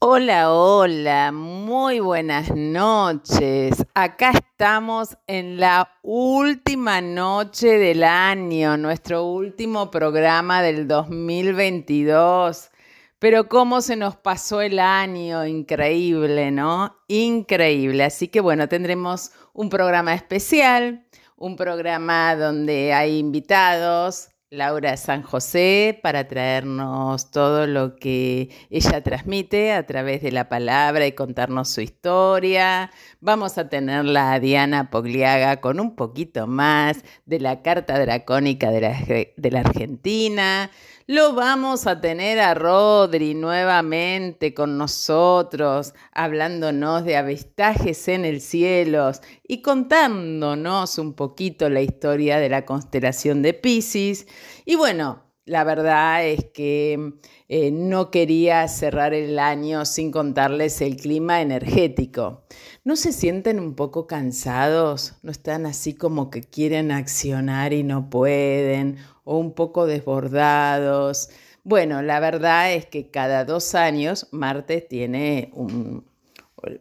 Hola, 0.00 0.52
hola, 0.52 1.32
muy 1.32 1.98
buenas 1.98 2.54
noches. 2.54 3.84
Acá 3.94 4.30
estamos 4.30 5.18
en 5.26 5.58
la 5.58 5.90
última 6.02 7.00
noche 7.00 7.78
del 7.78 8.04
año, 8.04 8.76
nuestro 8.76 9.24
último 9.24 9.90
programa 9.90 10.62
del 10.62 10.86
2022. 10.86 12.70
Pero 13.18 13.48
cómo 13.48 13.80
se 13.80 13.96
nos 13.96 14.14
pasó 14.14 14.60
el 14.60 14.78
año, 14.78 15.44
increíble, 15.44 16.52
¿no? 16.52 16.96
Increíble. 17.08 18.04
Así 18.04 18.28
que 18.28 18.40
bueno, 18.40 18.68
tendremos 18.68 19.32
un 19.52 19.68
programa 19.68 20.14
especial, 20.14 21.08
un 21.36 21.56
programa 21.56 22.36
donde 22.36 22.92
hay 22.92 23.18
invitados, 23.18 24.28
Laura 24.50 24.96
San 24.96 25.22
José 25.22 26.00
para 26.02 26.26
traernos 26.26 27.30
todo 27.30 27.66
lo 27.66 27.96
que 27.96 28.48
ella 28.70 29.02
transmite 29.02 29.72
a 29.72 29.84
través 29.84 30.22
de 30.22 30.32
la 30.32 30.48
palabra 30.48 31.06
y 31.06 31.12
contarnos 31.12 31.68
su 31.68 31.82
historia. 31.82 32.90
Vamos 33.20 33.58
a 33.58 33.68
tenerla 33.68 34.32
a 34.32 34.40
Diana 34.40 34.88
Pogliaga 34.88 35.60
con 35.60 35.80
un 35.80 35.94
poquito 35.94 36.46
más 36.46 37.04
de 37.26 37.40
la 37.40 37.60
Carta 37.60 37.98
Dracónica 37.98 38.70
de 38.70 38.80
la, 38.80 38.98
de 39.36 39.50
la 39.50 39.60
Argentina. 39.60 40.70
Lo 41.10 41.32
vamos 41.32 41.86
a 41.86 42.02
tener 42.02 42.38
a 42.38 42.52
Rodri 42.52 43.32
nuevamente 43.32 44.52
con 44.52 44.76
nosotros, 44.76 45.94
hablándonos 46.12 47.02
de 47.06 47.16
avistajes 47.16 48.08
en 48.08 48.26
el 48.26 48.42
cielo 48.42 49.12
y 49.42 49.62
contándonos 49.62 50.98
un 50.98 51.14
poquito 51.14 51.70
la 51.70 51.80
historia 51.80 52.38
de 52.40 52.50
la 52.50 52.66
constelación 52.66 53.40
de 53.40 53.54
Pisces. 53.54 54.26
Y 54.66 54.74
bueno, 54.74 55.22
la 55.46 55.64
verdad 55.64 56.26
es 56.26 56.44
que 56.52 57.14
eh, 57.48 57.70
no 57.70 58.10
quería 58.10 58.68
cerrar 58.68 59.14
el 59.14 59.38
año 59.38 59.86
sin 59.86 60.12
contarles 60.12 60.82
el 60.82 60.96
clima 60.96 61.40
energético. 61.40 62.42
¿No 62.84 62.96
se 62.96 63.14
sienten 63.14 63.58
un 63.58 63.74
poco 63.74 64.06
cansados? 64.06 65.14
¿No 65.22 65.30
están 65.30 65.64
así 65.64 65.94
como 65.94 66.28
que 66.28 66.42
quieren 66.42 66.92
accionar 66.92 67.72
y 67.72 67.82
no 67.82 68.10
pueden? 68.10 68.98
¿O 69.30 69.36
un 69.36 69.52
poco 69.52 69.84
desbordados? 69.84 71.28
Bueno, 71.62 72.00
la 72.00 72.18
verdad 72.18 72.72
es 72.72 72.86
que 72.86 73.10
cada 73.10 73.44
dos 73.44 73.74
años 73.74 74.26
Marte 74.30 74.80
tiene 74.80 75.50
un, 75.52 76.06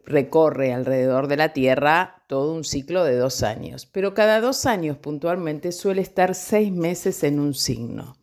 recorre 0.05 0.71
alrededor 0.71 1.27
de 1.27 1.35
la 1.35 1.51
Tierra 1.51 2.23
todo 2.27 2.53
un 2.53 2.63
ciclo 2.63 3.03
de 3.03 3.17
dos 3.17 3.43
años, 3.43 3.85
pero 3.85 4.13
cada 4.13 4.39
dos 4.39 4.65
años 4.65 4.95
puntualmente 4.95 5.73
suele 5.73 6.01
estar 6.01 6.35
seis 6.35 6.71
meses 6.71 7.21
en 7.25 7.41
un 7.41 7.53
signo. 7.53 8.15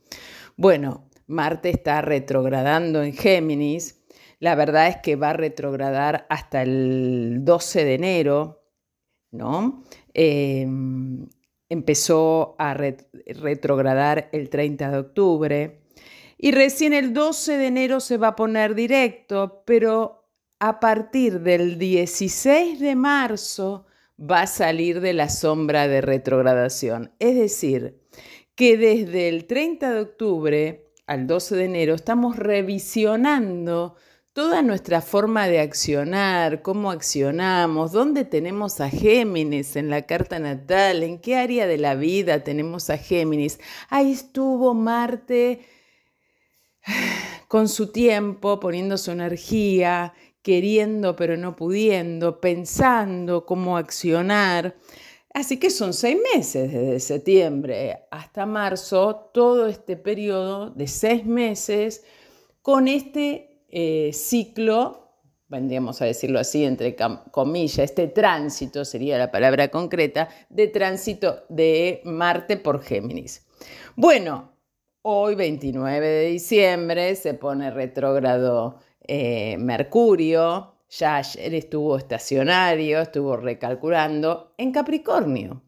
Bueno, 0.57 1.05
Marte 1.27 1.69
está 1.69 2.01
retrogradando 2.01 3.03
en 3.03 3.13
Géminis. 3.13 4.01
La 4.41 4.55
verdad 4.55 4.89
es 4.89 4.97
que 5.03 5.17
va 5.17 5.31
a 5.31 5.35
retrogradar 5.35 6.25
hasta 6.31 6.63
el 6.63 7.41
12 7.45 7.85
de 7.85 7.95
enero, 7.95 8.65
¿no? 9.33 9.85
Em, 10.15 11.29
empezó 11.69 12.57
a 12.59 12.75
retrogradar 12.75 14.29
el 14.33 14.49
30 14.49 14.91
de 14.91 14.99
octubre 14.99 15.81
y 16.39 16.53
recién 16.53 16.93
el 16.93 17.13
12 17.13 17.57
de 17.57 17.67
enero 17.67 18.01
se 18.01 18.17
va 18.17 18.29
a 18.29 18.37
poner 18.37 18.75
directo, 18.75 19.63
pero 19.65 20.29
a 20.59 20.81
partir 20.81 21.41
del 21.41 21.79
16 21.79 22.81
de 22.81 22.97
marzo 22.97 23.87
va 24.19 24.43
a 24.43 24.47
salir 24.47 25.01
de 25.01 25.13
la 25.13 25.29
sombra 25.29 25.89
de 25.89 26.01
retrogradación. 26.01 27.13
Es 27.19 27.37
decir, 27.37 28.01
que 28.55 28.77
desde 28.77 29.29
el 29.29 29.47
30 29.47 29.93
de 29.93 30.01
octubre 30.01 30.93
al 31.07 31.27
12 31.27 31.57
de 31.57 31.65
enero 31.65 31.95
estamos 31.95 32.37
revisionando 32.37 33.97
toda 34.35 34.63
nuestra 34.63 35.01
forma 35.01 35.47
de 35.47 35.61
accionar, 35.61 36.61
cómo 36.61 36.91
accionamos, 36.91 37.93
dónde 37.93 38.25
tenemos 38.25 38.81
a 38.81 38.91
Géminis 38.91 39.77
en 39.77 39.91
la 39.91 40.03
carta 40.03 40.41
natal, 40.41 41.05
en 41.05 41.21
qué 41.21 41.37
área 41.37 41.69
de 41.69 41.79
la 41.79 41.95
vida 41.95 42.43
tenemos 42.43 42.91
a 42.91 42.99
Géminis. 42.99 43.61
Ahí 43.89 44.11
estuvo 44.11 44.75
Marte 44.75 45.65
con 47.49 47.69
su 47.69 47.93
tiempo, 47.93 48.59
poniendo 48.59 48.99
su 48.99 49.13
energía, 49.13 50.15
queriendo 50.43 51.15
pero 51.15 51.37
no 51.37 51.55
pudiendo, 51.55 52.41
pensando 52.41 53.47
cómo 53.47 53.77
accionar. 53.77 54.77
Así 55.33 55.59
que 55.59 55.71
son 55.71 55.95
seis 55.95 56.19
meses, 56.35 56.73
desde 56.73 56.99
septiembre 56.99 58.01
hasta 58.11 58.47
marzo, 58.47 59.31
todo 59.33 59.69
este 59.69 59.97
periodo 59.97 60.71
de 60.71 60.89
seis 60.89 61.25
meses 61.25 62.05
con 62.63 62.89
este 62.89 63.54
eh, 63.77 64.13
ciclo, 64.13 65.11
vendríamos 65.49 66.01
a 66.01 66.05
decirlo 66.05 66.39
así, 66.39 66.65
entre 66.65 66.95
comillas, 67.33 67.81
este 67.81 68.07
tránsito, 68.07 68.85
sería 68.85 69.19
la 69.19 69.33
palabra 69.33 69.69
concreta, 69.69 70.29
de 70.49 70.69
tránsito 70.69 71.45
de 71.49 72.01
Marte 72.05 72.57
por 72.57 72.83
Géminis. 72.83 73.45
Bueno, 73.97 74.53
hoy 75.03 75.35
29 75.35 76.07
de 76.07 76.27
diciembre 76.27 77.17
se 77.17 77.35
pone 77.35 77.73
retrógrado 77.73 78.79
eh, 79.01 79.57
Mercurio, 79.59 80.77
ya 80.89 81.17
ayer 81.17 81.55
estuvo 81.55 81.97
estacionario, 81.97 83.01
estuvo 83.01 83.37
recalculando 83.37 84.55
en 84.57 84.71
Capricornio. 84.71 85.63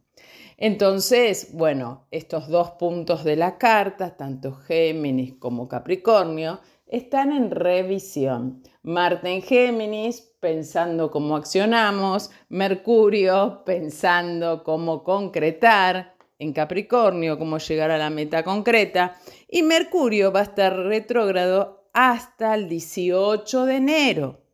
Entonces, 0.59 1.49
bueno, 1.53 2.07
estos 2.13 2.49
dos 2.49 2.71
puntos 2.73 3.25
de 3.25 3.37
la 3.37 3.59
carta, 3.59 4.17
tanto 4.17 4.55
Géminis 4.55 5.35
como 5.35 5.69
Capricornio, 5.69 6.61
están 6.87 7.33
en 7.33 7.51
revisión. 7.51 8.63
Marte 8.83 9.31
en 9.31 9.43
Géminis, 9.43 10.21
pensando 10.41 11.11
cómo 11.11 11.37
accionamos, 11.37 12.31
Mercurio, 12.49 13.63
pensando 13.65 14.63
cómo 14.63 15.03
concretar, 15.03 16.15
en 16.39 16.53
Capricornio, 16.53 17.39
cómo 17.39 17.59
llegar 17.59 17.91
a 17.91 17.99
la 17.99 18.11
meta 18.11 18.45
concreta, 18.45 19.17
y 19.49 19.63
Mercurio 19.63 20.33
va 20.33 20.41
a 20.41 20.45
estar 20.45 20.77
retrógrado 20.77 21.89
hasta 21.93 22.55
el 22.55 22.69
18 22.69 23.65
de 23.65 23.77
enero 23.77 24.46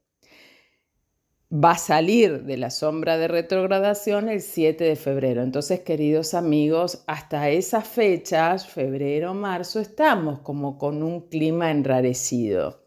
va 1.52 1.72
a 1.72 1.78
salir 1.78 2.44
de 2.44 2.56
la 2.56 2.70
sombra 2.70 3.18
de 3.18 3.28
retrogradación 3.28 4.30
el 4.30 4.40
7 4.40 4.84
de 4.84 4.96
febrero. 4.96 5.42
Entonces, 5.42 5.80
queridos 5.80 6.32
amigos, 6.32 7.04
hasta 7.06 7.50
esas 7.50 7.86
fechas, 7.86 8.66
febrero, 8.66 9.34
marzo, 9.34 9.78
estamos 9.78 10.40
como 10.40 10.78
con 10.78 11.02
un 11.02 11.28
clima 11.28 11.70
enrarecido. 11.70 12.80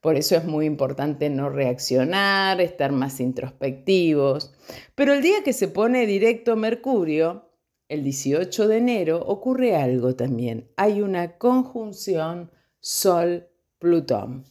Por 0.00 0.16
eso 0.16 0.36
es 0.36 0.44
muy 0.44 0.64
importante 0.64 1.28
no 1.28 1.50
reaccionar, 1.50 2.62
estar 2.62 2.92
más 2.92 3.20
introspectivos. 3.20 4.54
Pero 4.94 5.12
el 5.12 5.20
día 5.20 5.42
que 5.44 5.52
se 5.52 5.68
pone 5.68 6.06
directo 6.06 6.56
Mercurio, 6.56 7.50
el 7.88 8.04
18 8.04 8.68
de 8.68 8.76
enero, 8.78 9.22
ocurre 9.26 9.76
algo 9.76 10.14
también. 10.14 10.70
Hay 10.76 11.02
una 11.02 11.36
conjunción 11.36 12.52
Sol-Plutón. 12.80 14.44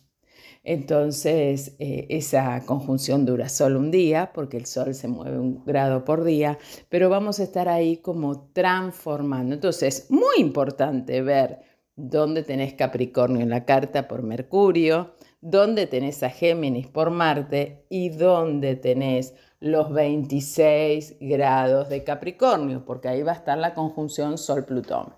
Entonces, 0.70 1.78
eh, 1.80 2.08
esa 2.10 2.66
conjunción 2.66 3.26
dura 3.26 3.48
solo 3.48 3.80
un 3.80 3.90
día, 3.90 4.34
porque 4.34 4.58
el 4.58 4.66
Sol 4.66 4.94
se 4.94 5.08
mueve 5.08 5.40
un 5.40 5.64
grado 5.64 6.04
por 6.04 6.26
día, 6.26 6.58
pero 6.90 7.10
vamos 7.10 7.40
a 7.40 7.44
estar 7.44 7.70
ahí 7.70 7.96
como 7.96 8.50
transformando. 8.52 9.56
Entonces, 9.56 10.08
muy 10.10 10.36
importante 10.40 11.22
ver 11.22 11.62
dónde 11.96 12.44
tenés 12.44 12.74
Capricornio 12.74 13.44
en 13.44 13.50
la 13.50 13.64
carta 13.64 14.10
por 14.10 14.24
Mercurio, 14.24 15.14
dónde 15.40 15.88
tenés 15.88 16.22
a 16.22 16.30
Géminis 16.30 16.88
por 16.88 17.12
Marte 17.12 17.86
y 17.88 18.10
dónde 18.10 18.76
tenés 18.76 19.36
los 19.62 19.94
26 19.94 21.16
grados 21.22 21.88
de 21.88 22.04
Capricornio, 22.04 22.84
porque 22.84 23.08
ahí 23.08 23.24
va 23.24 23.32
a 23.32 23.36
estar 23.36 23.58
la 23.58 23.74
conjunción 23.74 24.38
Sol-Plutón. 24.38 25.14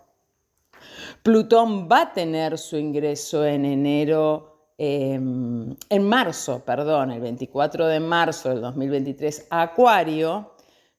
Plutón 1.24 1.90
va 1.92 2.02
a 2.04 2.14
tener 2.14 2.60
su 2.60 2.78
ingreso 2.78 3.44
en 3.48 3.66
enero 3.66 4.59
Em, 4.82 5.76
en 5.90 6.08
marzo, 6.08 6.64
perdón, 6.64 7.12
el 7.12 7.20
24 7.20 7.86
de 7.88 8.00
marzo 8.00 8.48
del 8.48 8.62
2023 8.62 9.48
a 9.50 9.64
Acuario, 9.64 10.54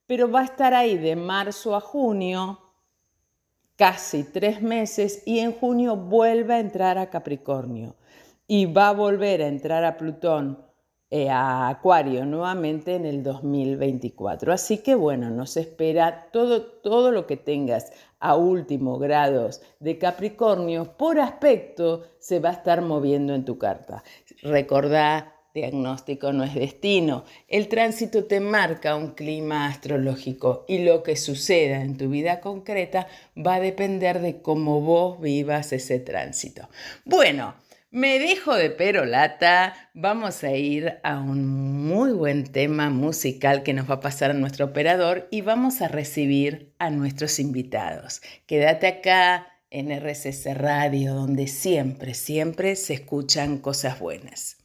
pero 0.06 0.31
va 0.31 0.40
a 0.40 0.44
estar 0.44 0.75
ahí 0.75 0.99
de 0.99 1.16
marzo 1.16 1.75
a 1.75 1.81
junio, 1.81 2.60
casi 3.76 4.25
tres 4.25 4.60
meses, 4.60 5.22
y 5.25 5.38
en 5.38 5.52
junio 5.52 5.96
vuelve 5.96 6.56
a 6.56 6.60
entrar 6.60 6.99
a 6.99 7.08
Capricornio. 7.08 7.96
Y 8.46 8.66
va 8.66 8.88
a 8.88 8.93
volver 8.93 9.40
a 9.40 9.46
entrar 9.46 9.82
a 9.84 9.96
Plutón 9.96 10.58
a 11.30 11.68
Acuario 11.68 12.24
nuevamente 12.24 12.94
en 12.94 13.04
el 13.04 13.22
2024. 13.22 14.52
Así 14.52 14.78
que 14.78 14.94
bueno, 14.94 15.30
nos 15.30 15.56
espera 15.56 16.28
todo, 16.32 16.62
todo 16.62 17.10
lo 17.10 17.26
que 17.26 17.36
tengas 17.36 17.92
a 18.20 18.36
último 18.36 18.98
grados 18.98 19.60
de 19.80 19.98
Capricornio, 19.98 20.96
por 20.96 21.18
aspecto 21.18 22.04
se 22.18 22.38
va 22.38 22.50
a 22.50 22.52
estar 22.52 22.82
moviendo 22.82 23.34
en 23.34 23.44
tu 23.44 23.58
carta. 23.58 24.04
Recordá, 24.42 25.34
diagnóstico 25.54 26.32
no 26.32 26.44
es 26.44 26.54
destino. 26.54 27.24
El 27.48 27.68
tránsito 27.68 28.24
te 28.24 28.40
marca 28.40 28.94
un 28.94 29.12
clima 29.12 29.66
astrológico 29.66 30.64
y 30.68 30.84
lo 30.84 31.02
que 31.02 31.16
suceda 31.16 31.82
en 31.82 31.96
tu 31.96 32.08
vida 32.08 32.40
concreta 32.40 33.08
va 33.36 33.54
a 33.54 33.60
depender 33.60 34.20
de 34.20 34.42
cómo 34.42 34.80
vos 34.80 35.20
vivas 35.20 35.72
ese 35.72 35.98
tránsito. 35.98 36.68
Bueno, 37.04 37.54
Me 37.92 38.20
dejo 38.20 38.54
de 38.54 38.70
perolata, 38.70 39.90
vamos 39.94 40.44
a 40.44 40.52
ir 40.52 41.00
a 41.02 41.19
un 41.19 41.88
muy 41.88 42.12
buen 42.12 42.44
tema 42.44 42.88
musical 42.88 43.64
que 43.64 43.75
nos 43.75 43.90
va 43.90 43.94
a 43.96 44.00
pasar 44.00 44.31
a 44.31 44.34
nuestro 44.34 44.66
operador 44.66 45.26
y 45.32 45.40
vamos 45.40 45.82
a 45.82 45.88
recibir 45.88 46.72
a 46.78 46.90
nuestros 46.90 47.40
invitados. 47.40 48.22
Quédate 48.46 48.87
acá 48.87 49.48
en 49.70 49.90
RCC 49.90 50.54
Radio, 50.54 51.14
donde 51.14 51.48
siempre, 51.48 52.14
siempre 52.14 52.76
se 52.76 52.94
escuchan 52.94 53.58
cosas 53.58 53.98
buenas. 53.98 54.58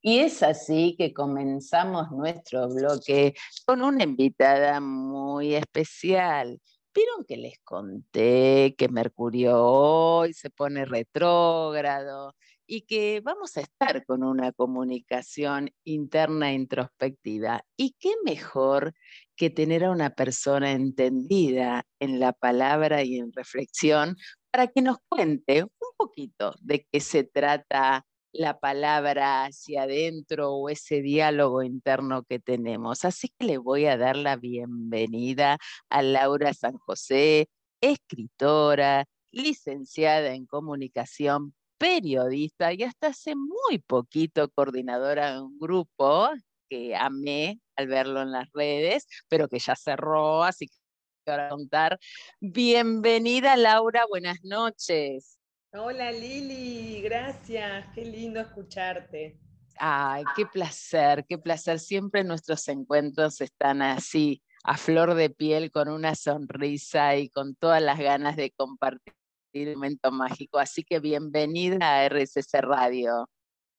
Y 0.00 0.20
es 0.20 0.44
así 0.44 0.94
que 0.96 1.12
comenzamos 1.12 2.12
nuestro 2.12 2.68
bloque 2.68 3.34
con 3.66 3.82
una 3.82 4.04
invitada 4.04 4.80
muy 4.80 5.56
especial. 5.56 6.60
Vieron 6.96 7.26
que 7.26 7.36
les 7.36 7.58
conté 7.58 8.74
que 8.78 8.88
Mercurio 8.88 9.62
hoy 9.62 10.32
se 10.32 10.48
pone 10.48 10.86
retrógrado 10.86 12.34
y 12.66 12.86
que 12.86 13.20
vamos 13.20 13.58
a 13.58 13.60
estar 13.60 14.06
con 14.06 14.24
una 14.24 14.50
comunicación 14.52 15.70
interna 15.84 16.54
introspectiva. 16.54 17.62
¿Y 17.76 17.96
qué 17.98 18.14
mejor 18.24 18.94
que 19.36 19.50
tener 19.50 19.84
a 19.84 19.90
una 19.90 20.08
persona 20.08 20.72
entendida 20.72 21.84
en 22.00 22.18
la 22.18 22.32
palabra 22.32 23.02
y 23.02 23.18
en 23.18 23.30
reflexión 23.30 24.16
para 24.50 24.68
que 24.68 24.80
nos 24.80 24.96
cuente 25.06 25.64
un 25.64 25.90
poquito 25.98 26.54
de 26.62 26.86
qué 26.90 27.00
se 27.00 27.24
trata 27.24 28.06
la 28.32 28.58
palabra 28.58 29.44
hacia 29.44 29.82
adentro 29.82 30.52
o 30.52 30.68
ese 30.68 31.02
diálogo 31.02 31.62
interno 31.62 32.22
que 32.24 32.38
tenemos. 32.38 33.04
Así 33.04 33.28
que 33.38 33.46
le 33.46 33.58
voy 33.58 33.86
a 33.86 33.96
dar 33.96 34.16
la 34.16 34.36
bienvenida 34.36 35.58
a 35.88 36.02
Laura 36.02 36.52
San 36.54 36.78
José, 36.78 37.48
escritora, 37.80 39.06
licenciada 39.32 40.34
en 40.34 40.46
comunicación, 40.46 41.54
periodista 41.78 42.72
y 42.72 42.82
hasta 42.82 43.08
hace 43.08 43.34
muy 43.36 43.78
poquito 43.86 44.48
coordinadora 44.50 45.34
de 45.34 45.42
un 45.42 45.58
grupo 45.58 46.30
que 46.68 46.96
amé 46.96 47.60
al 47.76 47.86
verlo 47.86 48.22
en 48.22 48.32
las 48.32 48.48
redes, 48.52 49.06
pero 49.28 49.48
que 49.48 49.58
ya 49.58 49.76
cerró, 49.76 50.42
así 50.42 50.66
que 50.68 51.30
ahora 51.30 51.50
contar. 51.50 51.98
Bienvenida 52.40 53.56
Laura, 53.56 54.06
buenas 54.08 54.42
noches. 54.42 55.38
Hola 55.72 56.12
Lili, 56.12 57.02
gracias, 57.02 57.86
qué 57.94 58.04
lindo 58.04 58.40
escucharte. 58.40 59.38
Ay, 59.78 60.24
qué 60.34 60.46
placer, 60.46 61.24
qué 61.28 61.36
placer. 61.36 61.78
Siempre 61.78 62.24
nuestros 62.24 62.66
encuentros 62.68 63.40
están 63.40 63.82
así, 63.82 64.42
a 64.64 64.76
flor 64.76 65.14
de 65.14 65.28
piel, 65.28 65.70
con 65.70 65.88
una 65.88 66.14
sonrisa 66.14 67.16
y 67.16 67.28
con 67.28 67.54
todas 67.56 67.82
las 67.82 67.98
ganas 67.98 68.36
de 68.36 68.52
compartir 68.52 69.12
un 69.54 69.74
momento 69.74 70.10
mágico. 70.12 70.58
Así 70.58 70.82
que 70.82 71.00
bienvenida 71.00 71.78
a 71.80 72.08
RSC 72.08 72.60
Radio. 72.60 73.28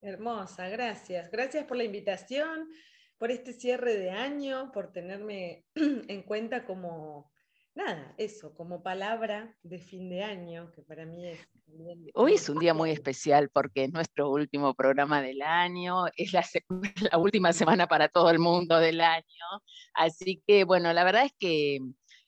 Hermosa, 0.02 0.70
gracias. 0.70 1.32
Gracias 1.32 1.66
por 1.66 1.78
la 1.78 1.84
invitación, 1.84 2.70
por 3.18 3.32
este 3.32 3.54
cierre 3.54 3.98
de 3.98 4.12
año, 4.12 4.72
por 4.72 4.92
tenerme 4.92 5.66
en 5.76 6.22
cuenta 6.24 6.66
como 6.66 7.32
nada, 7.78 8.16
eso, 8.18 8.54
como 8.56 8.82
palabra 8.82 9.56
de 9.62 9.78
fin 9.78 10.10
de 10.10 10.24
año, 10.24 10.72
que 10.72 10.82
para 10.82 11.06
mí 11.06 11.28
es... 11.28 11.40
Hoy 12.16 12.34
es 12.34 12.50
un 12.50 12.58
día 12.58 12.74
muy 12.74 12.90
especial 12.90 13.50
porque 13.54 13.84
es 13.84 13.94
nuestro 13.94 14.32
último 14.32 14.74
programa 14.74 15.22
del 15.22 15.44
año, 15.44 16.08
es 16.16 16.34
la, 16.34 16.44
la, 17.12 17.18
última 17.20 17.54
semana 17.54 17.88
para 17.88 18.10
todo 18.10 18.32
el 18.32 18.40
mundo 18.40 18.80
del 18.80 19.00
año, 19.00 19.46
así 19.94 20.42
que 20.48 20.64
bueno, 20.64 20.92
la 20.92 21.04
verdad 21.04 21.26
es 21.26 21.34
que 21.38 21.80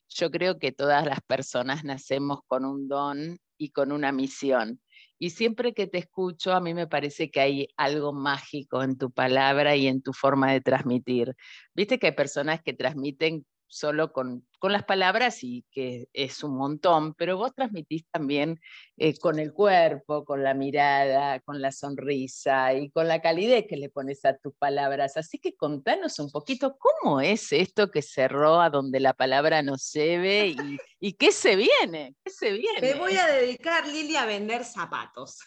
yo 0.08 0.30
creo 0.30 0.58
que 0.58 0.72
todas 0.72 1.04
las 1.04 1.20
personas 1.20 1.82
nacemos 1.84 2.40
con 2.46 2.64
un 2.64 2.88
don 2.88 3.38
y 3.58 3.70
con 3.70 3.92
una 3.92 4.12
misión. 4.12 4.80
Y 5.18 5.30
siempre 5.30 5.74
que 5.74 5.86
te 5.86 5.98
escucho, 5.98 6.52
a 6.52 6.60
mí 6.60 6.74
me 6.74 6.86
parece 6.86 7.30
que 7.30 7.40
hay 7.40 7.68
algo 7.76 8.12
mágico 8.12 8.82
en 8.82 8.96
tu 8.96 9.10
palabra 9.10 9.76
y 9.76 9.86
en 9.86 10.00
tu 10.00 10.12
forma 10.12 10.52
de 10.52 10.60
transmitir. 10.60 11.34
Viste 11.74 11.98
que 11.98 12.06
hay 12.06 12.12
personas 12.12 12.62
que 12.62 12.72
transmiten 12.72 13.44
solo 13.70 14.12
con, 14.12 14.46
las 14.62 14.84
palabras 14.84 15.42
y 15.42 15.64
que 15.70 16.08
es 16.12 16.44
un 16.44 16.56
montón, 16.58 17.14
pero 17.14 17.38
vos 17.38 17.54
transmitís 17.54 18.04
también 18.10 18.60
eh, 18.98 19.16
con 19.18 19.38
el 19.38 19.54
cuerpo, 19.54 20.26
con 20.26 20.42
la 20.44 20.52
mirada, 20.52 21.40
con 21.40 21.62
la 21.62 21.72
sonrisa 21.72 22.74
y 22.74 22.90
con 22.90 23.08
la 23.08 23.22
calidez 23.22 23.64
que 23.66 23.78
le 23.78 23.88
pones 23.88 24.22
a 24.26 24.36
tus 24.36 24.52
palabras. 24.54 25.16
Así 25.16 25.38
que 25.38 25.56
contanos 25.56 26.18
un 26.18 26.30
poquito 26.30 26.76
cómo 26.78 27.22
es 27.22 27.52
esto 27.52 27.90
que 27.90 28.02
cerró 28.02 28.60
a 28.60 28.68
donde 28.68 29.00
la 29.00 29.14
palabra 29.14 29.62
nos 29.62 29.90
lleve 29.92 30.48
y, 30.48 30.56
y 31.00 31.12
qué 31.14 31.32
se 31.32 31.56
viene, 31.56 32.14
qué 32.22 32.30
se 32.30 32.52
viene. 32.52 32.80
Me 32.82 32.94
voy 32.94 33.16
a 33.16 33.26
dedicar, 33.28 33.86
Lili, 33.86 34.16
a 34.16 34.26
vender 34.26 34.64
zapatos. 34.64 35.38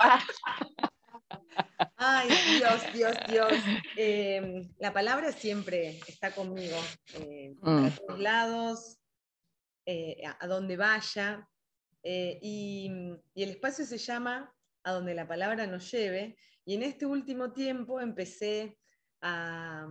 Ay, 2.00 2.28
Dios, 2.56 2.92
Dios, 2.92 3.16
Dios. 3.28 3.52
Em, 3.96 4.72
la 4.78 4.92
palabra 4.92 5.32
siempre 5.32 5.98
está 6.06 6.30
conmigo, 6.30 6.76
eh, 7.14 7.56
a 7.60 7.70
mm. 7.70 7.90
todos 7.96 8.20
lados, 8.20 8.98
eh, 9.84 10.22
a, 10.38 10.46
donde 10.46 10.76
vaya. 10.76 11.48
Eh, 12.04 12.38
y, 12.40 12.88
el 13.34 13.50
espacio 13.50 13.84
se 13.84 13.98
llama 13.98 14.54
A 14.84 14.92
donde 14.92 15.12
la 15.12 15.26
palabra 15.26 15.66
nos 15.66 15.90
lleve. 15.90 16.38
Y 16.64 16.76
en 16.76 16.84
este 16.84 17.04
último 17.04 17.52
tiempo 17.52 18.00
empecé 18.00 18.78
a, 19.20 19.88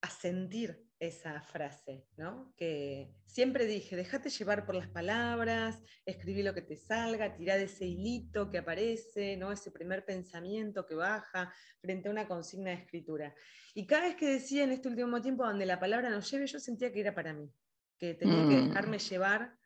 a 0.00 0.10
sentir 0.10 0.85
esa 0.98 1.42
frase, 1.42 2.06
¿no? 2.16 2.54
Que 2.56 3.14
siempre 3.26 3.66
dije, 3.66 3.96
déjate 3.96 4.30
llevar 4.30 4.64
por 4.64 4.74
las 4.74 4.88
palabras, 4.88 5.82
escribí 6.06 6.42
lo 6.42 6.54
que 6.54 6.62
te 6.62 6.76
salga, 6.76 7.34
tirá 7.36 7.56
de 7.56 7.64
ese 7.64 7.86
hilito 7.86 8.50
que 8.50 8.58
aparece, 8.58 9.36
¿no? 9.36 9.52
Ese 9.52 9.70
primer 9.70 10.04
pensamiento 10.04 10.86
que 10.86 10.94
baja 10.94 11.52
frente 11.80 12.08
a 12.08 12.12
una 12.12 12.26
consigna 12.26 12.70
de 12.70 12.76
escritura. 12.76 13.34
Y 13.74 13.86
cada 13.86 14.06
vez 14.06 14.16
que 14.16 14.26
decía 14.26 14.64
en 14.64 14.72
este 14.72 14.88
último 14.88 15.20
tiempo 15.20 15.44
donde 15.44 15.66
la 15.66 15.78
palabra 15.78 16.08
nos 16.08 16.30
lleve, 16.30 16.46
yo 16.46 16.58
sentía 16.58 16.92
que 16.92 17.00
era 17.00 17.14
para 17.14 17.34
mí, 17.34 17.52
que 17.98 18.14
tenía 18.14 18.48
que 18.48 18.56
mm. 18.56 18.68
dejarme 18.68 18.98
llevar 18.98 19.56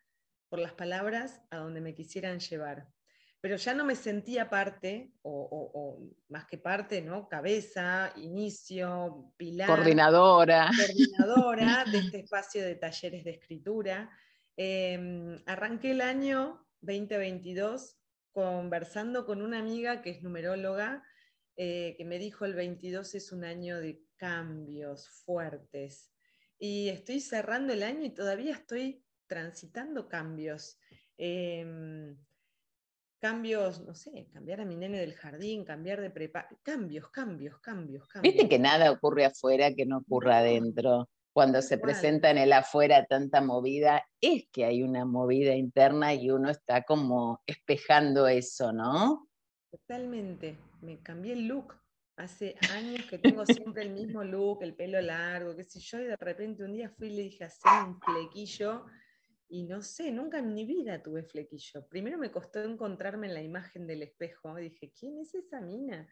por 0.49 0.59
las 0.59 0.73
palabras 0.73 1.41
a 1.49 1.57
donde 1.57 1.79
me 1.79 1.95
quisieran 1.95 2.39
llevar 2.39 2.89
pero 3.41 3.55
ya 3.55 3.73
no 3.73 3.83
me 3.83 3.95
sentía 3.95 4.49
parte, 4.49 5.13
o, 5.23 5.99
más 6.29 6.45
que 6.45 6.59
parte, 6.59 7.01
¿no? 7.01 7.27
Cabeza, 7.27 8.13
inicio, 8.17 9.33
pilar. 9.35 9.67
Coordinadora. 9.67 10.69
Coordinadora 10.77 11.85
de 11.91 11.97
este 11.97 12.19
espacio 12.23 12.63
de 12.63 12.75
talleres 12.75 13.23
de 13.23 13.31
escritura. 13.31 14.11
Em, 14.55 15.41
arranqué 15.47 15.91
el 15.91 16.01
año 16.01 16.67
2022 16.81 17.97
conversando 18.31 19.25
con 19.25 19.41
una 19.41 19.57
amiga 19.57 20.03
que 20.03 20.11
es 20.11 20.21
numeróloga, 20.21 21.03
eh, 21.57 21.95
que 21.97 22.05
me 22.05 22.19
dijo 22.19 22.45
el 22.45 22.53
22 22.53 23.15
es 23.15 23.31
un 23.31 23.43
año 23.43 23.79
de 23.79 24.03
cambios 24.17 25.09
fuertes. 25.25 26.11
Y 26.59 26.89
estoy 26.89 27.19
cerrando 27.19 27.73
el 27.73 27.81
año 27.81 28.05
y 28.05 28.11
todavía 28.11 28.53
estoy 28.53 29.03
transitando 29.25 30.07
cambios. 30.07 30.77
Em, 31.17 32.15
cambios, 33.21 33.81
no 33.81 33.93
sé, 33.93 34.27
cambiar 34.33 34.61
a 34.61 34.65
mi 34.65 34.75
nene 34.75 34.99
del 34.99 35.13
jardín, 35.13 35.63
cambiar 35.63 36.01
de 36.01 36.09
prepa, 36.09 36.47
cambios, 36.63 37.09
cambios, 37.11 37.59
cambios, 37.59 38.07
cambios. 38.07 38.33
Viste 38.33 38.49
que 38.49 38.57
nada 38.57 38.91
ocurre 38.91 39.25
afuera 39.25 39.73
que 39.73 39.85
no 39.85 39.99
ocurra 39.99 40.39
adentro. 40.39 41.07
Cuando 41.31 41.61
se 41.61 41.77
presenta 41.77 42.31
en 42.31 42.39
el 42.39 42.51
afuera 42.51 43.05
tanta 43.05 43.39
movida, 43.39 44.03
es 44.19 44.49
que 44.51 44.65
hay 44.65 44.83
una 44.83 45.05
movida 45.05 45.55
interna 45.55 46.13
y 46.13 46.29
uno 46.29 46.49
está 46.49 46.81
como 46.81 47.41
espejando 47.45 48.27
eso, 48.27 48.73
¿no? 48.73 49.29
Totalmente. 49.69 50.57
Me 50.81 50.99
cambié 50.99 51.33
el 51.33 51.47
look. 51.47 51.75
Hace 52.17 52.55
años 52.73 53.05
que 53.09 53.17
tengo 53.19 53.45
siempre 53.45 53.83
el 53.83 53.91
mismo 53.91 54.23
look, 54.23 54.63
el 54.63 54.75
pelo 54.75 54.99
largo, 54.99 55.55
qué 55.55 55.63
sé 55.63 55.79
yo, 55.79 55.99
y 55.99 56.05
de 56.05 56.17
repente 56.17 56.63
un 56.63 56.73
día 56.73 56.89
fui 56.89 57.07
y 57.07 57.15
le 57.15 57.21
dije, 57.23 57.45
hacer 57.45 57.71
un 57.87 57.99
flequillo 58.01 58.85
y 59.51 59.63
no 59.63 59.81
sé, 59.81 60.13
nunca 60.13 60.39
en 60.39 60.53
mi 60.53 60.65
vida 60.65 61.03
tuve 61.03 61.23
flequillo. 61.23 61.85
Primero 61.89 62.17
me 62.17 62.31
costó 62.31 62.63
encontrarme 62.63 63.27
en 63.27 63.33
la 63.33 63.41
imagen 63.41 63.85
del 63.85 64.01
espejo. 64.01 64.55
Dije, 64.55 64.93
¿quién 64.97 65.19
es 65.19 65.35
esa 65.35 65.59
mina? 65.59 66.07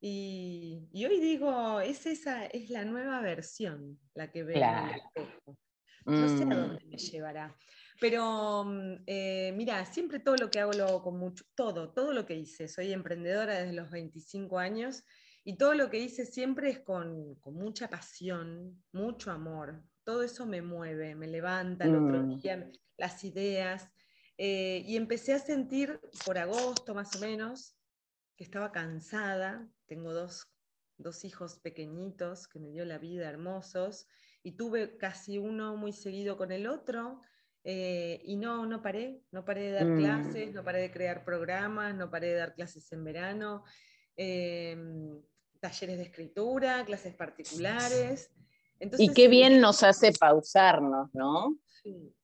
Y, 0.00 0.88
hoy 0.92 1.20
digo, 1.20 1.80
es 1.80 2.06
esa, 2.06 2.44
es 2.46 2.68
la 2.68 2.84
nueva 2.84 3.20
versión 3.20 4.00
la 4.14 4.32
que 4.32 4.42
veo 4.42 4.56
en 4.56 4.88
el 4.88 4.96
espejo. 4.96 5.58
No 6.06 6.28
sé 6.36 6.42
a 6.42 6.46
mm. 6.46 6.50
dónde 6.50 6.84
me 6.86 6.98
llevará. 6.98 7.56
Pero 8.00 8.64
mm, 8.64 9.04
eh, 9.06 9.52
mira, 9.54 9.84
siempre 9.86 10.18
todo 10.18 10.34
lo 10.36 10.50
que 10.50 10.58
hago 10.58 10.72
lo 10.72 10.86
hago 10.86 11.02
con 11.02 11.18
mucho, 11.18 11.44
todo, 11.54 11.92
todo 11.92 12.12
lo 12.12 12.26
que 12.26 12.34
hice. 12.34 12.66
Soy 12.66 12.92
emprendedora 12.92 13.60
desde 13.60 13.74
los 13.74 13.90
25 13.92 14.58
años 14.58 15.04
y 15.44 15.56
todo 15.56 15.74
lo 15.74 15.88
que 15.88 16.00
hice 16.00 16.26
siempre 16.26 16.70
es 16.70 16.80
con, 16.80 17.36
con 17.36 17.54
mucha 17.54 17.88
pasión, 17.88 18.82
mucho 18.90 19.30
amor, 19.30 19.84
todo 20.06 20.22
eso 20.22 20.46
me 20.46 20.62
mueve, 20.62 21.16
me 21.16 21.26
levanta 21.26 21.84
el 21.84 21.96
otro 21.96 22.22
mm. 22.22 22.40
día, 22.40 22.70
las 22.96 23.24
ideas. 23.24 23.90
Eh, 24.38 24.84
y 24.86 24.96
empecé 24.96 25.34
a 25.34 25.40
sentir 25.40 26.00
por 26.24 26.38
agosto 26.38 26.94
más 26.94 27.16
o 27.16 27.18
menos 27.18 27.76
que 28.36 28.44
estaba 28.44 28.70
cansada. 28.70 29.68
Tengo 29.86 30.12
dos, 30.12 30.46
hijos 31.24 31.58
pequeñitos 31.58 32.46
que 32.46 32.60
me 32.60 32.70
dio 32.70 32.84
la 32.84 32.98
vida 32.98 33.28
hermosos. 33.28 34.06
y 34.44 34.52
tuve 34.52 34.96
casi 34.96 35.38
uno 35.38 35.76
muy 35.76 35.92
seguido 35.92 36.36
con 36.36 36.52
el 36.52 36.68
otro. 36.68 37.20
Eh, 37.64 38.20
y 38.24 38.36
no, 38.36 38.64
no 38.64 38.80
paré, 38.80 39.24
no 39.32 39.44
paré 39.44 39.62
de 39.62 39.72
dar 39.72 39.96
clases, 39.96 40.54
no 40.54 40.62
paré 40.62 40.82
de 40.82 40.92
crear 40.92 41.24
programas, 41.24 41.96
no 41.96 42.08
paré 42.08 42.28
de 42.28 42.36
dar 42.36 42.54
clases 42.54 42.92
en 42.92 43.02
verano, 43.02 43.64
em, 44.14 45.20
talleres 45.58 45.96
de 45.96 46.04
escritura, 46.04 46.84
clases 46.84 47.12
particulares. 47.16 48.30
Y 48.80 49.12
qué 49.12 49.28
bien 49.28 49.60
nos 49.60 49.82
hace 49.82 50.12
pausarnos, 50.12 51.08
¿no? 51.14 51.56
Sí, 51.82 52.14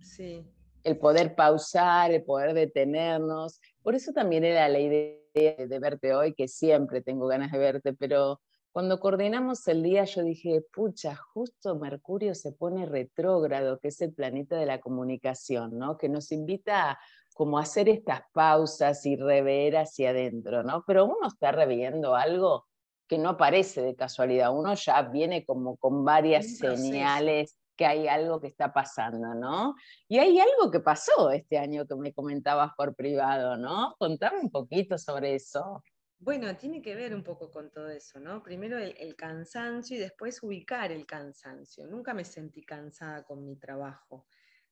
sí. 0.00 0.46
El 0.84 0.98
poder 0.98 1.34
pausar, 1.34 2.12
el 2.12 2.22
poder 2.22 2.54
detenernos. 2.54 3.60
Por 3.82 3.94
eso 3.94 4.12
también 4.12 4.44
era 4.44 4.68
la 4.68 4.78
idea 4.78 5.18
de 5.34 5.78
verte 5.80 6.14
hoy, 6.14 6.34
que 6.34 6.48
siempre 6.48 7.02
tengo 7.02 7.26
ganas 7.26 7.52
de 7.52 7.58
verte, 7.58 7.92
pero 7.92 8.40
cuando 8.70 9.00
coordinamos 9.00 9.66
el 9.66 9.82
día 9.82 10.04
yo 10.04 10.22
dije, 10.22 10.62
pucha, 10.72 11.16
justo 11.16 11.76
Mercurio 11.76 12.34
se 12.36 12.52
pone 12.52 12.86
retrógrado, 12.86 13.80
que 13.80 13.88
es 13.88 14.00
el 14.02 14.12
planeta 14.12 14.56
de 14.56 14.66
la 14.66 14.80
comunicación, 14.80 15.76
¿no? 15.76 15.98
Que 15.98 16.08
nos 16.08 16.30
invita 16.30 16.92
a 16.92 16.98
como 17.34 17.58
hacer 17.58 17.88
estas 17.88 18.22
pausas 18.32 19.04
y 19.04 19.16
rever 19.16 19.78
hacia 19.78 20.10
adentro, 20.10 20.62
¿no? 20.62 20.84
Pero 20.86 21.06
uno 21.06 21.26
está 21.26 21.50
reviendo 21.50 22.14
algo 22.14 22.67
que 23.08 23.18
no 23.18 23.30
aparece 23.30 23.82
de 23.82 23.96
casualidad, 23.96 24.56
uno 24.56 24.74
ya 24.74 25.02
viene 25.02 25.44
como 25.44 25.76
con 25.76 26.04
varias 26.04 26.58
señales 26.58 27.58
que 27.78 27.86
hay 27.86 28.08
algo 28.08 28.40
que 28.40 28.48
está 28.48 28.72
pasando, 28.72 29.34
¿no? 29.34 29.76
Y 30.08 30.18
hay 30.18 30.38
algo 30.40 30.70
que 30.70 30.80
pasó 30.80 31.30
este 31.30 31.58
año 31.58 31.86
que 31.86 31.94
me 31.94 32.12
comentabas 32.12 32.72
por 32.76 32.94
privado, 32.94 33.56
¿no? 33.56 33.94
Contame 33.98 34.40
un 34.40 34.50
poquito 34.50 34.98
sobre 34.98 35.36
eso. 35.36 35.82
Bueno, 36.18 36.54
tiene 36.56 36.82
que 36.82 36.96
ver 36.96 37.14
un 37.14 37.22
poco 37.22 37.52
con 37.52 37.70
todo 37.70 37.88
eso, 37.88 38.18
¿no? 38.18 38.42
Primero 38.42 38.76
el, 38.76 39.14
cansancio 39.14 39.96
y 39.96 40.00
después 40.00 40.42
ubicar 40.42 40.90
el 40.90 41.06
cansancio. 41.06 41.86
Nunca 41.86 42.12
me 42.12 42.24
sentí 42.24 42.64
cansada 42.64 43.22
con 43.22 43.44
mi 43.44 43.54
trabajo. 43.54 44.26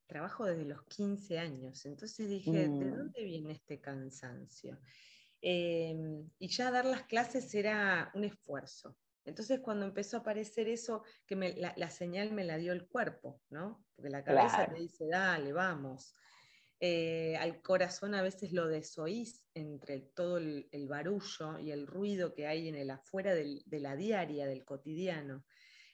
Trabajo 0.07 0.45
desde 0.45 0.65
los 0.65 0.83
15 0.87 1.39
años. 1.39 1.87
Entonces 1.87 2.29
dije, 2.29 2.51
¿de 2.51 2.69
mm. 2.69 2.97
dónde 2.97 3.23
viene 3.23 3.53
este 3.53 3.81
cansancio? 3.81 4.77
Em, 5.41 6.29
y 6.39 6.49
ya 6.49 6.71
dar 6.71 6.85
las 6.85 7.05
clases 7.05 7.55
era 7.55 8.11
un 8.15 8.25
esfuerzo. 8.25 8.97
Entonces 9.25 9.61
cuando 9.61 9.87
empezó 9.87 10.17
a 10.17 10.21
aparecer 10.21 10.69
eso, 10.69 11.03
que 11.27 11.35
la, 11.35 11.91
señal 11.91 12.33
me 12.33 12.45
la 12.45 12.59
dio 12.59 12.73
el 12.73 12.87
cuerpo, 12.87 13.41
¿no? 13.51 13.85
Porque 13.95 14.11
la 14.11 14.23
cabeza 14.23 14.67
te 14.67 14.81
dice, 14.81 15.07
dale, 15.09 15.53
vamos. 15.53 16.15
Eh, 16.79 17.37
al 17.39 17.63
corazón 17.63 18.15
a 18.15 18.23
veces 18.23 18.53
lo 18.53 18.69
desoís 18.69 19.45
entre 19.55 20.01
todo 20.01 20.37
el, 20.37 20.87
barullo 20.89 21.59
y 21.59 21.71
el 21.71 21.87
ruido 21.87 22.35
que 22.35 22.47
hay 22.47 22.69
en 22.69 22.77
el 22.77 22.91
afuera 22.91 23.35
de 23.35 23.81
la 23.81 23.97
diaria, 23.97 24.47
del 24.47 24.65
cotidiano. 24.65 25.45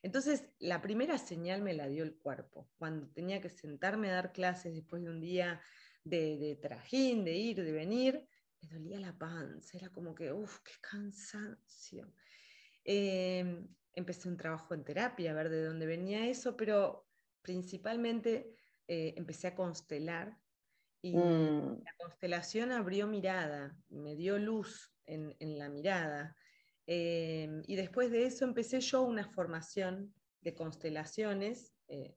Entonces, 0.02 0.44
la 0.58 0.82
primera 0.82 1.16
señal 1.16 1.62
me 1.62 1.74
la 1.74 1.86
dio 1.86 2.02
el 2.02 2.16
cuerpo. 2.16 2.68
Cuando 2.76 3.08
tenía 3.08 3.40
que 3.40 3.48
sentarme 3.48 4.10
a 4.10 4.14
dar 4.14 4.32
clases 4.32 4.74
después 4.74 5.02
de 5.02 5.10
un 5.10 5.20
día 5.20 5.60
de, 6.02 6.58
trajín, 6.60 7.24
de 7.24 7.36
ir, 7.36 7.64
de 7.64 7.72
venir, 7.72 8.28
me 8.62 8.68
dolía 8.68 9.00
la 9.00 9.16
panza. 9.16 9.76
Era 9.76 9.90
como 9.90 10.14
que, 10.14 10.32
uff, 10.32 10.60
qué 10.60 10.72
cansancio. 10.80 12.12
Em, 12.84 13.68
empecé 13.94 14.28
un 14.28 14.36
trabajo 14.36 14.74
en 14.74 14.84
terapia, 14.84 15.32
a 15.32 15.34
ver 15.34 15.48
de 15.50 15.64
dónde 15.64 15.86
venía 15.86 16.26
eso, 16.26 16.56
pero 16.56 17.06
principalmente 17.42 18.56
eh, 18.88 19.14
empecé 19.16 19.48
a 19.48 19.54
constelar 19.54 20.38
y 21.02 21.16
mm. 21.16 21.82
la 21.84 21.94
constelación 21.98 22.72
abrió 22.72 23.06
mirada, 23.06 23.76
me 23.88 24.14
dio 24.14 24.38
luz 24.38 24.92
en, 25.04 25.34
la 25.58 25.68
mirada. 25.68 26.36
Em, 26.86 27.62
y 27.66 27.76
después 27.76 28.10
de 28.10 28.24
eso 28.24 28.44
empecé 28.44 28.80
yo 28.80 29.02
una 29.02 29.28
formación 29.28 30.14
de 30.40 30.54
constelaciones. 30.54 31.74
Eh, 31.88 32.16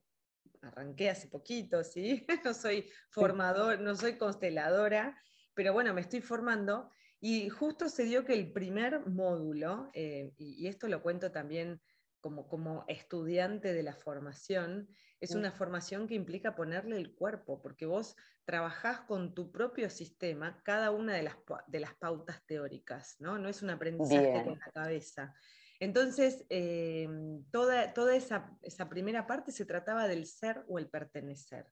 arranqué 0.62 1.10
hace 1.10 1.28
poquito, 1.28 1.82
¿sí? 1.84 2.26
no 2.44 2.54
soy 2.54 2.88
formador, 3.10 3.80
no 3.80 3.94
soy 3.96 4.16
consteladora, 4.16 5.20
pero 5.56 5.72
bueno, 5.72 5.92
me 5.94 6.02
estoy 6.02 6.20
formando. 6.20 6.90
Y 7.18 7.48
justo 7.48 7.88
se 7.88 8.04
dio 8.04 8.24
que 8.24 8.34
el 8.34 8.52
primer 8.52 9.06
módulo, 9.06 9.90
eh, 9.94 10.34
y, 10.36 10.68
esto 10.68 10.86
lo 10.86 11.02
cuento 11.02 11.32
también 11.32 11.80
como, 12.20 12.46
como 12.46 12.84
estudiante 12.88 13.72
de 13.72 13.82
la 13.82 13.94
formación, 13.94 14.88
es 15.18 15.34
una 15.34 15.50
formación 15.50 16.06
que 16.06 16.14
implica 16.14 16.54
ponerle 16.54 16.98
el 16.98 17.14
cuerpo, 17.14 17.62
porque 17.62 17.86
vos 17.86 18.16
trabajás 18.44 19.00
con 19.00 19.34
tu 19.34 19.50
propio 19.50 19.88
sistema 19.88 20.62
cada 20.62 20.90
una 20.90 21.14
de 21.14 21.22
las, 21.22 21.36
de 21.68 21.80
las 21.80 21.94
pautas 21.94 22.44
teóricas, 22.46 23.16
¿no? 23.18 23.38
No 23.38 23.48
es 23.48 23.62
un 23.62 23.70
aprendizaje 23.70 24.44
con 24.44 24.58
la 24.58 24.70
cabeza. 24.72 25.34
Entonces, 25.80 26.44
em, 26.50 27.44
toda, 27.50 27.94
toda 27.94 28.14
esa, 28.14 28.56
esa 28.62 28.88
primera 28.88 29.26
parte 29.26 29.52
se 29.52 29.64
trataba 29.64 30.06
del 30.06 30.26
ser 30.26 30.64
o 30.68 30.78
el 30.78 30.88
pertenecer. 30.88 31.66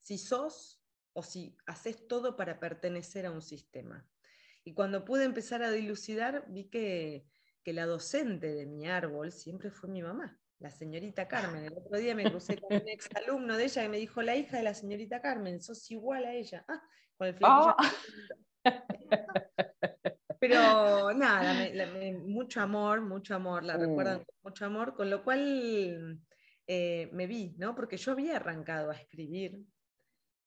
Si 0.00 0.16
sos 0.16 0.79
o 1.12 1.22
si 1.22 1.56
haces 1.66 2.06
todo 2.08 2.36
para 2.36 2.60
pertenecer 2.60 3.26
a 3.26 3.30
un 3.30 3.42
sistema. 3.42 4.06
Y 4.64 4.74
cuando 4.74 5.04
pude 5.04 5.24
empezar 5.24 5.62
a 5.62 5.70
dilucidar, 5.70 6.44
vi 6.48 6.64
que, 6.68 7.26
que 7.64 7.72
la 7.72 7.86
docente 7.86 8.54
de 8.54 8.66
mi 8.66 8.86
árbol 8.88 9.32
siempre 9.32 9.70
fue 9.70 9.88
mi 9.88 10.02
mamá 10.02 10.40
la 10.60 10.70
señorita 10.70 11.26
Carmen. 11.26 11.64
El 11.64 11.72
otro 11.72 11.98
día 11.98 12.14
me 12.14 12.24
crucé 12.24 12.58
con 12.58 12.76
un 12.76 12.88
ex 12.88 13.08
alumno 13.16 13.56
de 13.56 13.64
ella 13.64 13.82
que 13.82 13.88
me 13.88 13.96
dijo, 13.96 14.22
la 14.22 14.36
hija 14.36 14.58
de 14.58 14.62
la 14.62 14.74
señorita 14.74 15.20
Carmen, 15.20 15.60
sos 15.60 15.90
igual 15.90 16.24
a 16.26 16.34
ella. 16.34 16.64
Ah, 16.68 16.82
con 17.16 17.28
el 17.28 17.36
oh. 17.42 17.74
Pero 20.38 21.12
nada, 21.12 21.68
mucho 22.26 22.60
amor, 22.60 23.00
mucho 23.02 23.34
amor, 23.34 23.62
la 23.62 23.76
recuerdan 23.76 24.18
con 24.18 24.34
mucho 24.42 24.64
amor, 24.64 24.94
con 24.94 25.10
lo 25.10 25.22
cual 25.22 26.18
eh, 26.66 27.10
me 27.12 27.26
vi, 27.26 27.54
¿no? 27.58 27.74
Porque 27.74 27.98
yo 27.98 28.12
había 28.12 28.36
arrancado 28.36 28.90
a 28.90 28.94
escribir, 28.94 29.60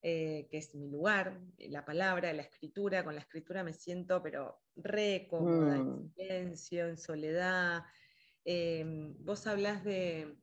eh, 0.03 0.48
que 0.51 0.57
es 0.60 0.75
mi 0.75 0.89
lugar, 0.89 1.39
la 1.57 1.83
palabra, 1.83 2.31
la 2.33 2.43
escritura, 2.43 3.03
con 3.03 3.15
la 3.15 3.22
escritura 3.22 3.63
me 3.63 3.74
siento, 3.74 4.22
pero 4.22 4.60
re 4.75 5.25
cómoda, 5.27 5.77
en 5.77 5.88
mm. 5.88 6.13
silencio, 6.13 6.88
en 6.88 6.98
soledad, 6.98 7.83
Em, 8.45 9.15
vos 9.24 9.48
hablas 9.48 9.83
de, 9.83 10.38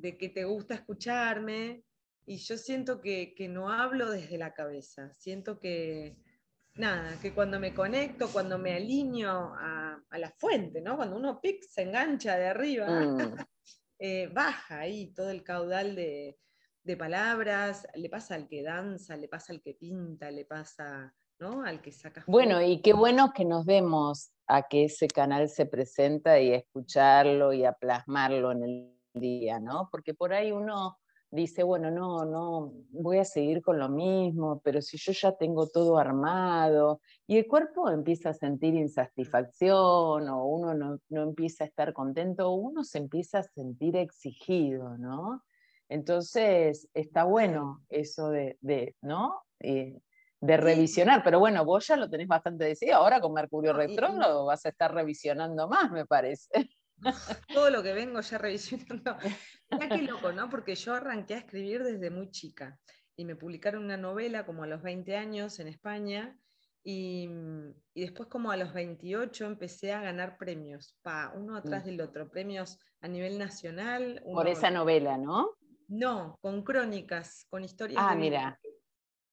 que 0.00 0.28
te 0.28 0.44
gusta 0.44 0.74
escucharme 0.74 1.84
y 2.26 2.38
yo 2.38 2.56
siento 2.56 3.00
que, 3.00 3.34
no 3.48 3.70
hablo 3.70 4.10
desde 4.10 4.36
la 4.36 4.52
cabeza, 4.52 5.14
siento 5.16 5.60
que, 5.60 6.16
nada, 6.74 7.18
que 7.20 7.32
cuando 7.32 7.60
me 7.60 7.72
conecto, 7.72 8.28
cuando 8.32 8.58
me 8.58 8.74
alineo 8.74 9.54
a, 9.54 10.02
la 10.18 10.30
fuente, 10.32 10.80
¿no? 10.80 10.96
Cuando 10.96 11.16
uno 11.16 11.40
pic, 11.40 11.62
se 11.62 11.82
engancha 11.82 12.36
de 12.36 12.46
arriba, 12.46 12.88
mm. 12.88 13.18
eh, 14.00 14.28
baja 14.32 14.80
ahí 14.80 15.12
todo 15.14 15.30
el 15.30 15.44
caudal 15.44 15.94
de, 15.94 16.38
de, 16.86 16.96
palabras, 16.96 17.86
le 17.94 18.08
pasa 18.08 18.34
al 18.34 18.48
que 18.48 18.62
danza, 18.62 19.16
le 19.16 19.28
pasa 19.28 19.52
al 19.52 19.60
que 19.60 19.74
pinta, 19.74 20.30
le 20.30 20.44
pasa 20.44 21.14
¿no? 21.38 21.62
al 21.62 21.82
que 21.82 21.92
saca. 21.92 22.24
Bueno, 22.26 22.62
y 22.62 22.80
qué 22.80 22.92
bueno 22.92 23.32
que 23.34 23.44
nos 23.44 23.66
vemos 23.66 24.30
a 24.46 24.68
que 24.68 24.84
ese 24.84 25.08
canal 25.08 25.48
se 25.48 25.66
presenta 25.66 26.40
y 26.40 26.52
a 26.52 26.56
escucharlo 26.56 27.52
y 27.52 27.64
a 27.64 27.72
plasmarlo 27.72 28.52
en 28.52 28.62
el 28.62 28.96
día, 29.14 29.58
¿no? 29.60 29.88
Porque 29.90 30.14
por 30.14 30.32
ahí 30.32 30.52
uno 30.52 30.98
dice, 31.30 31.62
bueno, 31.62 31.90
no, 31.90 32.24
no, 32.24 32.72
voy 32.90 33.18
a 33.18 33.24
seguir 33.24 33.62
con 33.62 33.78
lo 33.78 33.88
mismo, 33.88 34.60
pero 34.64 34.80
si 34.80 34.96
yo 34.96 35.12
ya 35.12 35.32
tengo 35.32 35.66
todo 35.68 35.98
armado, 35.98 37.00
y 37.26 37.38
el 37.38 37.46
cuerpo 37.46 37.90
empieza 37.90 38.30
a 38.30 38.34
sentir 38.34 38.74
insatisfacción, 38.74 40.28
o 40.28 40.44
uno 40.46 40.74
no, 40.74 41.22
empieza 41.22 41.64
a 41.64 41.66
estar 41.66 41.92
contento, 41.92 42.50
uno 42.50 42.84
se 42.84 42.98
empieza 42.98 43.40
a 43.40 43.42
sentir 43.42 43.96
exigido, 43.96 44.96
¿no? 44.98 45.42
Entonces, 45.88 46.88
está 46.94 47.24
bueno 47.24 47.84
eso 47.88 48.30
de, 48.30 48.96
¿no? 49.02 49.42
Eh, 49.60 50.00
de 50.40 50.56
revisionar, 50.56 51.22
pero 51.24 51.38
bueno, 51.38 51.64
vos 51.64 51.86
ya 51.86 51.96
lo 51.96 52.10
tenés 52.10 52.28
bastante 52.28 52.64
decidido, 52.64 52.98
ahora 52.98 53.20
con 53.20 53.32
Mercurio 53.32 53.72
retrógrado 53.72 54.44
vas 54.44 54.66
a 54.66 54.68
estar 54.68 54.94
revisionando 54.94 55.68
más, 55.68 55.90
me 55.90 56.04
parece. 56.04 56.70
Todo 57.54 57.70
lo 57.70 57.82
que 57.82 57.92
vengo 57.92 58.20
ya 58.20 58.38
revisionando. 58.38 59.16
Mira 59.70 59.88
qué 59.88 60.02
loco, 60.02 60.32
¿no? 60.32 60.48
Porque 60.48 60.74
yo 60.74 60.94
arranqué 60.94 61.34
a 61.34 61.38
escribir 61.38 61.82
desde 61.82 62.10
muy 62.10 62.30
chica 62.30 62.78
y 63.16 63.24
me 63.24 63.36
publicaron 63.36 63.84
una 63.84 63.96
novela 63.96 64.44
como 64.44 64.62
a 64.62 64.66
los 64.66 64.82
20 64.82 65.16
años 65.16 65.58
en 65.58 65.68
España 65.68 66.38
y, 66.88 67.28
después 67.94 68.28
como 68.28 68.52
a 68.52 68.56
los 68.56 68.72
28 68.72 69.46
empecé 69.46 69.92
a 69.92 70.02
ganar 70.02 70.38
premios, 70.38 70.96
pa, 71.02 71.32
uno 71.34 71.56
atrás 71.56 71.82
mm. 71.82 71.86
del 71.86 72.00
otro, 72.00 72.30
premios 72.30 72.78
a 73.00 73.08
nivel 73.08 73.38
nacional. 73.38 74.22
Por 74.24 74.46
esa 74.46 74.70
novela, 74.70 75.18
¿no? 75.18 75.55
No, 75.88 76.38
con 76.40 76.62
crónicas, 76.62 77.46
con 77.48 77.64
historias. 77.64 78.02
Ah, 78.04 78.14
mira. 78.14 78.58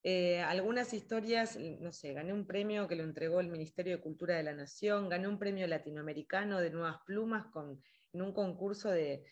Eh, 0.05 0.41
algunas 0.41 0.93
historias, 0.93 1.57
no 1.57 1.93
sé, 1.93 2.13
gané 2.13 2.33
un 2.33 2.45
premio 2.45 2.87
que 2.89 2.95
lo 2.97 3.03
entregó 3.03 3.39
el 3.39 3.47
Ministerio 3.47 3.95
de 3.95 4.01
Cultura 4.03 4.35
de 4.35 4.43
la 4.43 4.53
Nación, 4.53 5.07
gané 5.07 5.29
un 5.29 5.39
premio 5.39 5.65
latinoamericano 5.65 6.59
de 6.59 6.71
nuevas 6.71 6.97
plumas 7.05 7.45
con, 7.47 7.81
en 8.11 8.21
un 8.21 8.33
concurso 8.33 8.89
de, 8.91 9.23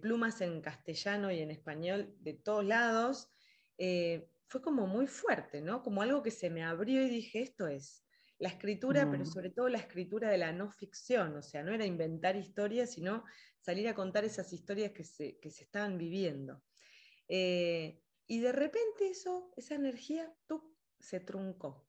plumas 0.00 0.40
en 0.40 0.60
castellano 0.60 1.32
y 1.32 1.40
en 1.40 1.50
español 1.50 2.14
de 2.20 2.34
todos 2.34 2.64
lados. 2.64 3.28
Eh, 3.76 4.30
fue 4.46 4.62
como 4.62 4.86
muy 4.86 5.08
fuerte, 5.08 5.60
¿no? 5.60 5.82
Como 5.82 6.00
algo 6.00 6.22
que 6.22 6.30
se 6.30 6.48
me 6.48 6.62
abrió 6.62 7.02
y 7.02 7.10
dije, 7.10 7.42
esto 7.42 7.66
es. 7.66 8.04
La 8.38 8.48
escritura, 8.48 9.10
pero 9.10 9.24
mm. 9.24 9.26
sobre 9.26 9.50
todo 9.50 9.68
la 9.68 9.78
escritura 9.78 10.30
de 10.30 10.38
la 10.38 10.52
no 10.52 10.70
ficción, 10.70 11.36
o 11.36 11.42
sea, 11.42 11.62
no 11.62 11.72
era 11.72 11.84
inventar 11.84 12.36
historias, 12.36 12.92
sino 12.92 13.24
salir 13.60 13.88
a 13.88 13.94
contar 13.94 14.24
esas 14.24 14.52
historias 14.52 14.92
que 14.92 15.04
se, 15.04 15.38
estaban 15.42 15.98
viviendo. 15.98 16.62
Eh, 17.28 18.00
y 18.26 18.40
de 18.40 18.52
repente 18.52 19.08
eso, 19.08 19.52
esa 19.56 19.74
energía, 19.74 20.32
tú, 20.46 20.76
se 21.00 21.20
truncó. 21.20 21.86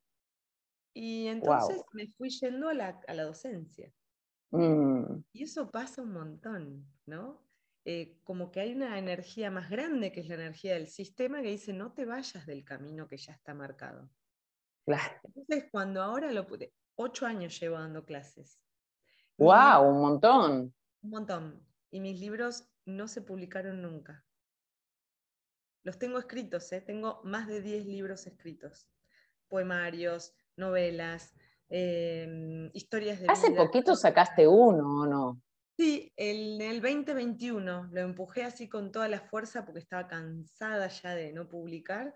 Y 0.92 1.28
entonces 1.28 1.82
me 1.92 2.08
fui 2.08 2.30
yendo 2.30 2.68
a 2.68 2.74
la, 2.74 3.24
docencia. 3.24 3.92
Mm. 4.50 5.22
Y 5.32 5.44
eso 5.44 5.70
pasa 5.70 6.02
un 6.02 6.12
montón, 6.12 6.86
¿no? 7.06 7.46
Eh, 7.84 8.18
como 8.24 8.50
que 8.50 8.60
hay 8.60 8.74
una 8.74 8.98
energía 8.98 9.50
más 9.50 9.70
grande, 9.70 10.12
que 10.12 10.20
es 10.20 10.28
la 10.28 10.34
energía 10.34 10.74
del 10.74 10.88
sistema, 10.88 11.40
que 11.42 11.50
dice, 11.50 11.72
no 11.72 11.92
te 11.92 12.04
vayas 12.04 12.44
del 12.46 12.64
camino 12.64 13.08
que 13.08 13.16
ya 13.16 13.32
está 13.32 13.54
marcado. 13.54 14.10
Entonces, 14.86 15.68
cuando 15.70 16.02
ahora 16.02 16.32
lo 16.32 16.46
pude, 16.46 16.72
ocho 16.96 17.26
años 17.26 17.58
llevo 17.60 17.78
dando 17.78 18.04
clases. 18.04 18.58
¡Wow! 19.38 19.88
Un 19.88 20.00
montón. 20.00 20.74
Un 21.02 21.10
montón. 21.10 21.66
Y 21.90 22.00
mis 22.00 22.20
libros 22.20 22.68
no 22.84 23.08
se 23.08 23.22
publicaron 23.22 23.82
nunca. 23.82 24.24
Los 25.82 25.98
tengo 25.98 26.18
escritos, 26.18 26.70
¿eh? 26.72 26.80
tengo 26.82 27.20
más 27.24 27.46
de 27.46 27.62
10 27.62 27.86
libros 27.86 28.26
escritos. 28.26 28.86
Poemarios, 29.48 30.34
novelas, 30.56 31.34
em, 31.68 32.70
historias 32.74 33.20
de... 33.20 33.26
Hace 33.28 33.50
poquito 33.52 33.96
sacaste 33.96 34.46
uno, 34.46 35.00
¿o 35.00 35.06
no? 35.06 35.42
Sí, 35.78 36.12
en 36.16 36.60
el 36.60 36.82
2021 36.82 37.88
lo 37.90 38.00
empujé 38.00 38.44
así 38.44 38.68
con 38.68 38.92
toda 38.92 39.08
la 39.08 39.20
fuerza 39.20 39.64
porque 39.64 39.80
estaba 39.80 40.06
cansada 40.06 40.88
ya 40.88 41.14
de 41.14 41.32
no 41.32 41.48
publicar. 41.48 42.14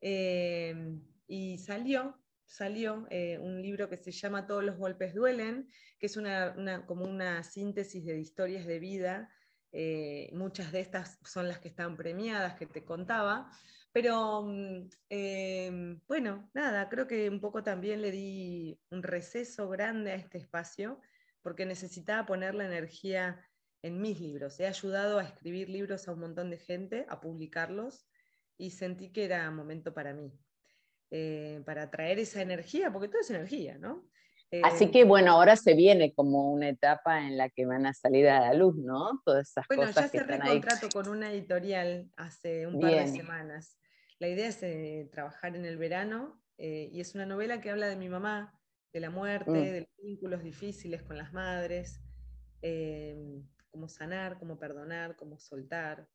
Em, 0.00 1.02
y 1.32 1.56
salió, 1.56 2.14
salió 2.44 3.06
eh, 3.08 3.38
un 3.38 3.62
libro 3.62 3.88
que 3.88 3.96
se 3.96 4.12
llama 4.12 4.46
Todos 4.46 4.62
los 4.62 4.76
golpes 4.76 5.14
duelen, 5.14 5.66
que 5.98 6.04
es 6.04 6.18
una, 6.18 6.84
como 6.84 7.06
una 7.06 7.42
síntesis 7.42 8.04
de 8.04 8.20
historias 8.20 8.66
de 8.66 8.78
vida. 8.78 9.30
Eh, 9.72 10.28
muchas 10.34 10.72
de 10.72 10.80
estas 10.80 11.18
son 11.24 11.48
las 11.48 11.58
que 11.58 11.68
están 11.68 11.96
premiadas, 11.96 12.56
que 12.56 12.66
te 12.66 12.84
contaba. 12.84 13.50
Pero 13.92 14.42
mm, 14.42 14.90
em, 15.08 16.00
bueno, 16.06 16.50
nada, 16.52 16.90
creo 16.90 17.06
que 17.06 17.30
un 17.30 17.40
poco 17.40 17.62
también 17.62 18.02
le 18.02 18.10
di 18.10 18.78
un 18.90 19.02
receso 19.02 19.70
grande 19.70 20.12
a 20.12 20.16
este 20.16 20.36
espacio 20.36 21.00
porque 21.40 21.64
necesitaba 21.64 22.26
poner 22.26 22.54
la 22.54 22.66
energía 22.66 23.40
en 23.80 24.02
mis 24.02 24.20
libros. 24.20 24.60
He 24.60 24.66
ayudado 24.66 25.18
a 25.18 25.24
escribir 25.24 25.70
libros 25.70 26.06
a 26.08 26.12
un 26.12 26.20
montón 26.20 26.50
de 26.50 26.58
gente, 26.58 27.06
a 27.08 27.22
publicarlos, 27.22 28.06
y 28.58 28.72
sentí 28.72 29.12
que 29.12 29.24
era 29.24 29.50
momento 29.50 29.94
para 29.94 30.12
mí, 30.12 30.38
eh, 31.14 31.60
para 31.66 31.90
traer 31.90 32.18
esa 32.18 32.40
energía, 32.40 32.90
porque 32.90 33.08
todo 33.08 33.20
es 33.20 33.30
energía, 33.30 33.76
¿no? 33.78 34.08
Así 34.62 34.90
que 34.90 35.04
bueno, 35.04 35.32
ahora 35.32 35.56
se 35.56 35.74
viene 35.74 36.12
como 36.12 36.52
una 36.52 36.68
etapa 36.68 37.26
en 37.26 37.38
la 37.38 37.48
que 37.48 37.64
van 37.64 37.86
a 37.86 37.94
salir 37.94 38.28
a 38.28 38.40
la 38.40 38.54
luz, 38.54 38.76
¿no? 38.76 39.22
Todas 39.24 39.48
esas 39.48 39.66
bueno, 39.66 39.84
cosas. 39.84 40.10
Bueno, 40.10 40.26
ya 40.26 40.34
cerré 40.34 40.48
contrato 40.50 40.88
con 40.92 41.08
una 41.08 41.32
editorial 41.32 42.10
hace 42.16 42.66
un 42.66 42.80
par 42.80 42.92
de 42.92 43.06
semanas. 43.08 43.78
La 44.18 44.28
idea 44.28 44.48
es 44.48 44.62
eh, 44.62 45.08
trabajar 45.10 45.56
en 45.56 45.64
el 45.64 45.78
verano 45.78 46.42
eh, 46.58 46.90
y 46.92 47.00
es 47.00 47.14
una 47.14 47.24
novela 47.24 47.60
que 47.60 47.70
habla 47.70 47.88
de 47.88 47.96
mi 47.96 48.08
mamá, 48.08 48.58
de 48.92 49.00
la 49.00 49.10
muerte, 49.10 49.50
mm. 49.50 49.54
de 49.54 49.80
los 49.80 49.96
vínculos 50.02 50.42
difíciles 50.42 51.02
con 51.02 51.16
las 51.16 51.32
madres, 51.32 52.00
eh, 52.60 53.42
cómo 53.70 53.88
sanar, 53.88 54.38
cómo 54.38 54.58
perdonar, 54.58 55.16
cómo 55.16 55.38
soltar. 55.38 56.06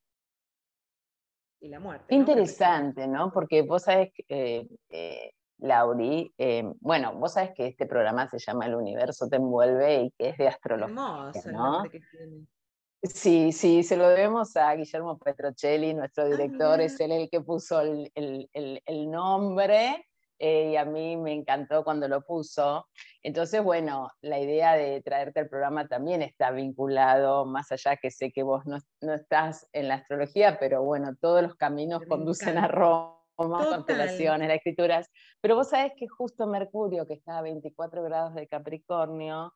Y 1.60 1.70
la 1.70 1.80
muerte. 1.80 2.14
Interesante, 2.14 3.08
¿no? 3.08 3.32
Porque 3.32 3.64
vos 3.64 3.84
sabés, 3.84 4.12
eh, 4.30 4.68
eh, 4.90 5.32
Lauri, 5.60 6.34
bueno, 6.80 7.16
vos 7.16 7.34
sabés 7.34 7.52
que 7.56 7.68
este 7.68 7.86
programa 7.86 8.28
se 8.28 8.38
llama 8.38 8.68
El 8.68 8.76
universo 8.76 9.28
te 9.28 9.38
envuelve 9.38 10.04
y 10.04 10.12
que 10.12 10.30
es 10.30 10.38
de 10.38 10.48
astrología. 10.48 11.32
Hermoso, 11.34 11.52
¿no? 11.52 11.84
Sí, 13.02 13.52
sí, 13.52 13.84
se 13.84 13.96
lo 13.96 14.10
debemos 14.10 14.56
a 14.56 14.74
Guillermo 14.76 15.18
Petrocelli, 15.18 15.94
nuestro 15.94 16.26
ah, 16.26 16.28
director, 16.28 16.82
es 16.82 17.00
él 17.00 17.12
el 17.12 17.30
que 17.30 17.42
puso 17.42 17.80
el, 17.80 18.12
el 18.16 19.10
nombre 19.10 20.07
eh, 20.39 20.72
y 20.72 20.75
a 20.75 20.86
mí 20.86 21.17
me 21.17 21.34
encantó 21.34 21.84
cuando 21.84 22.08
lo 22.08 22.22
puso. 22.22 22.88
Entonces, 23.24 23.64
bueno, 23.64 24.09
la 24.22 24.40
idea 24.40 24.75
de 24.75 25.01
traerte 25.01 25.40
al 25.40 25.50
programa 25.50 25.88
también 25.88 26.22
está 26.22 26.51
vinculado, 26.51 27.46
más 27.46 27.72
allá 27.72 27.98
que 27.98 28.12
sé 28.12 28.31
que 28.31 28.44
vos 28.44 28.66
no, 28.66 28.77
no 29.01 29.14
estás 29.14 29.68
en 29.74 29.88
la 29.88 29.96
astrología, 29.96 30.59
pero 30.59 30.83
bueno, 30.83 31.16
todos 31.20 31.42
los 31.42 31.55
caminos 31.55 32.03
conducen 32.07 32.57
a 32.57 32.68
Roma, 32.68 33.18
constelaciones, 33.35 34.48
las 34.48 34.57
escrituras. 34.57 35.09
Pero 35.42 35.55
vos 35.55 35.70
sabés 35.70 35.94
que 35.98 36.07
justo 36.07 36.48
Mercurio, 36.48 37.07
que 37.07 37.16
está 37.16 37.40
a 37.40 37.42
24 37.42 38.03
grados 38.03 38.35
de 38.35 38.48
Capricornio, 38.48 39.53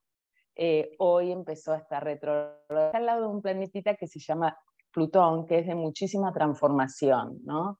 eh, 0.56 0.96
hoy 1.00 1.32
empezó 1.32 1.74
a 1.74 1.78
estar 1.78 2.04
retro 2.04 2.58
al 2.70 3.06
lado 3.06 3.22
de 3.22 3.28
un 3.28 3.42
planetita 3.42 3.96
que 3.96 4.08
se 4.08 4.20
llama 4.20 4.58
Plutón, 4.92 5.46
que 5.46 5.60
es 5.60 5.68
de 5.68 5.76
muchísima 5.76 6.34
transformación, 6.34 7.40
¿no? 7.46 7.80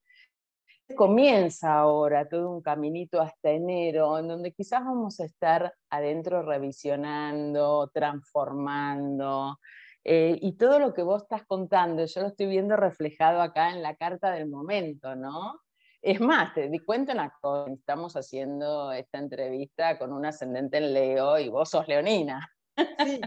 Comienza 0.96 1.74
ahora 1.74 2.28
todo 2.28 2.50
un 2.50 2.62
caminito 2.62 3.22
hasta 3.22 3.52
enero, 3.52 4.18
en 4.20 4.28
donde 4.28 4.54
quizás 4.54 4.84
vamos 4.84 5.20
a 5.20 5.26
estar 5.26 5.74
adentro 5.90 6.42
revisionando, 6.42 7.90
transformando, 7.94 9.58
eh, 10.04 10.38
y 10.42 10.54
todo 10.58 10.80
lo 10.80 10.94
que 10.94 11.04
vos 11.04 11.24
estás 11.24 11.46
contando, 11.46 12.06
yo 12.06 12.22
lo 12.22 12.28
estoy 12.28 12.48
viendo 12.48 12.76
reflejado 12.76 13.42
acá 13.42 13.72
en 13.72 13.84
la 13.84 13.96
carta 13.96 14.32
del 14.32 14.48
momento, 14.50 15.16
¿no? 15.16 15.62
Es 16.02 16.20
más, 16.20 16.56
te 16.56 16.70
di 16.70 16.80
cuenta 16.80 17.14
una 17.14 17.32
cosa, 17.40 17.72
estamos 17.72 18.16
haciendo 18.16 18.92
esta 18.92 19.20
entrevista 19.20 20.00
con 20.00 20.12
un 20.12 20.26
ascendente 20.26 20.78
en 20.78 20.94
Leo 20.94 21.38
y 21.38 21.50
vos 21.50 21.70
sos 21.70 21.88
leonina. 21.88 22.50
Sí, 22.76 23.22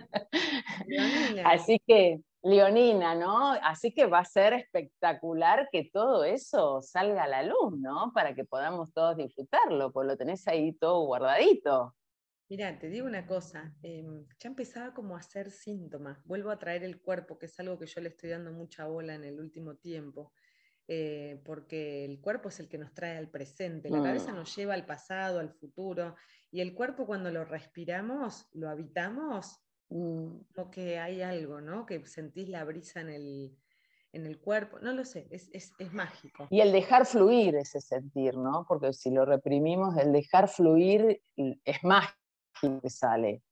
leonina. 0.87 1.43
Así 1.53 1.81
que 1.87 2.21
Leonina, 2.45 3.15
¿no? 3.15 3.53
Así 3.53 3.95
que 3.95 4.05
va 4.05 4.19
a 4.19 4.25
ser 4.27 4.53
espectacular 4.53 5.69
que 5.73 5.89
todo 5.91 6.25
eso 6.25 6.83
salga 6.83 7.25
a 7.25 7.29
la 7.29 7.43
luz, 7.43 7.79
¿no? 7.79 8.13
Para 8.15 8.35
que 8.35 8.45
podamos 8.45 8.93
todos 8.93 9.17
disfrutarlo, 9.17 9.91
pues 9.91 10.07
lo 10.07 10.17
tenés 10.19 10.47
ahí 10.47 10.75
todo 10.75 11.07
guardadito. 11.07 11.97
Mira, 12.51 12.79
te 12.79 12.89
digo 12.89 13.07
una 13.07 13.27
cosa, 13.27 13.75
em, 13.83 14.27
ya 14.39 14.51
empezaba 14.51 14.93
como 14.93 15.17
a 15.17 15.21
hacer 15.21 15.51
síntomas, 15.51 16.23
vuelvo 16.27 16.51
a 16.51 16.59
traer 16.59 16.85
el 16.85 17.01
cuerpo, 17.01 17.39
que 17.39 17.47
es 17.47 17.59
algo 17.59 17.79
que 17.79 17.87
yo 17.87 18.03
le 18.03 18.11
estoy 18.11 18.29
dando 18.29 18.53
mucha 18.53 18.87
bola 18.87 19.15
en 19.15 19.25
el 19.25 19.41
último 19.41 19.77
tiempo, 19.77 20.35
eh, 20.87 21.41
porque 21.47 22.05
el 22.05 22.21
cuerpo 22.21 22.51
es 22.51 22.61
el 22.61 22.69
que 22.69 22.77
nos 22.77 22.93
trae 22.93 23.17
al 23.17 23.31
presente, 23.31 23.89
la 23.89 24.03
cabeza 24.03 24.33
mm. 24.33 24.37
nos 24.37 24.55
lleva 24.55 24.75
al 24.75 24.85
pasado, 24.85 25.41
al 25.41 25.55
futuro, 25.55 26.15
y 26.51 26.61
el 26.61 26.75
cuerpo 26.75 27.07
cuando 27.07 27.31
lo 27.31 27.47
respiramos, 27.47 28.47
lo 28.53 28.69
habitamos. 28.69 29.64
Como 29.95 30.71
que 30.73 30.99
hay 30.99 31.23
algo, 31.23 31.61
¿no? 31.61 31.87
Que 31.87 32.05
sentís 32.05 32.49
la 32.49 32.65
brisa 32.65 33.01
en 33.01 33.11
el, 33.11 33.57
en 34.13 34.27
el 34.27 34.41
cuerpo, 34.41 34.81
no 34.81 34.93
lo 34.93 35.05
sé, 35.05 35.29
es, 35.31 35.49
es, 35.53 35.73
es, 35.79 35.93
mágico. 35.93 36.49
Y 36.51 36.61
el 36.61 36.73
dejar 36.73 37.07
fluir 37.07 37.55
ese 37.55 37.81
sentir, 37.81 38.37
¿no? 38.37 38.65
Porque 38.69 38.93
si 38.93 39.11
lo 39.11 39.25
reprimimos, 39.25 39.97
el 39.97 40.13
dejar 40.13 40.49
fluir 40.49 41.23
es 41.37 41.85
mágico 41.85 42.81
que 42.83 42.91
sale. 42.91 43.43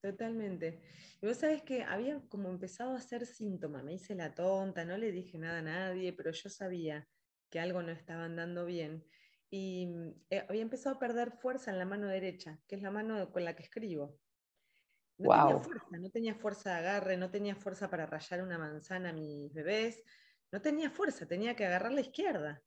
totalmente. 0.00 0.80
Y 1.20 1.26
vos 1.26 1.36
sabés 1.36 1.62
que 1.62 1.84
había 1.84 2.20
como 2.28 2.48
empezado 2.48 2.94
a 2.94 2.98
hacer 2.98 3.24
síntomas, 3.24 3.84
me 3.84 3.94
hice 3.94 4.16
la 4.16 4.34
tonta, 4.34 4.84
no 4.84 4.96
le 4.96 5.12
dije 5.12 5.38
nada 5.38 5.58
a 5.58 5.62
nadie, 5.62 6.12
pero 6.12 6.32
yo 6.32 6.48
sabía 6.48 7.06
que 7.50 7.60
algo 7.60 7.82
no 7.82 7.92
estaba 7.92 8.24
andando 8.24 8.64
bien. 8.64 9.04
Y 9.48 9.88
eh, 10.30 10.44
había 10.48 10.62
empezado 10.62 10.96
a 10.96 10.98
perder 10.98 11.30
fuerza 11.30 11.70
en 11.70 11.78
la 11.78 11.84
mano 11.84 12.08
derecha, 12.08 12.58
que 12.66 12.74
es 12.74 12.82
la 12.82 12.90
mano 12.90 13.30
con 13.30 13.44
la 13.44 13.54
que 13.54 13.62
escribo. 13.62 14.18
No 15.22 15.46
tenía 15.48 15.58
fuerza, 15.58 15.98
no 15.98 16.10
tenía 16.10 16.34
fuerza 16.34 16.70
de 16.70 16.76
agarre, 16.76 17.16
no 17.16 17.30
tenía 17.30 17.56
fuerza 17.56 17.90
para 17.90 18.06
rayar 18.06 18.42
una 18.42 18.58
manzana 18.58 19.10
a 19.10 19.12
mis 19.12 19.52
bebés, 19.52 20.02
no 20.50 20.60
tenía 20.60 20.90
fuerza, 20.90 21.26
tenía 21.26 21.54
que 21.56 21.66
agarrar 21.66 21.92
la 21.92 22.00
izquierda. 22.00 22.62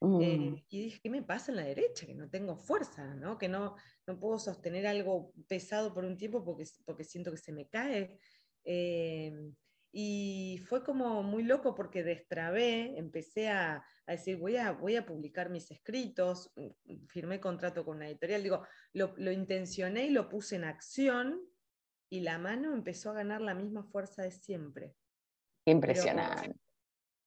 Eh, 0.00 0.38
mm. 0.38 0.64
y 0.68 0.82
dije, 0.84 1.00
¿qué 1.02 1.10
me 1.10 1.22
pasa 1.22 1.50
en 1.50 1.56
la 1.56 1.64
derecha? 1.64 2.06
Que 2.06 2.14
no 2.14 2.30
tengo 2.30 2.56
fuerza, 2.56 3.14
¿no? 3.14 3.36
que 3.36 3.48
no, 3.48 3.74
no 4.06 4.20
puedo 4.20 4.38
sostener 4.38 4.86
algo 4.86 5.32
pesado 5.48 5.92
por 5.92 6.04
un 6.04 6.16
tiempo 6.16 6.44
porque, 6.44 6.64
porque 6.84 7.04
siento 7.04 7.32
que 7.32 7.38
se 7.38 7.52
me 7.52 7.68
cae. 7.68 8.18
Eh, 8.64 9.32
y 9.90 10.60
fue 10.68 10.84
como 10.84 11.22
muy 11.22 11.42
loco 11.42 11.74
porque 11.74 12.04
destrabé, 12.04 12.96
empecé 12.98 13.48
a, 13.48 13.82
a, 14.06 14.12
decir, 14.12 14.36
voy 14.36 14.56
a, 14.56 14.72
voy 14.72 14.96
a 14.96 15.06
publicar 15.06 15.50
mis 15.50 15.70
escritos, 15.70 16.52
mm, 16.54 17.06
firmé 17.08 17.40
contrato 17.40 17.84
con 17.84 17.96
una 17.96 18.08
editorial, 18.08 18.42
digo, 18.42 18.66
lo, 18.92 19.14
lo 19.16 19.32
intencioné 19.32 20.06
y 20.06 20.10
lo 20.10 20.28
puse 20.28 20.56
en 20.56 20.64
acción 20.64 21.40
y 22.10 22.20
la 22.20 22.38
mano 22.38 22.72
empezó 22.72 23.10
a 23.10 23.14
ganar 23.14 23.40
la 23.40 23.54
misma 23.54 23.82
fuerza 23.82 24.22
de 24.22 24.30
siempre. 24.30 24.94
Qué 25.64 25.72
impresionante. 25.72 26.54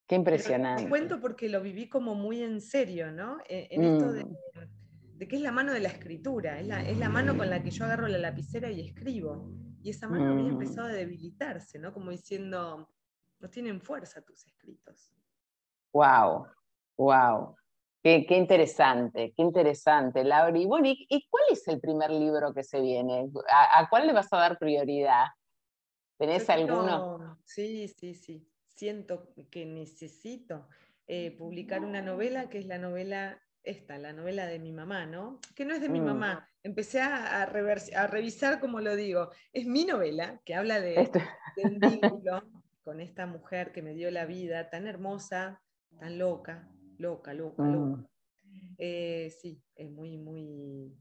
Qué 0.07 0.15
impresionante. 0.15 0.83
Te 0.83 0.89
cuento 0.89 1.19
porque 1.21 1.47
lo 1.47 1.61
viví 1.61 1.87
como 1.87 2.15
muy 2.15 2.41
en 2.41 2.59
serio, 2.59 3.11
¿no? 3.11 3.37
E, 3.47 3.67
en, 3.71 3.83
esto 3.83 4.07
mm. 4.07 5.17
de, 5.17 5.27
que 5.27 5.35
es 5.35 5.41
la 5.41 5.51
mano 5.51 5.71
de 5.71 5.79
la 5.79 5.89
escritura, 5.89 6.59
es 6.59 6.97
la, 6.97 7.09
mano 7.09 7.37
con 7.37 7.49
la 7.49 7.63
que 7.63 7.71
yo 7.71 7.85
agarro 7.85 8.07
la 8.07 8.17
lapicera 8.17 8.69
y 8.69 8.81
escribo. 8.81 9.49
Y 9.83 9.89
esa 9.91 10.07
mano 10.07 10.31
había 10.31 10.43
mm. 10.43 10.61
empezado 10.61 10.87
a 10.87 10.91
debilitarse, 10.91 11.79
¿no? 11.79 11.93
Como 11.93 12.11
diciendo, 12.11 12.89
no 13.39 13.49
tienen 13.49 13.79
fuerza 13.81 14.21
tus 14.21 14.45
escritos. 14.45 15.13
Wow, 15.93 16.47
wow. 16.97 17.55
Qué, 18.03 18.25
interesante, 18.29 19.31
qué 19.35 19.41
interesante, 19.43 20.23
Laura. 20.23 20.57
Y 20.57 20.65
bueno, 20.65 20.87
¿y, 20.87 21.27
cuál 21.29 21.43
es 21.51 21.67
el 21.67 21.79
primer 21.79 22.09
libro 22.09 22.53
que 22.53 22.63
se 22.63 22.81
viene? 22.81 23.29
¿A, 23.49 23.87
cuál 23.89 24.07
le 24.07 24.13
vas 24.13 24.31
a 24.33 24.37
dar 24.37 24.57
prioridad? 24.57 25.25
¿Tenés 26.17 26.49
alguno? 26.49 27.37
Sí, 27.45 27.87
sí, 27.87 28.15
sí. 28.15 28.47
Siento 28.67 29.29
que 29.51 29.65
necesito 29.65 30.67
eh, 31.07 31.31
publicar 31.37 31.83
una 31.83 32.01
novela 32.01 32.49
que 32.49 32.57
es 32.57 32.65
la 32.65 32.79
novela 32.79 33.39
esta, 33.63 33.97
la 33.97 34.13
novela 34.13 34.47
de 34.47 34.59
mi 34.59 34.71
mamá, 34.71 35.05
¿no? 35.05 35.39
Que 35.55 35.65
no 35.65 35.73
es 35.73 35.81
de 35.81 35.89
mi 35.89 36.01
mm. 36.01 36.05
mamá. 36.05 36.49
Empecé 36.63 37.01
a, 37.01 37.43
a, 37.43 37.45
revisar, 37.45 38.59
como 38.59 38.81
lo 38.81 38.95
digo. 38.95 39.29
Es 39.53 39.65
mi 39.65 39.85
novela 39.85 40.41
que 40.45 40.55
habla 40.55 40.79
de, 40.79 41.11
un 41.63 41.79
vínculo 41.79 42.43
con 42.83 42.99
esta 42.99 43.27
mujer 43.27 43.71
que 43.71 43.81
me 43.81 43.93
dio 43.93 44.09
la 44.09 44.25
vida 44.25 44.69
tan 44.69 44.87
hermosa, 44.87 45.61
tan 45.99 46.17
loca, 46.17 46.67
loca, 47.01 47.33
loca, 47.33 47.63
loca. 47.63 48.09
Mm. 48.43 48.75
Eh, 48.77 49.33
sí, 49.41 49.61
es 49.75 49.89
muy, 49.89 50.17
muy, 50.17 50.95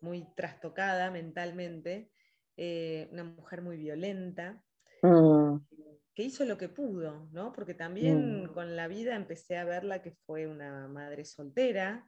muy 0.00 0.26
trastocada 0.34 1.10
mentalmente, 1.10 2.10
eh, 2.56 3.08
una 3.12 3.24
mujer 3.24 3.62
muy 3.62 3.76
violenta, 3.76 4.62
mm. 5.02 5.56
que 6.14 6.22
hizo 6.22 6.44
lo 6.44 6.56
que 6.56 6.68
pudo, 6.68 7.28
¿no? 7.32 7.52
Porque 7.52 7.74
también 7.74 8.44
mm. 8.44 8.54
con 8.54 8.76
la 8.76 8.88
vida 8.88 9.14
empecé 9.14 9.56
a 9.56 9.64
verla 9.64 10.02
que 10.02 10.12
fue 10.12 10.46
una 10.46 10.88
madre 10.88 11.24
soltera, 11.24 12.06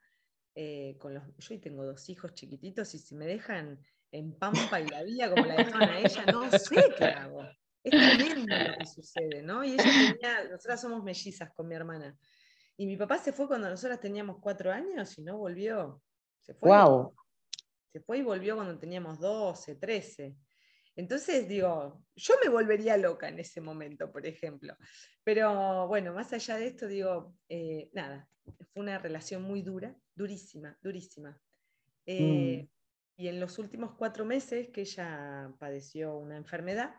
eh, 0.54 0.96
con 0.98 1.14
los, 1.14 1.22
yo 1.38 1.60
tengo 1.60 1.84
dos 1.84 2.08
hijos 2.08 2.34
chiquititos 2.34 2.94
y 2.94 2.98
si 2.98 3.14
me 3.14 3.26
dejan 3.26 3.78
en 4.10 4.32
Pampa 4.38 4.80
y 4.80 4.88
la 4.88 5.02
vida 5.04 5.30
como 5.30 5.46
la 5.46 5.56
dejaron 5.56 5.88
a 5.88 6.00
ella, 6.00 6.24
no 6.32 6.50
sé 6.50 6.76
qué 6.96 7.04
hago. 7.04 7.44
Es 7.84 7.92
tremendo 7.92 8.54
lo 8.56 8.78
que 8.78 8.86
sucede, 8.86 9.42
¿no? 9.42 9.64
Y 9.64 9.74
ella 9.74 9.84
tenía, 9.84 10.44
nosotras 10.50 10.80
somos 10.80 11.04
mellizas 11.04 11.52
con 11.52 11.68
mi 11.68 11.74
hermana. 11.74 12.18
Y 12.80 12.86
mi 12.86 12.96
papá 12.96 13.18
se 13.18 13.32
fue 13.32 13.48
cuando 13.48 13.68
nosotros 13.68 13.98
teníamos 13.98 14.38
cuatro 14.40 14.72
años 14.72 15.18
y 15.18 15.22
no 15.22 15.36
volvió. 15.36 16.00
Se 16.40 16.54
fue. 16.54 16.70
Wow. 16.70 17.12
Se 17.92 18.00
fue 18.00 18.18
y 18.18 18.22
volvió 18.22 18.54
cuando 18.54 18.78
teníamos 18.78 19.18
12, 19.18 19.74
13. 19.74 20.36
Entonces, 20.94 21.48
digo, 21.48 22.04
yo 22.14 22.34
me 22.42 22.48
volvería 22.48 22.96
loca 22.96 23.28
en 23.28 23.40
ese 23.40 23.60
momento, 23.60 24.12
por 24.12 24.26
ejemplo. 24.26 24.76
Pero 25.24 25.88
bueno, 25.88 26.12
más 26.12 26.32
allá 26.32 26.56
de 26.56 26.68
esto, 26.68 26.86
digo, 26.86 27.34
eh, 27.48 27.90
nada, 27.92 28.28
fue 28.44 28.82
una 28.82 28.98
relación 28.98 29.42
muy 29.42 29.62
dura, 29.62 29.96
durísima, 30.14 30.78
durísima. 30.80 31.36
Eh, 32.06 32.62
mm. 32.62 32.68
Y 33.22 33.28
en 33.28 33.40
los 33.40 33.58
últimos 33.58 33.94
cuatro 33.96 34.24
meses 34.24 34.70
que 34.70 34.82
ella 34.82 35.52
padeció 35.58 36.16
una 36.16 36.36
enfermedad, 36.36 36.94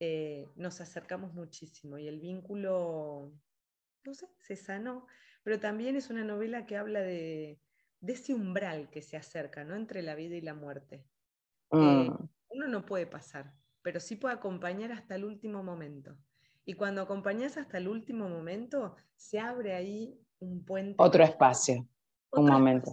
eh, 0.00 0.48
nos 0.56 0.80
acercamos 0.80 1.34
muchísimo 1.34 1.98
y 1.98 2.08
el 2.08 2.18
vínculo 2.18 3.32
no 4.04 4.14
sé, 4.14 4.26
se 4.38 4.56
sanó, 4.56 5.06
pero 5.42 5.60
también 5.60 5.96
es 5.96 6.10
una 6.10 6.24
novela 6.24 6.66
que 6.66 6.76
habla 6.76 7.00
de, 7.00 7.60
ese 8.06 8.34
umbral 8.34 8.90
que 8.90 9.02
se 9.02 9.16
acerca, 9.16 9.64
¿no? 9.64 9.76
Entre 9.76 10.02
la 10.02 10.14
vida 10.14 10.36
y 10.36 10.40
la 10.40 10.54
muerte. 10.54 11.04
Mm. 11.70 12.10
uno 12.50 12.68
no 12.68 12.84
puede 12.84 13.06
pasar, 13.06 13.54
pero 13.80 13.98
sí 13.98 14.16
puede 14.16 14.34
acompañar 14.34 14.92
hasta 14.92 15.14
el 15.14 15.24
último 15.24 15.62
momento. 15.62 16.18
Y 16.64 16.74
cuando 16.74 17.02
acompañas 17.02 17.56
hasta 17.56 17.78
el 17.78 17.88
último 17.88 18.28
momento, 18.28 18.96
se 19.16 19.40
abre 19.40 19.74
ahí 19.74 20.20
un 20.38 20.64
puente. 20.64 20.96
Otro 20.98 21.24
espacio, 21.24 21.88
un 22.32 22.46
momento. 22.46 22.92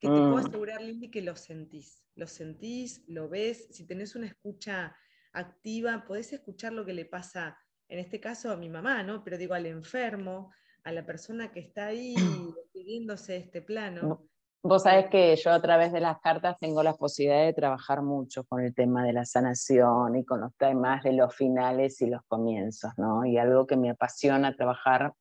que 0.00 0.08
te 0.08 0.14
puedo 0.14 0.36
mm. 0.36 0.46
asegurar, 0.46 0.80
Lindy, 0.80 1.10
que 1.10 1.22
lo 1.22 1.36
sentís. 1.36 2.02
Lo 2.14 2.26
sentís, 2.26 3.04
lo 3.06 3.28
ves. 3.28 3.68
Si 3.70 3.86
tenés 3.86 4.16
una 4.16 4.26
escucha 4.26 4.96
activa, 5.32 6.04
podés 6.06 6.32
escuchar 6.32 6.72
lo 6.72 6.84
que 6.84 6.94
le 6.94 7.04
pasa 7.04 7.58
en 7.88 7.98
este 7.98 8.20
caso 8.20 8.50
a 8.50 8.56
mi 8.56 8.68
mamá, 8.68 9.02
¿no? 9.02 9.24
Pero 9.24 9.38
digo 9.38 9.54
al 9.54 9.66
enfermo, 9.66 10.52
a 10.84 10.92
la 10.92 11.04
persona 11.04 11.50
que 11.50 11.60
está 11.60 11.86
ahí 11.86 12.14
pidiéndose 12.72 13.36
este 13.36 13.62
plano. 13.62 14.22
Vos 14.62 14.82
sabés 14.82 15.06
que 15.08 15.36
yo 15.36 15.52
a 15.52 15.62
través 15.62 15.92
de 15.92 16.00
las 16.00 16.18
cartas 16.20 16.56
tengo 16.58 16.82
la 16.82 16.94
posibilidad 16.94 17.44
de 17.44 17.52
trabajar 17.52 18.02
mucho 18.02 18.44
con 18.44 18.60
el 18.60 18.74
tema 18.74 19.04
de 19.04 19.12
la 19.12 19.24
sanación 19.24 20.16
y 20.16 20.24
con 20.24 20.40
los 20.40 20.54
temas 20.56 21.04
de 21.04 21.12
los 21.12 21.34
finales 21.34 22.00
y 22.02 22.06
los 22.06 22.22
comienzos, 22.26 22.92
¿no? 22.96 23.24
Y 23.24 23.38
algo 23.38 23.66
que 23.66 23.76
me 23.76 23.90
apasiona 23.90 24.56
trabajar, 24.56 25.12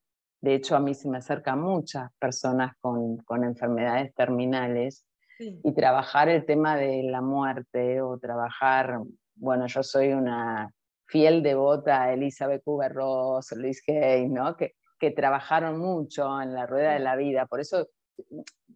de 0.42 0.56
hecho 0.56 0.76
a 0.76 0.80
mí 0.80 0.96
se 0.96 1.08
me 1.08 1.20
acercan 1.20 1.62
muchas 1.62 2.12
personas 2.18 2.74
con, 2.82 3.18
con 3.18 3.44
enfermedades 3.44 4.14
terminales 4.16 5.06
y 5.40 5.72
trabajar 5.72 6.30
el 6.30 6.46
tema 6.46 6.76
de 6.76 7.04
la 7.04 7.22
muerte 7.22 8.02
o 8.02 8.18
trabajar, 8.18 9.00
bueno, 9.36 9.68
yo 9.68 9.84
soy 9.84 10.14
una 10.14 10.74
fiel 11.08 11.42
devota 11.42 12.04
a 12.04 12.14
Elizabeth 12.14 12.64
Kubler-Ross, 12.64 13.54
Luis 13.54 13.82
Hay, 13.88 14.28
¿no? 14.30 14.56
Que, 14.56 14.76
que 15.00 15.12
trabajaron 15.12 15.80
mucho 15.80 16.42
en 16.42 16.54
la 16.54 16.66
rueda 16.66 16.94
de 16.94 17.00
la 17.00 17.16
vida. 17.16 17.46
Por 17.46 17.62
eso 17.62 17.88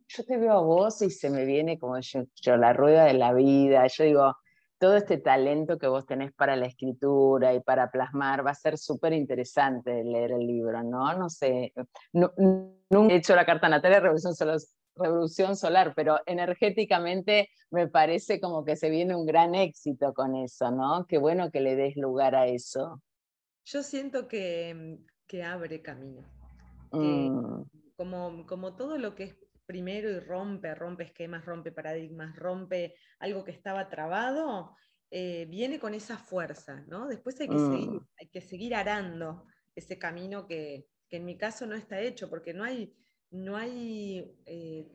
yo 0.07 0.25
te 0.25 0.37
veo 0.37 0.53
a 0.53 0.61
vos 0.61 1.01
y 1.01 1.09
se 1.09 1.29
me 1.29 1.45
viene 1.45 1.79
como 1.79 1.99
yo, 1.99 2.57
la 2.57 2.73
rueda 2.73 3.05
de 3.05 3.13
la 3.13 3.33
vida. 3.33 3.85
Yo 3.87 4.03
digo, 4.03 4.35
todo 4.77 4.95
este 4.95 5.17
talento 5.17 5.77
que 5.77 5.87
vos 5.87 6.05
tenés 6.05 6.33
para 6.33 6.55
la 6.55 6.65
escritura 6.65 7.53
y 7.53 7.59
para 7.61 7.91
plasmar 7.91 8.45
va 8.45 8.51
a 8.51 8.55
ser 8.55 8.77
súper 8.77 9.13
interesante 9.13 10.03
leer 10.03 10.31
el 10.33 10.45
libro, 10.45 10.83
¿no? 10.83 11.13
No 11.17 11.29
sé, 11.29 11.73
no, 12.13 12.31
nunca 12.89 13.13
he 13.13 13.17
hecho 13.17 13.35
la 13.35 13.45
carta 13.45 13.69
natal 13.69 13.91
de 13.91 13.99
Revolución 13.99 14.35
revolución 15.01 15.55
solar, 15.55 15.93
pero 15.95 16.19
energéticamente 16.25 17.49
me 17.69 17.87
parece 17.87 18.39
como 18.39 18.63
que 18.63 18.75
se 18.75 18.89
viene 18.89 19.15
un 19.15 19.25
gran 19.25 19.55
éxito 19.55 20.13
con 20.13 20.35
eso, 20.35 20.71
¿no? 20.71 21.05
Qué 21.07 21.17
bueno 21.17 21.51
que 21.51 21.61
le 21.61 21.75
des 21.75 21.95
lugar 21.95 22.35
a 22.35 22.47
eso. 22.47 23.01
Yo 23.65 23.83
siento 23.83 24.27
que, 24.27 24.97
que 25.27 25.43
abre 25.43 25.81
camino. 25.81 26.21
Mm. 26.93 27.63
como, 27.95 28.45
como 28.45 28.75
todo 28.75 28.97
lo 28.97 29.15
que 29.15 29.23
es 29.23 29.35
primero 29.65 30.09
y 30.09 30.19
rompe, 30.19 30.75
rompe 30.75 31.05
esquemas, 31.05 31.45
rompe 31.45 31.71
paradigmas, 31.71 32.35
rompe 32.35 32.95
algo 33.19 33.45
que 33.45 33.51
estaba 33.51 33.87
trabado, 33.87 34.75
eh, 35.09 35.45
viene 35.49 35.79
con 35.79 35.93
esa 35.93 36.17
fuerza, 36.17 36.83
¿no? 36.87 37.07
Después 37.07 37.39
hay 37.39 37.47
que, 37.47 37.57
seguir, 37.57 37.89
mm. 37.89 38.07
hay 38.19 38.27
que 38.27 38.41
seguir 38.41 38.75
arando 38.75 39.45
ese 39.73 39.97
camino 39.97 40.45
que, 40.45 40.87
que 41.07 41.17
en 41.17 41.25
mi 41.25 41.37
caso 41.37 41.65
no 41.65 41.75
está 41.75 41.99
hecho, 41.99 42.29
porque 42.29 42.53
no 42.53 42.63
hay, 42.63 42.93
no 43.31 43.57
hay 43.57 44.37
eh, 44.45 44.87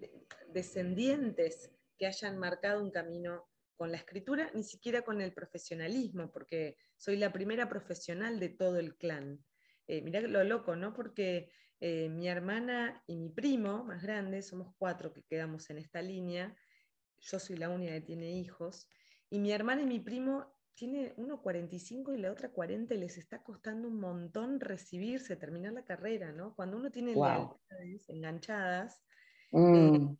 descendientes 0.52 1.70
que 1.98 2.06
hayan 2.06 2.38
marcado 2.38 2.82
un 2.82 2.90
camino 2.90 3.48
con 3.76 3.90
la 3.90 3.98
escritura, 3.98 4.50
ni 4.54 4.62
siquiera 4.62 5.02
con 5.02 5.20
el 5.20 5.32
profesionalismo, 5.32 6.30
porque 6.30 6.76
soy 6.96 7.16
la 7.16 7.32
primera 7.32 7.68
profesional 7.68 8.40
de 8.40 8.50
todo 8.50 8.78
el 8.78 8.96
clan. 8.96 9.44
Eh, 9.86 10.02
mirá 10.02 10.20
lo 10.20 10.42
loco, 10.44 10.76
¿no? 10.76 10.94
Porque 10.94 11.50
eh, 11.80 12.08
mi 12.08 12.28
hermana 12.28 13.02
y 13.06 13.16
mi 13.16 13.28
primo 13.28 13.84
más 13.84 14.02
grande, 14.02 14.42
somos 14.42 14.74
cuatro 14.78 15.12
que 15.12 15.22
quedamos 15.24 15.68
en 15.70 15.78
esta 15.78 16.00
línea, 16.00 16.56
yo 17.18 17.38
soy 17.38 17.56
la 17.56 17.68
única 17.68 17.92
que 17.92 18.00
tiene 18.00 18.32
hijos, 18.32 18.88
y 19.30 19.38
mi 19.38 19.52
hermana 19.52 19.82
y 19.82 19.86
mi 19.86 20.00
primo 20.00 20.55
tiene 20.76 21.14
uno 21.16 21.40
45 21.40 22.12
y 22.14 22.18
la 22.18 22.30
otra 22.30 22.50
40 22.50 22.94
y 22.94 22.98
les 22.98 23.16
está 23.16 23.42
costando 23.42 23.88
un 23.88 23.98
montón 23.98 24.60
recibirse, 24.60 25.34
terminar 25.34 25.72
la 25.72 25.84
carrera, 25.84 26.32
¿no? 26.32 26.54
Cuando 26.54 26.76
uno 26.76 26.90
tiene 26.90 27.14
lealtades 27.14 28.08
enganchadas, 28.08 29.02
eh, 29.52 29.58
mm. 29.58 30.18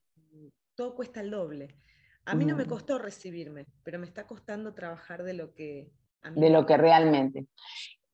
todo 0.75 0.97
cuesta 0.97 1.21
el 1.21 1.31
doble. 1.31 1.77
A 2.25 2.35
mí 2.35 2.47
no 2.47 2.57
me 2.57 2.64
mm. 2.64 2.69
costó 2.69 2.99
recibirme, 2.99 3.66
pero 3.85 3.99
me 3.99 4.07
está 4.07 4.27
costando 4.27 4.73
trabajar 4.73 5.23
de 5.23 5.35
lo 5.35 5.53
que... 5.55 5.92
A 6.23 6.31
mí 6.31 6.40
de 6.40 6.51
lo 6.51 6.64
que 6.64 6.77
realmente. 6.79 7.47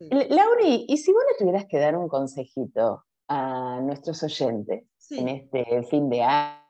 Lauri, 0.00 0.84
¿y 0.88 0.96
si 0.96 1.12
vos 1.12 1.22
le 1.30 1.38
tuvieras 1.38 1.66
que 1.66 1.78
dar 1.78 1.96
un 1.96 2.08
consejito 2.08 3.04
a 3.28 3.80
nuestros 3.80 4.20
oyentes 4.24 4.84
en 5.10 5.28
este 5.28 5.84
fin 5.84 6.10
de 6.10 6.22
año? 6.22 6.61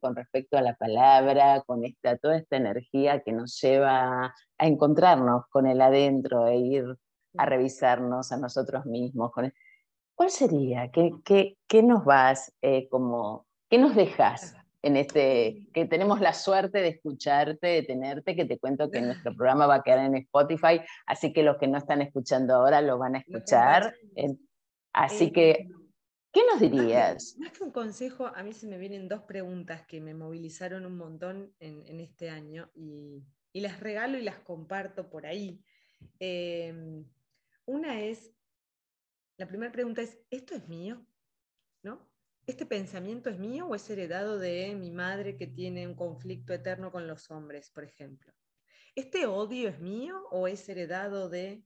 Con 0.00 0.14
respecto 0.14 0.58
a 0.58 0.62
la 0.62 0.74
palabra, 0.74 1.62
con 1.66 1.84
esta, 1.84 2.16
toda 2.18 2.36
esta 2.36 2.56
energía 2.56 3.20
que 3.20 3.32
nos 3.32 3.58
lleva 3.60 4.34
a 4.58 4.66
encontrarnos 4.66 5.44
con 5.50 5.66
el 5.66 5.80
adentro 5.80 6.46
e 6.46 6.56
ir 6.56 6.84
a 7.36 7.46
revisarnos 7.46 8.30
a 8.32 8.36
nosotros 8.36 8.84
mismos. 8.84 9.32
¿Cuál 10.14 10.30
sería? 10.30 10.90
¿Qué, 10.90 11.12
qué, 11.66 11.82
nos 11.82 12.04
vas 12.04 12.52
eh, 12.60 12.88
como, 12.88 13.46
qué 13.70 13.78
nos 13.78 13.94
dejas 13.94 14.54
en 14.82 14.96
este, 14.96 15.66
que 15.72 15.86
tenemos 15.86 16.20
la 16.20 16.34
suerte 16.34 16.78
de 16.78 16.88
escucharte, 16.88 17.66
de 17.66 17.82
tenerte, 17.82 18.36
que 18.36 18.44
te 18.44 18.58
cuento 18.58 18.90
que 18.90 19.00
nuestro 19.00 19.32
programa 19.36 19.66
va 19.66 19.76
a 19.76 19.82
quedar 19.82 20.04
en 20.04 20.16
Spotify, 20.16 20.80
así 21.06 21.32
que 21.32 21.42
los 21.42 21.56
que 21.56 21.68
no 21.68 21.78
están 21.78 22.02
escuchando 22.02 22.54
ahora 22.54 22.80
lo 22.80 22.98
van 22.98 23.16
a 23.16 23.18
escuchar. 23.18 23.94
Así 24.92 25.30
que 25.30 25.68
¿Qué 26.32 26.42
nos 26.50 26.60
dirías? 26.60 27.36
Más 27.38 27.52
que, 27.52 27.64
un 27.64 27.70
consejo, 27.70 28.26
a 28.26 28.42
mí 28.42 28.52
se 28.52 28.66
me 28.66 28.78
vienen 28.78 29.08
dos 29.08 29.22
preguntas 29.22 29.86
que 29.86 30.00
me 30.00 30.14
movilizaron 30.14 30.84
un 30.84 30.96
montón 30.96 31.54
en, 31.58 32.00
este 32.00 32.28
año 32.28 32.70
y, 32.74 33.24
las 33.54 33.80
regalo 33.80 34.18
y 34.18 34.22
las 34.22 34.38
comparto 34.38 35.10
por 35.10 35.26
ahí. 35.26 35.64
Em, 36.20 37.04
una 37.66 38.00
es, 38.02 38.32
la 39.36 39.48
primera 39.48 39.72
pregunta 39.72 40.02
es, 40.02 40.18
¿esto 40.30 40.54
es 40.54 40.68
mío? 40.68 41.04
¿No? 41.82 42.08
¿Este 42.46 42.66
pensamiento 42.66 43.30
es 43.30 43.38
mío 43.38 43.66
o 43.66 43.74
es 43.74 43.88
heredado 43.90 44.38
de 44.38 44.74
mi 44.74 44.90
madre 44.90 45.36
que 45.36 45.46
tiene 45.46 45.86
un 45.86 45.94
conflicto 45.94 46.52
eterno 46.52 46.92
con 46.92 47.06
los 47.06 47.30
hombres, 47.30 47.70
por 47.70 47.84
ejemplo? 47.84 48.32
¿Este 48.94 49.26
odio 49.26 49.68
es 49.68 49.80
mío 49.80 50.22
o 50.30 50.46
es 50.46 50.68
heredado 50.68 51.28
de 51.28 51.64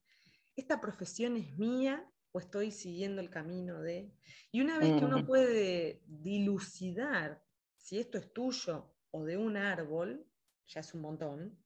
esta 0.55 0.81
profesión 0.81 1.37
es 1.37 1.57
mía 1.59 2.12
o 2.33 2.38
estoy 2.38 2.71
siguiendo 2.71 3.21
el 3.21 3.31
camino 3.31 3.81
de... 3.81 4.11
Y 4.51 4.61
una 4.61 4.79
vez 4.79 4.99
que 4.99 5.05
uno 5.05 5.21
mm. 5.21 5.27
puede 5.27 6.03
dilucidar 6.07 7.42
si 7.77 7.99
esto 7.99 8.18
es 8.18 8.33
tuyo 8.33 8.95
o 9.11 9.25
de 9.25 9.37
un 9.37 9.57
árbol, 9.57 10.27
ya 10.66 10.81
es 10.81 10.95
un 10.95 11.03
montón, 11.03 11.59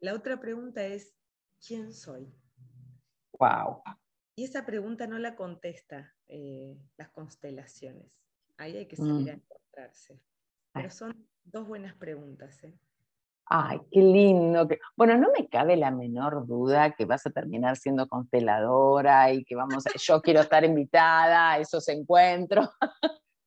la 0.00 0.14
otra 0.14 0.40
pregunta 0.40 0.84
es, 0.84 1.16
¿quién 1.64 1.92
soy? 1.92 2.32
Wow. 3.38 3.82
Y 4.36 4.44
esa 4.44 4.64
pregunta 4.64 5.06
no 5.06 5.18
la 5.18 5.36
contesta 5.36 6.14
eh, 6.26 6.76
las 6.96 7.10
constelaciones. 7.10 8.12
Ahí 8.56 8.76
hay 8.76 8.86
que 8.86 8.96
salir 8.96 9.30
a 9.30 9.36
mm. 9.36 9.40
encontrarse. 9.40 10.20
Pero 10.72 10.90
son 10.90 11.28
dos 11.44 11.66
buenas 11.66 11.94
preguntas. 11.94 12.62
¿eh? 12.64 12.78
Ay, 13.50 13.80
qué 13.90 14.00
lindo. 14.00 14.68
Bueno, 14.94 15.16
no 15.16 15.28
me 15.36 15.48
cabe 15.48 15.76
la 15.76 15.90
menor 15.90 16.46
duda 16.46 16.92
que 16.92 17.06
vas 17.06 17.26
a 17.26 17.30
terminar 17.30 17.76
siendo 17.76 18.06
consteladora 18.06 19.32
y 19.32 19.44
que 19.44 19.56
vamos 19.56 19.86
a... 19.86 19.90
Yo 19.98 20.20
quiero 20.20 20.40
estar 20.40 20.64
invitada 20.64 21.52
a 21.52 21.58
esos 21.58 21.88
encuentros. 21.88 22.68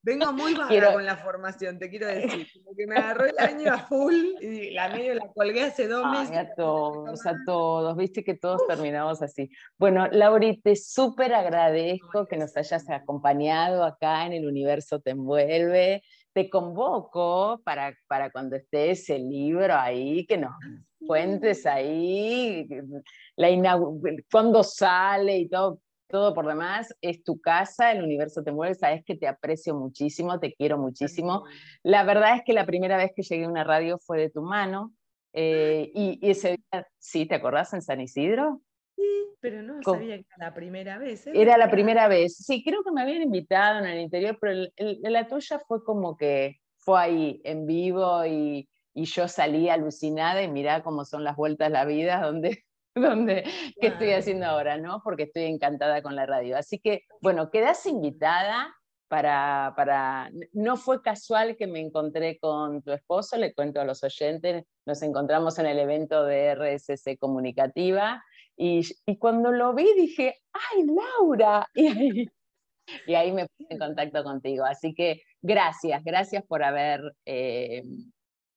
Vengo 0.03 0.33
muy 0.33 0.53
vaga 0.55 0.93
con 0.93 1.05
la 1.05 1.17
formación, 1.17 1.77
te 1.77 1.89
quiero 1.89 2.07
decir. 2.07 2.47
Porque 2.65 2.87
me 2.87 2.95
agarró 2.95 3.25
el 3.25 3.37
año 3.37 3.71
a 3.71 3.77
full 3.77 4.15
y 4.41 4.71
la 4.71 4.89
medio 4.89 5.13
la 5.13 5.27
colgué 5.33 5.63
hace 5.63 5.87
dos 5.87 6.09
meses. 6.09 6.35
a 6.35 6.55
todos, 6.55 7.25
a 7.25 7.35
todos. 7.45 7.95
Viste 7.95 8.23
que 8.23 8.33
todos 8.33 8.65
terminamos 8.67 9.21
así. 9.21 9.51
Bueno, 9.77 10.07
Lauri, 10.11 10.59
te 10.61 10.75
súper 10.75 11.33
agradezco 11.33 12.25
que 12.27 12.37
nos 12.37 12.57
hayas 12.57 12.89
acompañado 12.89 13.83
acá 13.83 14.25
en 14.25 14.33
El 14.33 14.47
Universo 14.47 14.99
Te 14.99 15.11
Envuelve 15.11 16.01
te 16.33 16.49
convoco 16.49 17.61
para, 17.63 17.95
para 18.07 18.31
cuando 18.31 18.55
esté 18.55 18.91
ese 18.91 19.19
libro 19.19 19.75
ahí, 19.75 20.25
que 20.25 20.37
nos 20.37 20.53
cuentes 21.05 21.65
ahí 21.65 22.67
la 23.35 23.79
cuándo 24.31 24.63
sale 24.63 25.37
y 25.39 25.49
todo, 25.49 25.79
todo 26.07 26.33
por 26.33 26.47
demás. 26.47 26.93
Es 27.01 27.23
tu 27.23 27.39
casa, 27.39 27.91
el 27.91 28.03
universo 28.03 28.43
te 28.43 28.51
mueve, 28.51 28.75
sabes 28.75 29.03
que 29.03 29.15
te 29.15 29.27
aprecio 29.27 29.75
muchísimo, 29.75 30.39
te 30.39 30.53
quiero 30.53 30.77
muchísimo. 30.77 31.43
La 31.83 32.03
verdad 32.03 32.35
es 32.35 32.43
que 32.45 32.53
la 32.53 32.65
primera 32.65 32.97
vez 32.97 33.11
que 33.15 33.23
llegué 33.23 33.45
a 33.45 33.49
una 33.49 33.63
radio 33.63 33.97
fue 33.99 34.19
de 34.19 34.29
tu 34.29 34.41
mano. 34.41 34.93
Eh, 35.33 35.91
y, 35.95 36.19
y, 36.21 36.31
ese 36.31 36.57
día, 36.57 36.87
¿sí? 36.99 37.25
¿Te 37.25 37.35
acordás 37.35 37.73
en 37.73 37.81
San 37.81 38.01
Isidro? 38.01 38.61
Pero 39.39 39.61
no 39.61 39.81
sabía 39.83 40.17
que 40.17 40.25
era 40.37 40.49
la 40.49 40.53
primera 40.53 40.97
vez. 40.97 41.27
¿eh? 41.27 41.31
Era 41.33 41.57
la 41.57 41.69
primera 41.69 42.07
vez. 42.07 42.37
Sí, 42.37 42.63
creo 42.63 42.83
que 42.83 42.91
me 42.91 43.01
habían 43.01 43.21
invitado 43.21 43.79
en 43.79 43.85
el 43.85 43.99
interior, 43.99 44.37
pero 44.39 44.67
la 44.77 45.27
tuya 45.27 45.59
fue 45.67 45.83
como 45.83 46.15
que 46.15 46.59
fue 46.77 46.99
ahí 46.99 47.41
en 47.43 47.65
vivo 47.65 48.25
y, 48.25 48.67
yo 48.93 49.29
salí 49.29 49.69
alucinada 49.69 50.43
y 50.43 50.49
mirá 50.49 50.83
cómo 50.83 51.05
son 51.05 51.23
las 51.23 51.37
vueltas 51.37 51.69
de 51.69 51.73
la 51.73 51.85
vida, 51.85 52.21
donde, 52.21 52.65
donde 52.95 53.45
qué 53.79 53.87
estoy 53.87 54.11
haciendo 54.11 54.47
ahora, 54.47 54.77
¿no? 54.77 55.01
Porque 55.01 55.23
estoy 55.23 55.43
encantada 55.43 56.01
con 56.01 56.15
la 56.15 56.25
radio. 56.25 56.57
Así 56.57 56.77
que, 56.77 57.05
bueno, 57.21 57.49
quedas 57.51 57.85
invitada. 57.85 58.75
Para, 59.11 59.73
para, 59.75 60.31
no 60.53 60.77
fue 60.77 61.01
casual 61.01 61.57
que 61.57 61.67
me 61.67 61.81
encontré 61.81 62.39
con 62.39 62.81
tu 62.81 62.93
esposo, 62.93 63.35
le 63.35 63.53
cuento 63.53 63.81
a 63.81 63.83
los 63.83 64.01
oyentes, 64.05 64.63
nos 64.85 65.01
encontramos 65.01 65.59
en 65.59 65.65
el 65.65 65.79
evento 65.79 66.23
de 66.23 66.55
RSC 66.55 67.17
Comunicativa 67.19 68.23
y, 68.55 68.85
cuando 69.19 69.51
lo 69.51 69.73
vi 69.73 69.93
dije, 69.95 70.39
¡ay, 70.53 70.85
Laura! 70.85 71.67
Y 73.05 73.13
ahí, 73.13 73.33
me 73.33 73.47
puse 73.47 73.73
en 73.73 73.79
contacto 73.79 74.23
contigo. 74.23 74.63
Así 74.63 74.93
que 74.93 75.21
gracias, 75.41 76.03
gracias 76.03 76.43
por 76.45 76.63
haber 76.63 77.01
eh, 77.25 77.83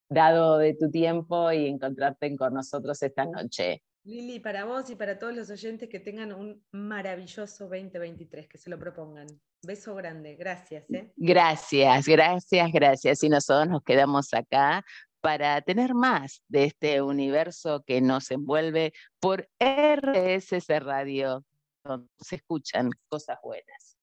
dado 0.08 0.58
de 0.58 0.74
tu 0.74 0.88
tiempo 0.90 1.50
y 1.50 1.66
encontrarte 1.66 2.36
con 2.36 2.54
nosotros 2.54 3.02
esta 3.02 3.24
noche. 3.26 3.82
Lili, 4.04 4.38
para 4.38 4.66
vos 4.66 4.90
y 4.90 4.96
para 4.96 5.18
todos 5.18 5.34
los 5.34 5.48
oyentes 5.48 5.88
que 5.88 5.98
tengan 5.98 6.32
un 6.32 6.62
maravilloso 6.72 7.64
2023, 7.64 8.46
que 8.48 8.58
se 8.58 8.68
lo 8.68 8.78
propongan. 8.78 9.26
Beso 9.62 9.94
grande, 9.94 10.36
gracias. 10.36 10.84
¿eh? 10.90 11.10
Gracias, 11.16 12.06
gracias, 12.06 12.70
gracias. 12.70 13.22
Y 13.24 13.30
nosotros 13.30 13.68
nos 13.68 13.82
quedamos 13.82 14.34
acá 14.34 14.84
para 15.22 15.62
tener 15.62 15.94
más 15.94 16.42
de 16.48 16.64
este 16.64 17.00
universo 17.00 17.82
que 17.86 18.02
nos 18.02 18.30
envuelve 18.30 18.92
por 19.20 19.48
RSS 19.58 20.68
Radio, 20.80 21.42
donde 21.82 22.10
se 22.18 22.36
escuchan 22.36 22.90
cosas 23.08 23.38
buenas. 23.42 23.93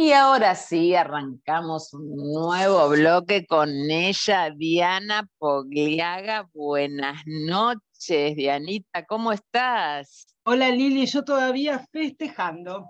Y 0.00 0.12
ahora 0.12 0.54
sí, 0.54 0.94
arrancamos 0.94 1.92
un 1.92 2.32
nuevo 2.32 2.88
bloque 2.88 3.44
con 3.46 3.68
ella, 3.90 4.48
Diana 4.48 5.28
Pogliaga. 5.38 6.48
Buenas 6.54 7.20
noches, 7.26 8.36
Dianita, 8.36 9.04
¿cómo 9.06 9.32
estás? 9.32 10.28
Hola 10.44 10.70
Lili, 10.70 11.04
yo 11.06 11.24
todavía 11.24 11.84
festejando. 11.90 12.88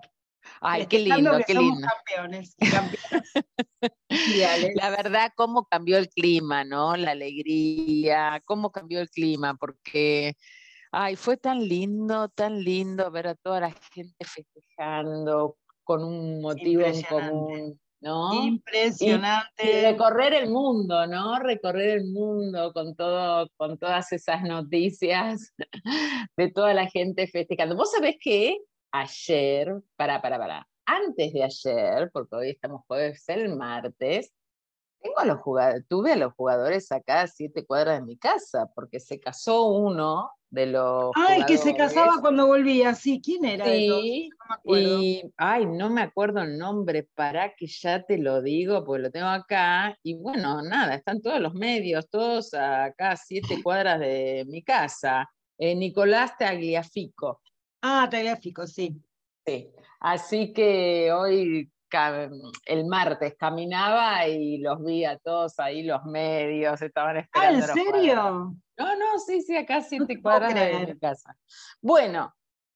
Ay, 0.61 0.85
qué 0.85 0.99
lindo, 0.99 1.31
qué 1.47 1.55
lindo. 1.55 1.87
Campeones, 1.87 2.55
la 4.75 4.91
verdad, 4.91 5.31
cómo 5.35 5.65
cambió 5.65 5.97
el 5.97 6.09
clima, 6.09 6.63
¿no? 6.63 6.95
La 6.95 7.13
alegría, 7.13 8.39
cómo 8.45 8.71
cambió 8.71 8.99
el 8.99 9.09
clima, 9.09 9.55
porque, 9.55 10.35
ay, 10.91 11.15
fue 11.15 11.37
tan 11.37 11.67
lindo, 11.67 12.29
tan 12.29 12.63
lindo 12.63 13.09
ver 13.09 13.29
a 13.29 13.33
toda 13.33 13.61
la 13.61 13.71
gente 13.91 14.23
festejando 14.23 15.57
con 15.89 16.03
un 16.03 16.39
motivo 16.39 16.83
en 16.83 17.01
común. 17.01 17.79
¿no? 17.99 18.45
Impresionante. 18.45 19.63
Y, 19.63 19.81
recorrer 19.81 20.35
el 20.35 20.51
mundo, 20.51 21.07
¿no? 21.07 21.39
Recorrer 21.39 21.97
el 21.97 22.05
mundo 22.05 22.71
con 22.73 22.95
todo, 22.95 23.49
con 23.57 23.79
todas 23.79 24.11
esas 24.11 24.43
noticias 24.43 25.51
de 26.37 26.51
toda 26.51 26.75
la 26.75 26.87
gente 26.87 27.25
festejando. 27.25 27.75
¿Vos 27.75 27.91
sabés 27.91 28.17
qué? 28.21 28.59
ayer, 28.91 29.81
para, 29.95 30.21
para, 30.21 30.37
para, 30.37 30.67
antes 30.85 31.33
de 31.33 31.43
ayer, 31.43 32.09
porque 32.11 32.35
hoy 32.35 32.49
estamos 32.51 32.83
jueves, 32.87 33.27
el 33.29 33.55
martes, 33.55 34.31
tengo 35.01 35.19
a 35.19 35.25
los 35.25 35.39
jugadores, 35.39 35.87
tuve 35.87 36.13
a 36.13 36.17
los 36.17 36.33
jugadores 36.33 36.91
acá 36.91 37.21
a 37.21 37.27
siete 37.27 37.65
cuadras 37.65 37.99
de 37.99 38.05
mi 38.05 38.17
casa, 38.17 38.69
porque 38.75 38.99
se 38.99 39.19
casó 39.19 39.67
uno 39.67 40.29
de 40.49 40.65
los. 40.67 41.11
El 41.37 41.45
que 41.45 41.57
se 41.57 41.75
casaba 41.75 42.19
cuando 42.21 42.47
volvía, 42.47 42.95
sí, 42.95 43.21
¿quién 43.23 43.45
era? 43.45 43.65
Sí, 43.65 44.29
no 44.29 44.77
y, 44.77 45.21
ay, 45.37 45.65
no 45.65 45.89
me 45.89 46.01
acuerdo 46.01 46.41
el 46.41 46.57
nombre, 46.57 47.07
para 47.15 47.53
que 47.55 47.67
ya 47.67 48.03
te 48.03 48.17
lo 48.17 48.41
digo, 48.41 48.83
porque 48.83 49.03
lo 49.03 49.11
tengo 49.11 49.27
acá, 49.27 49.97
y 50.03 50.15
bueno, 50.15 50.61
nada, 50.61 50.95
están 50.95 51.21
todos 51.21 51.39
los 51.39 51.53
medios, 51.53 52.09
todos 52.09 52.53
acá 52.53 53.15
siete 53.15 53.61
cuadras 53.61 53.99
de 53.99 54.45
mi 54.47 54.63
casa. 54.63 55.29
Eh, 55.57 55.75
Nicolás 55.75 56.37
Tagliafico. 56.37 57.41
Ah, 57.81 58.07
teléfico, 58.09 58.65
sí. 58.65 58.95
Sí, 59.45 59.71
así 59.99 60.53
que 60.53 61.11
hoy, 61.11 61.71
el 62.65 62.85
martes, 62.85 63.35
caminaba 63.37 64.27
y 64.27 64.59
los 64.59 64.83
vi 64.83 65.05
a 65.05 65.17
todos 65.17 65.59
ahí, 65.59 65.83
los 65.83 66.03
medios, 66.05 66.81
estaban 66.81 67.17
esperando. 67.17 67.65
¿Ah, 67.65 67.69
en 67.69 67.73
serio? 67.73 68.55
No, 68.79 68.95
no, 68.95 69.19
sí, 69.19 69.41
sí, 69.41 69.57
acá 69.57 69.81
siete 69.81 70.21
cuadras 70.21 70.55
de 70.55 70.85
mi 70.87 70.97
casa. 70.97 71.37
Bueno, 71.81 72.33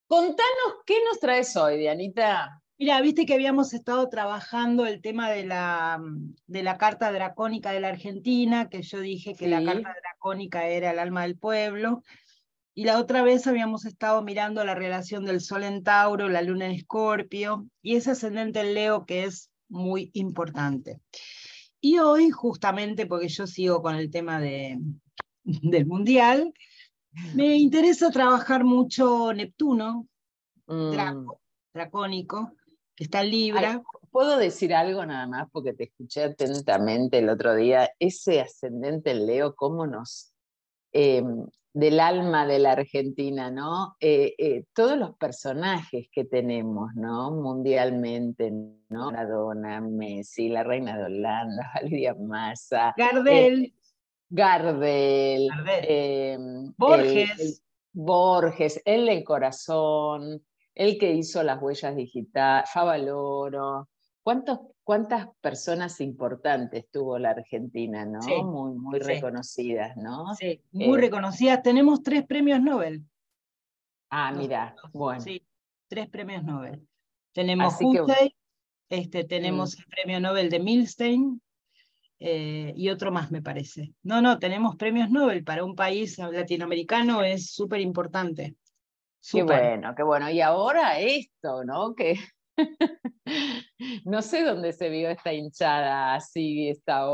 contanos 0.07 0.83
qué 0.85 0.95
nos 1.05 1.19
traes 1.19 1.55
hoy, 1.55 1.77
Dianita. 1.77 2.61
Mira, 2.77 2.99
viste 2.99 3.25
que 3.25 3.35
habíamos 3.35 3.73
estado 3.73 4.09
trabajando 4.09 4.85
el 4.85 5.01
tema 5.01 5.31
de 5.31 5.45
la, 5.45 6.01
de 6.45 6.63
la 6.63 6.77
carta 6.77 7.09
dracónica 7.11 7.71
de 7.71 7.79
la 7.79 7.87
Argentina, 7.87 8.67
que 8.67 8.81
yo 8.81 8.99
dije 8.99 9.33
que 9.33 9.47
la 9.47 9.63
carta 9.63 9.95
dracónica 10.01 10.67
era 10.67 10.91
el 10.91 10.99
alma 10.99 11.21
del 11.21 11.37
pueblo, 11.37 12.03
y 12.75 12.83
la 12.83 12.99
otra 12.99 13.23
vez 13.23 13.47
habíamos 13.47 13.85
estado 13.85 14.21
mirando 14.23 14.65
la 14.65 14.75
relación 14.75 15.25
del 15.25 15.39
Sol 15.39 15.63
en 15.63 15.83
Tauro, 15.83 16.27
la 16.27 16.41
Luna 16.41 16.65
en 16.65 16.71
Escorpio 16.71 17.67
y 17.81 17.95
ese 17.95 18.11
ascendente 18.11 18.59
en 18.59 18.73
Leo 18.73 19.05
que 19.05 19.23
es 19.23 19.51
muy 19.69 20.09
importante. 20.13 20.99
Y 21.79 21.99
hoy, 21.99 22.31
justamente 22.31 23.05
porque 23.05 23.27
yo 23.27 23.45
sigo 23.45 23.81
con 23.81 23.95
el 23.95 24.09
tema 24.09 24.39
de, 24.39 24.79
del 25.61 25.85
Mundial, 25.85 26.53
me 27.35 27.57
interesa 27.57 28.09
trabajar 28.09 28.63
mucho 28.63 29.33
Neptuno, 29.33 30.07
mm. 30.67 31.27
dracónico, 31.73 32.53
que 32.95 33.03
está 33.03 33.21
en 33.21 33.31
Libra. 33.31 33.83
¿Puedo 34.11 34.37
decir 34.37 34.73
algo 34.73 35.05
nada 35.05 35.25
más? 35.27 35.47
Porque 35.51 35.73
te 35.73 35.85
escuché 35.85 36.23
atentamente 36.23 37.17
el 37.17 37.29
otro 37.29 37.55
día. 37.55 37.89
Ese 37.99 38.41
ascendente 38.41 39.11
en 39.11 39.25
Leo, 39.25 39.55
¿cómo 39.55 39.87
nos... 39.87 40.33
Em, 40.91 41.45
del 41.73 41.99
alma 41.99 42.45
de 42.45 42.59
la 42.59 42.73
Argentina, 42.73 43.49
¿no? 43.49 43.95
Eh, 43.99 44.35
eh, 44.37 44.65
todos 44.73 44.95
los 44.95 45.15
personajes 45.17 46.07
que 46.11 46.23
tenemos, 46.23 46.93
¿no? 46.93 47.31
Mundialmente, 47.31 48.51
¿no? 48.51 49.11
Maradona, 49.11 49.81
Messi, 49.81 50.49
la 50.49 50.63
reina 50.63 50.95
de 50.95 51.05
Holanda, 51.05 51.71
Valeria 51.73 52.13
Massa. 52.13 52.93
Gardel. 52.95 53.73
Gardel. 54.29 55.49
Borges. 56.77 57.63
Borges, 57.95 58.81
él 58.85 59.07
el 59.07 59.23
corazón, 59.23 60.43
el 60.73 60.97
que 60.97 61.13
hizo 61.13 61.43
las 61.43 61.61
huellas 61.61 61.95
digitales, 61.95 62.69
Favaloro. 62.73 63.89
¿Cuántos 64.23 64.59
cuántas 64.83 65.27
personas 65.41 65.99
importantes 66.01 66.89
tuvo 66.91 67.17
la 67.17 67.31
Argentina, 67.31 68.05
¿no? 68.05 68.19
muy 68.43 68.73
muy 68.77 68.99
reconocidas, 68.99 69.95
¿no? 69.97 70.35
Sí, 70.35 70.61
muy 70.71 70.97
eh, 70.97 71.01
reconocidas. 71.01 71.63
Tenemos 71.63 72.03
tres 72.03 72.25
premios 72.25 72.61
Nobel. 72.61 73.03
Ah, 74.09 74.31
mira, 74.31 74.75
bueno. 74.93 75.21
Sí, 75.21 75.45
tres 75.87 76.09
premios 76.09 76.43
Nobel. 76.43 76.87
Tenemos 77.31 77.75
Hussey, 77.81 78.35
este, 78.89 79.23
tenemos 79.23 79.75
mm. 79.75 79.79
el 79.79 79.87
premio 79.87 80.19
Nobel 80.19 80.49
de 80.49 80.59
Milstein, 80.59 81.41
eh, 82.19 82.73
y 82.75 82.89
otro 82.89 83.11
más, 83.11 83.31
me 83.31 83.41
parece. 83.41 83.93
No, 84.03 84.21
no, 84.21 84.39
tenemos 84.39 84.75
premios 84.75 85.09
Nobel 85.09 85.43
para 85.43 85.63
un 85.63 85.75
país 85.75 86.17
latinoamericano, 86.17 87.23
es 87.23 87.51
súper 87.51 87.81
importante. 87.81 88.55
Qué 89.31 89.43
bueno, 89.43 89.93
qué 89.95 90.03
bueno. 90.03 90.29
Y 90.29 90.41
ahora 90.41 90.99
esto, 90.99 91.63
¿no? 91.63 91.95
Que 91.95 92.19
no 94.05 94.21
sé 94.21 94.43
dónde 94.43 94.73
se 94.73 94.89
vio 94.89 95.09
esta 95.09 95.33
hinchada 95.33 96.15
así, 96.15 96.69
esta 96.69 97.05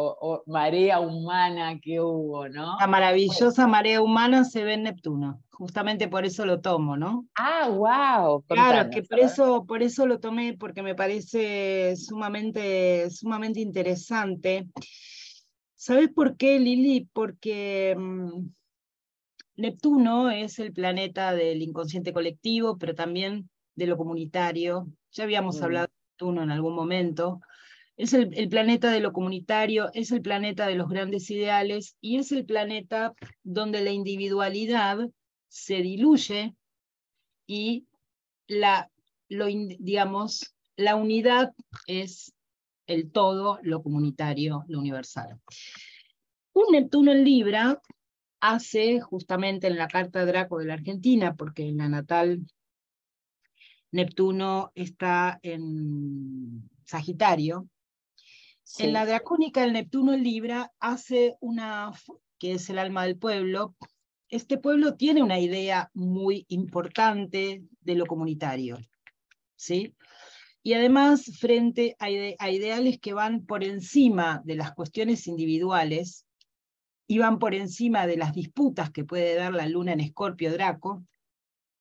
marea 0.46 1.00
humana 1.00 1.80
que 1.82 2.02
hubo, 2.02 2.48
¿no? 2.50 2.78
La 2.80 2.88
maravillosa 2.88 3.68
marea 3.68 4.02
humana 4.02 4.44
se 4.44 4.64
ve 4.64 4.74
en 4.74 4.84
Neptuno. 4.84 5.42
Justamente 5.52 6.08
por 6.08 6.26
eso 6.26 6.46
lo 6.46 6.62
tomo, 6.62 6.96
¿no? 6.96 7.26
Ah, 7.36 7.68
wow. 7.70 8.44
claro, 8.48 8.90
que 8.90 9.04
por 9.04 9.20
eso, 9.20 9.66
por 9.66 9.84
eso 9.84 10.06
lo 10.08 10.20
tomé, 10.20 10.54
porque 10.58 10.82
me 10.82 10.96
parece 10.96 11.96
sumamente, 11.98 13.10
sumamente 13.10 13.60
interesante. 13.60 14.70
¿Sabes 15.76 16.10
por 16.14 16.38
qué, 16.38 16.60
Lili? 16.60 17.10
Porque 17.12 17.96
mm, 17.98 18.50
Neptuno 19.58 20.30
es 20.30 20.60
el 20.60 20.72
planeta 20.72 21.34
del 21.34 21.62
inconsciente 21.62 22.14
colectivo, 22.14 22.78
pero 22.78 22.96
también 22.96 23.50
de 23.80 23.88
lo 23.88 23.98
comunitario. 23.98 24.88
Ya 25.12 25.24
habíamos 25.24 25.60
mm. 25.60 25.64
hablado 25.64 25.88
de 25.88 25.94
Neptuno 26.12 26.44
en 26.44 26.52
algún 26.52 26.76
momento. 26.76 27.42
Es 27.98 28.14
el, 28.14 28.48
planeta 28.50 28.92
de 28.92 29.02
lo 29.02 29.12
comunitario, 29.12 29.90
es 29.94 30.12
el 30.12 30.22
planeta 30.22 30.68
de 30.68 30.76
los 30.76 30.88
grandes 30.88 31.30
ideales 31.32 31.98
y 32.00 32.18
es 32.18 32.32
el 32.32 32.46
planeta 32.46 33.14
donde 33.44 33.84
la 33.84 33.92
individualidad 33.92 35.00
se 35.50 35.82
diluye 35.82 36.56
y 37.46 37.88
la, 38.48 38.90
lo, 39.28 39.48
digamos, 39.48 40.56
la 40.78 40.96
unidad 40.96 41.52
es 41.88 42.34
el 42.88 43.12
todo, 43.12 43.60
lo 43.64 43.84
comunitario, 43.84 44.64
lo 44.70 44.80
universal. 44.80 45.40
Un 46.54 46.72
Neptuno 46.72 47.12
en 47.12 47.26
Libra 47.26 47.82
hace 48.40 49.02
justamente 49.02 49.68
en 49.68 49.78
la 49.78 49.90
carta 49.90 50.26
Draco 50.26 50.58
de 50.58 50.66
la 50.66 50.76
Argentina, 50.76 51.36
porque 51.36 51.68
en 51.68 51.78
la 51.78 51.90
natal 51.90 52.40
Neptuno 53.92 54.72
está 54.76 55.40
en 55.42 56.70
Sagitario. 56.86 57.68
En 58.78 58.94
la 58.94 59.06
dracónica, 59.06 59.64
el 59.64 59.74
Neptuno 59.74 60.14
en 60.14 60.24
Libra 60.24 60.72
hace 60.80 61.36
una, 61.40 61.92
que 62.38 62.54
es 62.54 62.70
el 62.70 62.78
alma 62.78 63.06
del 63.06 63.18
pueblo. 63.18 63.76
Este 64.30 64.60
pueblo 64.60 64.96
tiene 64.96 65.24
una 65.24 65.40
idea 65.40 65.90
muy 65.96 66.46
importante 66.50 67.64
de 67.82 67.96
lo 67.96 68.06
comunitario. 68.06 68.78
¿sí? 69.56 69.96
Y 70.62 70.74
además, 70.74 71.26
frente 71.40 71.96
a, 71.98 72.12
ideales 72.12 73.00
que 73.00 73.14
van 73.14 73.46
por 73.46 73.64
encima 73.64 74.42
de 74.46 74.56
las 74.56 74.74
cuestiones 74.74 75.26
individuales 75.26 76.26
y 77.08 77.18
van 77.18 77.40
por 77.40 77.56
encima 77.56 78.06
de 78.06 78.18
las 78.18 78.34
disputas 78.34 78.92
que 78.92 79.04
puede 79.04 79.34
dar 79.34 79.54
la 79.54 79.68
luna 79.68 79.94
en 79.94 80.02
Escorpio 80.02 80.52
Draco, 80.52 81.04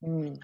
mm 0.01 0.39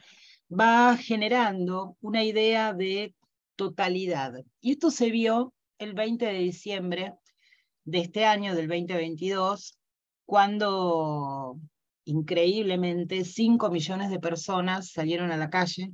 va 0.50 0.96
generando 0.96 1.96
una 2.00 2.22
idea 2.22 2.72
de 2.72 3.14
totalidad. 3.56 4.34
Y 4.60 4.72
esto 4.72 4.90
se 4.90 5.10
vio 5.10 5.52
el 5.78 5.94
20 5.94 6.24
de 6.26 6.38
diciembre 6.38 7.14
de 7.84 7.98
este 7.98 8.24
año, 8.24 8.54
del 8.54 8.68
2022, 8.68 9.78
cuando 10.24 11.58
increíblemente 12.04 13.24
5 13.24 13.70
millones 13.70 14.10
de 14.10 14.20
personas 14.20 14.90
salieron 14.90 15.30
a 15.30 15.36
la 15.36 15.50
calle 15.50 15.92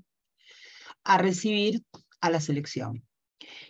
a 1.05 1.19
recibir 1.19 1.83
a 2.21 2.31
la 2.31 2.41
selección. 2.41 3.03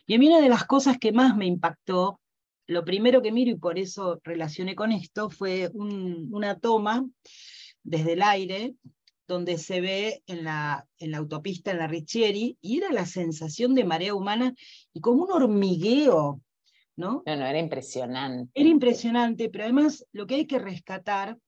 Y 0.07 0.15
a 0.15 0.19
mí 0.19 0.29
una 0.29 0.41
de 0.41 0.49
las 0.49 0.65
cosas 0.65 0.99
que 0.99 1.13
más 1.13 1.37
me 1.37 1.47
impactó, 1.47 2.21
lo 2.67 2.85
primero 2.85 3.23
que 3.23 3.33
miro 3.33 3.51
y 3.51 3.57
por 3.57 3.79
eso 3.79 4.21
relacioné 4.25 4.75
con 4.75 4.93
esto, 4.93 5.31
fue 5.31 5.71
una 5.75 6.59
toma 6.59 7.05
desde 7.83 8.13
el 8.15 8.23
aire 8.23 8.75
donde 9.31 9.59
se 9.59 9.81
ve 9.81 10.25
en 10.27 10.43
la, 10.43 10.89
en 10.99 11.13
la 11.13 11.19
autopista, 11.19 11.71
en 11.71 11.79
la 11.79 11.87
Richieri, 11.87 12.59
y 12.61 12.79
era 12.79 12.91
la 12.91 13.07
sensación 13.07 13.77
de 13.77 13.85
marea 13.85 14.13
humana 14.13 14.53
y 14.93 15.01
como 15.01 15.23
un 15.23 15.31
hormigueo, 15.31 16.43
¿no? 16.97 17.23
No, 17.25 17.37
no, 17.37 17.47
era 17.47 17.61
impresionante. 17.61 18.51
Era 18.53 18.69
impresionante, 18.69 19.49
pero 19.49 19.65
además 19.65 20.05
lo 20.11 20.27
que 20.27 20.35
hay 20.35 20.47
que 20.49 20.59
rescatar 20.59 21.39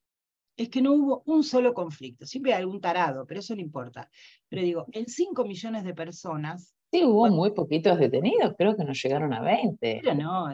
es 0.56 0.68
que 0.68 0.80
no 0.80 0.92
hubo 0.92 1.22
un 1.26 1.42
solo 1.42 1.74
conflicto. 1.74 2.24
Siempre 2.24 2.54
hay 2.54 2.60
algún 2.60 2.80
tarado, 2.80 3.26
pero 3.26 3.40
eso 3.40 3.56
no 3.56 3.60
importa. 3.60 4.08
Pero 4.48 4.62
digo, 4.62 4.86
en 4.92 5.08
5 5.08 5.44
millones 5.44 5.82
de 5.82 5.92
personas... 5.92 6.76
Sí, 6.92 7.02
hubo 7.02 7.28
muy 7.30 7.50
poquitos 7.50 7.98
detenidos, 7.98 8.54
creo 8.56 8.76
que 8.76 8.84
no 8.84 8.92
llegaron 8.92 9.32
a 9.32 9.42
20. 9.42 10.00
Pero 10.02 10.14
no, 10.14 10.46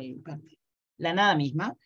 la 0.96 1.12
nada 1.12 1.36
misma. 1.36 1.76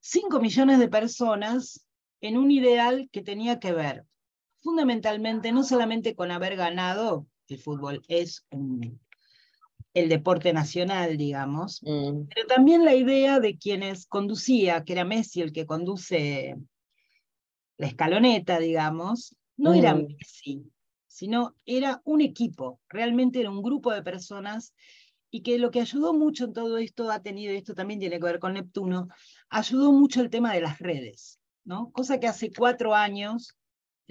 5 0.00 0.40
millones 0.40 0.78
de 0.78 0.88
personas 0.88 1.86
en 2.22 2.38
un 2.38 2.50
ideal 2.50 3.10
que 3.12 3.20
tenía 3.20 3.60
que 3.60 3.72
ver 3.72 4.06
fundamentalmente 4.62 5.52
no 5.52 5.64
solamente 5.64 6.14
con 6.14 6.30
haber 6.30 6.56
ganado, 6.56 7.26
el 7.48 7.58
fútbol 7.58 8.02
es 8.08 8.46
el 9.94 10.08
deporte 10.08 10.52
nacional, 10.52 11.16
digamos, 11.16 11.82
mm. 11.82 12.28
pero 12.34 12.46
también 12.46 12.84
la 12.84 12.94
idea 12.94 13.40
de 13.40 13.58
quienes 13.58 14.06
conducía, 14.06 14.84
que 14.84 14.94
era 14.94 15.04
Messi 15.04 15.42
el 15.42 15.52
que 15.52 15.66
conduce 15.66 16.56
la 17.76 17.86
escaloneta, 17.86 18.58
digamos, 18.58 19.36
no 19.56 19.74
era 19.74 19.94
mm. 19.94 20.06
Messi, 20.06 20.64
sino 21.06 21.54
era 21.66 22.00
un 22.04 22.20
equipo, 22.20 22.80
realmente 22.88 23.40
era 23.40 23.50
un 23.50 23.62
grupo 23.62 23.92
de 23.92 24.02
personas 24.02 24.74
y 25.30 25.42
que 25.42 25.58
lo 25.58 25.70
que 25.70 25.80
ayudó 25.80 26.14
mucho 26.14 26.44
en 26.44 26.52
todo 26.52 26.78
esto 26.78 27.10
ha 27.10 27.22
tenido, 27.22 27.52
y 27.52 27.56
esto 27.56 27.74
también 27.74 28.00
tiene 28.00 28.18
que 28.18 28.24
ver 28.24 28.38
con 28.38 28.54
Neptuno, 28.54 29.08
ayudó 29.48 29.92
mucho 29.92 30.20
el 30.20 30.30
tema 30.30 30.54
de 30.54 30.60
las 30.60 30.78
redes, 30.78 31.40
¿no? 31.64 31.90
Cosa 31.92 32.20
que 32.20 32.28
hace 32.28 32.50
cuatro 32.50 32.94
años 32.94 33.56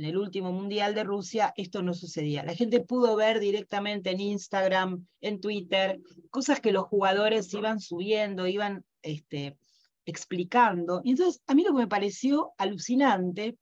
en 0.02 0.06
el 0.06 0.18
último 0.18 0.52
Mundial 0.52 0.96
de 0.96 1.04
Rusia, 1.04 1.54
esto 1.56 1.84
no 1.84 1.94
sucedía. 1.94 2.44
La 2.44 2.56
gente 2.56 2.80
pudo 2.80 3.16
ver 3.16 3.40
directamente 3.40 4.10
en 4.10 4.20
Instagram, 4.20 5.06
en 5.22 5.40
Twitter, 5.40 6.02
cosas 6.32 6.60
que 6.60 6.72
los 6.72 6.86
jugadores 6.86 7.54
iban 7.54 7.80
subiendo, 7.80 8.48
iban 8.48 8.84
este, 9.04 9.58
explicando. 10.04 11.02
Y 11.04 11.12
entonces, 11.12 11.44
a 11.46 11.54
mí 11.54 11.64
lo 11.64 11.76
que 11.76 11.82
me 11.84 11.88
pareció 11.88 12.52
alucinante 12.58 13.60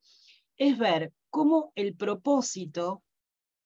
es 0.56 0.78
ver 0.78 1.12
cómo 1.30 1.74
el 1.76 1.94
propósito, 1.94 3.04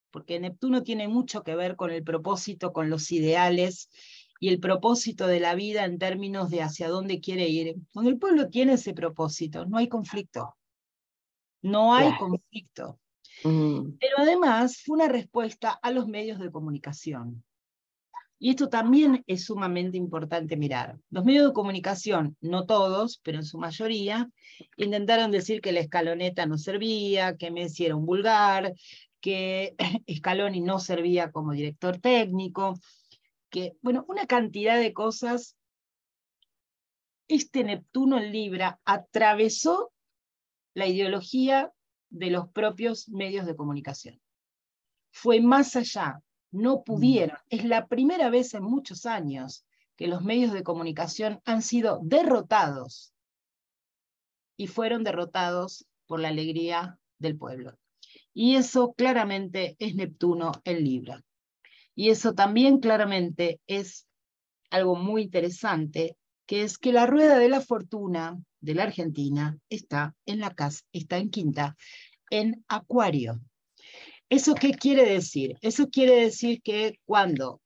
porque 0.10 0.40
Neptuno 0.40 0.82
tiene 0.82 1.08
mucho 1.08 1.44
que 1.44 1.56
ver 1.56 1.76
con 1.76 1.92
el 1.92 2.04
propósito, 2.04 2.74
con 2.74 2.90
los 2.90 3.12
ideales 3.12 3.92
y 4.40 4.50
el 4.50 4.60
propósito 4.60 5.28
de 5.28 5.40
la 5.40 5.54
vida 5.54 5.86
en 5.86 6.00
términos 6.00 6.50
de 6.50 6.64
hacia 6.64 6.90
dónde 6.90 7.20
quiere 7.20 7.48
ir. 7.50 7.76
Cuando 7.94 8.10
el 8.10 8.18
pueblo 8.18 8.50
tiene 8.50 8.74
ese 8.74 8.96
propósito, 8.96 9.68
no 9.68 9.78
hay 9.78 9.88
conflicto. 9.88 10.56
No 11.64 11.96
hay 11.96 12.16
conflicto. 12.18 13.00
Mm. 13.44 13.98
Pero 14.00 14.16
además 14.20 14.82
fue 14.86 14.98
una 14.98 15.08
respuesta 15.08 15.72
a 15.72 15.90
los 15.90 16.08
medios 16.08 16.40
de 16.40 16.52
comunicación. 16.52 17.44
Y 18.44 18.50
esto 18.50 18.68
también 18.68 19.24
es 19.26 19.46
sumamente 19.46 19.98
importante 19.98 20.58
mirar. 20.58 21.00
Los 21.10 21.24
medios 21.24 21.48
de 21.48 21.54
comunicación, 21.54 22.36
no 22.42 22.66
todos, 22.66 23.22
pero 23.24 23.38
en 23.38 23.46
su 23.46 23.58
mayoría, 23.58 24.30
intentaron 24.76 25.32
decir 25.32 25.62
que 25.62 25.72
la 25.72 25.80
escaloneta 25.80 26.46
no 26.46 26.58
servía, 26.58 27.38
que 27.38 27.52
Messi 27.52 27.86
era 27.86 27.96
un 27.96 28.06
vulgar, 28.06 28.74
que 29.22 29.76
Scaloni 30.14 30.60
no 30.60 30.80
servía 30.80 31.32
como 31.32 31.54
director 31.54 32.00
técnico, 32.00 32.78
que, 33.50 33.78
bueno, 33.82 34.04
una 34.10 34.28
cantidad 34.28 34.78
de 34.78 34.92
cosas. 34.92 35.56
Este 37.30 37.64
Neptuno 37.64 38.18
en 38.18 38.34
Libra 38.34 38.82
atravesó 38.84 39.93
la 40.74 40.88
ideología 40.88 41.72
de 42.10 42.30
los 42.30 42.50
propios 42.50 43.10
medios 43.10 43.46
de 43.46 43.56
comunicación. 43.56 44.22
Fue 45.12 45.42
más 45.42 45.76
allá, 45.76 46.20
no 46.52 46.78
mm. 46.78 46.84
pudieron. 46.84 47.38
Es 47.50 47.66
la 47.66 47.88
primera 47.88 48.30
vez 48.30 48.54
en 48.54 48.64
muchos 48.64 49.06
años 49.06 49.66
que 49.96 50.08
los 50.08 50.24
medios 50.24 50.54
de 50.54 50.64
comunicación 50.64 51.42
han 51.46 51.62
sido 51.62 52.00
derrotados 52.04 53.14
y 54.58 54.68
fueron 54.68 55.04
derrotados 55.04 55.86
por 56.06 56.20
la 56.20 56.30
alegría 56.30 57.00
del 57.20 57.38
pueblo. 57.38 57.78
Y 58.34 58.56
eso 58.56 58.94
claramente 58.94 59.76
es 59.80 59.96
Neptuno 59.96 60.52
en 60.64 60.84
Libra. 60.84 61.24
Y 61.96 62.10
eso 62.10 62.34
también 62.34 62.80
claramente 62.80 63.62
es 63.68 64.08
algo 64.72 64.96
muy 64.96 65.24
interesante, 65.24 66.18
que 66.46 66.64
es 66.64 66.78
que 66.78 66.92
la 66.92 67.06
rueda 67.06 67.38
de 67.38 67.50
la 67.50 67.62
fortuna 67.62 68.38
de 68.62 68.76
la 68.76 68.84
Argentina 68.84 69.58
está 69.70 70.16
en 70.26 70.40
la 70.40 70.54
casa, 70.54 70.84
está 70.92 71.18
en 71.18 71.30
quinta, 71.30 71.76
en 72.30 72.64
Acuario. 72.68 73.40
¿Eso 74.30 74.56
qué 74.56 74.72
quiere 74.72 75.06
decir? 75.06 75.58
Eso 75.62 75.90
quiere 75.90 76.16
decir 76.16 76.62
que 76.62 77.00
cuando 77.06 77.62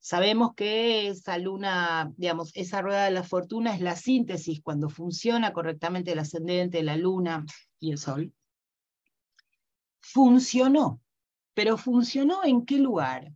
Sabemos 0.00 0.54
que 0.54 1.08
esa 1.08 1.36
luna, 1.38 2.12
digamos, 2.16 2.50
esa 2.54 2.80
rueda 2.80 3.04
de 3.04 3.10
la 3.10 3.24
fortuna 3.24 3.74
es 3.74 3.82
la 3.82 3.96
síntesis 3.96 4.62
cuando 4.62 4.88
funciona 4.88 5.52
correctamente 5.52 6.12
el 6.12 6.18
ascendente, 6.18 6.82
la 6.82 6.96
luna 6.96 7.44
y 7.78 7.92
el 7.92 7.98
sol. 7.98 8.32
Funcionó, 10.00 11.02
pero 11.52 11.76
funcionó 11.76 12.42
en 12.42 12.64
qué 12.64 12.78
lugar? 12.78 13.32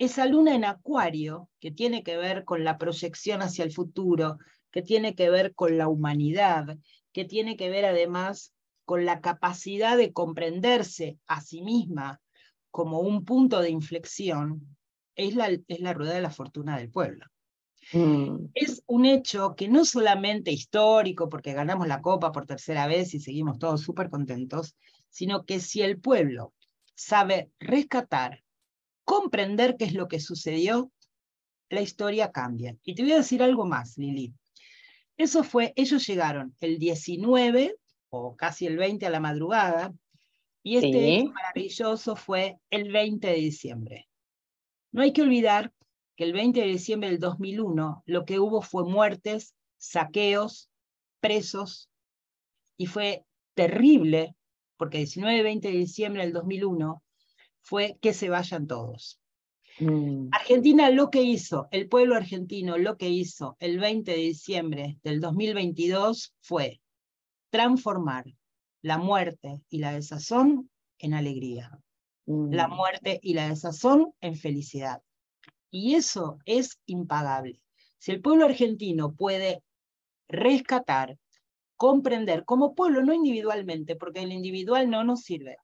Esa 0.00 0.24
luna 0.24 0.54
en 0.54 0.64
acuario, 0.64 1.50
que 1.60 1.70
tiene 1.70 2.02
que 2.02 2.16
ver 2.16 2.46
con 2.46 2.64
la 2.64 2.78
proyección 2.78 3.42
hacia 3.42 3.64
el 3.64 3.70
futuro, 3.70 4.38
que 4.70 4.80
tiene 4.80 5.14
que 5.14 5.28
ver 5.28 5.54
con 5.54 5.76
la 5.76 5.88
humanidad, 5.88 6.78
que 7.12 7.26
tiene 7.26 7.58
que 7.58 7.68
ver 7.68 7.84
además 7.84 8.54
con 8.86 9.04
la 9.04 9.20
capacidad 9.20 9.98
de 9.98 10.14
comprenderse 10.14 11.18
a 11.26 11.42
sí 11.42 11.60
misma 11.60 12.18
como 12.70 13.00
un 13.00 13.26
punto 13.26 13.60
de 13.60 13.68
inflexión, 13.68 14.74
es 15.16 15.34
la, 15.34 15.48
es 15.48 15.80
la 15.80 15.92
rueda 15.92 16.14
de 16.14 16.22
la 16.22 16.30
fortuna 16.30 16.78
del 16.78 16.90
pueblo. 16.90 17.26
Mm. 17.92 18.46
Es 18.54 18.82
un 18.86 19.04
hecho 19.04 19.54
que 19.54 19.68
no 19.68 19.84
solamente 19.84 20.50
histórico, 20.50 21.28
porque 21.28 21.52
ganamos 21.52 21.86
la 21.86 22.00
copa 22.00 22.32
por 22.32 22.46
tercera 22.46 22.86
vez 22.86 23.12
y 23.12 23.20
seguimos 23.20 23.58
todos 23.58 23.82
súper 23.82 24.08
contentos, 24.08 24.74
sino 25.10 25.44
que 25.44 25.60
si 25.60 25.82
el 25.82 26.00
pueblo 26.00 26.54
sabe 26.94 27.50
rescatar, 27.58 28.42
comprender 29.10 29.76
qué 29.76 29.86
es 29.86 29.94
lo 29.94 30.06
que 30.06 30.20
sucedió, 30.20 30.92
la 31.68 31.80
historia 31.80 32.30
cambia. 32.30 32.76
Y 32.84 32.94
te 32.94 33.02
voy 33.02 33.10
a 33.10 33.16
decir 33.16 33.42
algo 33.42 33.66
más, 33.66 33.98
Lili. 33.98 34.32
Eso 35.16 35.42
fue, 35.42 35.72
ellos 35.74 36.06
llegaron 36.06 36.54
el 36.60 36.78
19 36.78 37.74
o 38.10 38.36
casi 38.36 38.66
el 38.66 38.76
20 38.76 39.04
a 39.06 39.10
la 39.10 39.18
madrugada, 39.18 39.92
y 40.62 40.76
este 40.76 41.16
hecho 41.16 41.32
maravilloso 41.32 42.14
fue 42.14 42.58
el 42.70 42.92
20 42.92 43.26
de 43.26 43.34
diciembre. 43.34 44.08
No 44.92 45.02
hay 45.02 45.12
que 45.12 45.22
olvidar 45.22 45.72
que 46.14 46.22
el 46.22 46.32
20 46.32 46.60
de 46.60 46.66
diciembre 46.68 47.10
del 47.10 47.18
2001 47.18 48.04
lo 48.06 48.24
que 48.24 48.38
hubo 48.38 48.62
fue 48.62 48.84
muertes, 48.84 49.56
saqueos, 49.76 50.70
presos, 51.18 51.90
y 52.76 52.86
fue 52.86 53.24
terrible, 53.54 54.36
porque 54.76 54.98
19 54.98 55.36
y 55.36 55.42
20 55.42 55.68
de 55.68 55.78
diciembre 55.78 56.22
del 56.22 56.32
2001 56.32 57.02
fue 57.62 57.98
que 58.00 58.12
se 58.12 58.28
vayan 58.28 58.66
todos. 58.66 59.20
Mm. 59.78 60.28
Argentina 60.32 60.90
lo 60.90 61.10
que 61.10 61.22
hizo, 61.22 61.68
el 61.70 61.88
pueblo 61.88 62.16
argentino 62.16 62.76
lo 62.76 62.96
que 62.96 63.08
hizo 63.08 63.56
el 63.60 63.78
20 63.78 64.10
de 64.10 64.18
diciembre 64.18 64.98
del 65.02 65.20
2022 65.20 66.34
fue 66.40 66.80
transformar 67.50 68.24
la 68.82 68.98
muerte 68.98 69.62
y 69.68 69.78
la 69.78 69.92
desazón 69.92 70.70
en 70.98 71.14
alegría 71.14 71.80
la 72.26 72.68
mm. 72.68 72.74
muerte 72.74 73.20
y 73.22 73.34
la 73.34 73.48
desazón 73.48 74.12
en 74.20 74.36
felicidad. 74.36 75.02
Y 75.70 75.94
eso 75.94 76.38
es 76.44 76.80
impagable. 76.86 77.60
Si 77.98 78.12
el 78.12 78.20
pueblo 78.20 78.46
argentino 78.46 79.14
puede 79.14 79.62
rescatar, 80.28 81.18
comprender 81.76 82.44
como 82.44 82.74
pueblo, 82.74 83.02
no 83.02 83.12
individualmente, 83.12 83.96
porque 83.96 84.22
el 84.22 84.32
individual 84.32 84.90
no 84.90 85.04
nos 85.04 85.22
sirve, 85.22 85.56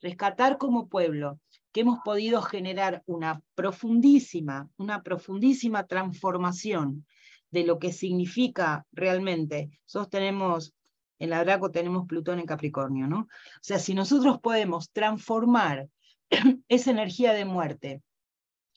rescatar 0.00 0.58
como 0.58 0.88
pueblo 0.88 1.40
que 1.72 1.80
hemos 1.80 1.98
podido 2.04 2.40
generar 2.42 3.02
una 3.06 3.42
profundísima, 3.54 4.70
una 4.76 5.02
profundísima 5.02 5.86
transformación 5.86 7.04
de 7.50 7.64
lo 7.64 7.78
que 7.78 7.92
significa 7.92 8.86
realmente. 8.92 9.70
Nosotros 9.84 10.10
tenemos, 10.10 10.74
en 11.18 11.30
la 11.30 11.42
Draco 11.42 11.70
tenemos 11.70 12.06
Plutón 12.06 12.38
en 12.38 12.46
Capricornio, 12.46 13.08
¿no? 13.08 13.20
O 13.20 13.28
sea, 13.60 13.78
si 13.78 13.94
nosotros 13.94 14.40
podemos 14.40 14.90
transformar 14.90 15.88
esa 16.68 16.90
energía 16.90 17.32
de 17.32 17.44
muerte, 17.44 18.02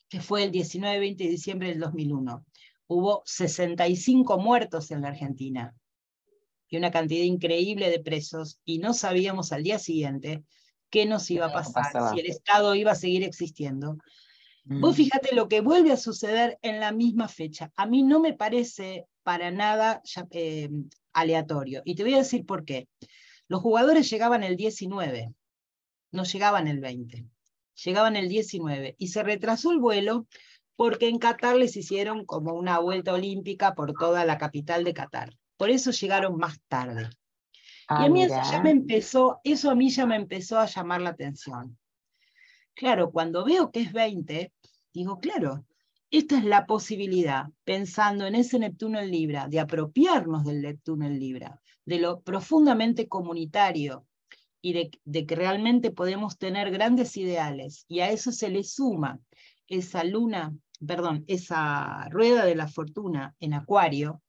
que 0.08 0.20
fue 0.20 0.42
el 0.42 0.52
19-20 0.52 1.16
de 1.16 1.28
diciembre 1.28 1.68
del 1.68 1.80
2001. 1.80 2.44
Hubo 2.86 3.22
65 3.26 4.38
muertos 4.38 4.90
en 4.90 5.02
la 5.02 5.08
Argentina 5.08 5.74
y 6.68 6.78
una 6.78 6.90
cantidad 6.90 7.24
increíble 7.24 7.90
de 7.90 8.00
presos 8.00 8.60
y 8.64 8.78
no 8.78 8.94
sabíamos 8.94 9.52
al 9.52 9.62
día 9.62 9.78
siguiente 9.78 10.44
qué 10.90 11.06
nos 11.06 11.30
iba 11.30 11.46
a 11.46 11.52
pasar, 11.52 12.12
si 12.12 12.20
el 12.20 12.26
Estado 12.26 12.74
iba 12.74 12.92
a 12.92 12.96
seguir 12.96 13.24
existiendo. 13.24 13.98
Vos 14.64 14.92
mm. 14.92 14.96
fíjate 14.96 15.34
lo 15.34 15.48
que 15.48 15.60
vuelve 15.60 15.92
a 15.92 15.96
suceder 15.96 16.58
en 16.62 16.80
la 16.80 16.92
misma 16.92 17.28
fecha. 17.28 17.72
A 17.76 17.86
mí 17.86 18.02
no 18.02 18.20
me 18.20 18.34
parece 18.34 19.06
para 19.22 19.50
nada 19.50 20.02
eh, 20.30 20.68
aleatorio. 21.12 21.82
Y 21.84 21.94
te 21.94 22.02
voy 22.02 22.14
a 22.14 22.18
decir 22.18 22.44
por 22.44 22.64
qué. 22.64 22.88
Los 23.48 23.62
jugadores 23.62 24.10
llegaban 24.10 24.42
el 24.42 24.56
19, 24.56 25.32
no 26.12 26.24
llegaban 26.24 26.68
el 26.68 26.80
20 26.80 27.26
llegaban 27.84 28.16
el 28.16 28.28
19 28.28 28.96
y 28.98 29.08
se 29.08 29.22
retrasó 29.22 29.72
el 29.72 29.78
vuelo 29.78 30.26
porque 30.76 31.08
en 31.08 31.18
Qatar 31.18 31.56
les 31.56 31.76
hicieron 31.76 32.24
como 32.24 32.54
una 32.54 32.78
vuelta 32.78 33.12
olímpica 33.12 33.74
por 33.74 33.92
toda 33.94 34.24
la 34.24 34.38
capital 34.38 34.84
de 34.84 34.94
Qatar. 34.94 35.34
Por 35.56 35.70
eso 35.70 35.90
llegaron 35.90 36.36
más 36.36 36.60
tarde. 36.68 37.10
Y 37.90 37.94
a 37.94 37.96
ah, 37.96 38.08
mí 38.08 38.22
eso 38.22 38.40
ya 38.50 38.62
me 38.62 38.70
empezó, 38.70 39.40
eso 39.44 39.70
a 39.70 39.74
mí 39.74 39.90
ya 39.90 40.06
me 40.06 40.16
empezó 40.16 40.58
a 40.58 40.66
llamar 40.66 41.00
la 41.00 41.10
atención. 41.10 41.78
Claro, 42.74 43.10
cuando 43.10 43.44
veo 43.44 43.70
que 43.70 43.80
es 43.80 43.92
20, 43.92 44.52
digo, 44.92 45.18
claro, 45.18 45.64
esta 46.10 46.38
es 46.38 46.44
la 46.44 46.66
posibilidad, 46.66 47.46
pensando 47.64 48.26
en 48.26 48.34
ese 48.34 48.58
Neptuno 48.58 48.98
en 49.00 49.10
Libra, 49.10 49.48
de 49.48 49.60
apropiarnos 49.60 50.44
del 50.44 50.62
Neptuno 50.62 51.06
en 51.06 51.18
Libra, 51.18 51.60
de 51.84 51.98
lo 51.98 52.20
profundamente 52.20 53.08
comunitario, 53.08 54.06
y 54.60 54.90
de, 55.04 55.26
que 55.26 55.34
realmente 55.34 55.90
podemos 55.90 56.38
tener 56.38 56.70
grandes 56.70 57.16
ideales 57.16 57.84
y 57.88 58.00
a 58.00 58.10
eso 58.10 58.32
se 58.32 58.50
le 58.50 58.64
suma 58.64 59.20
esa 59.66 60.02
luna, 60.04 60.54
perdón, 60.84 61.24
esa 61.26 62.08
rueda 62.10 62.44
de 62.44 62.54
la 62.54 62.68
fortuna 62.68 63.34
en 63.40 63.54
Acuario, 63.54 64.22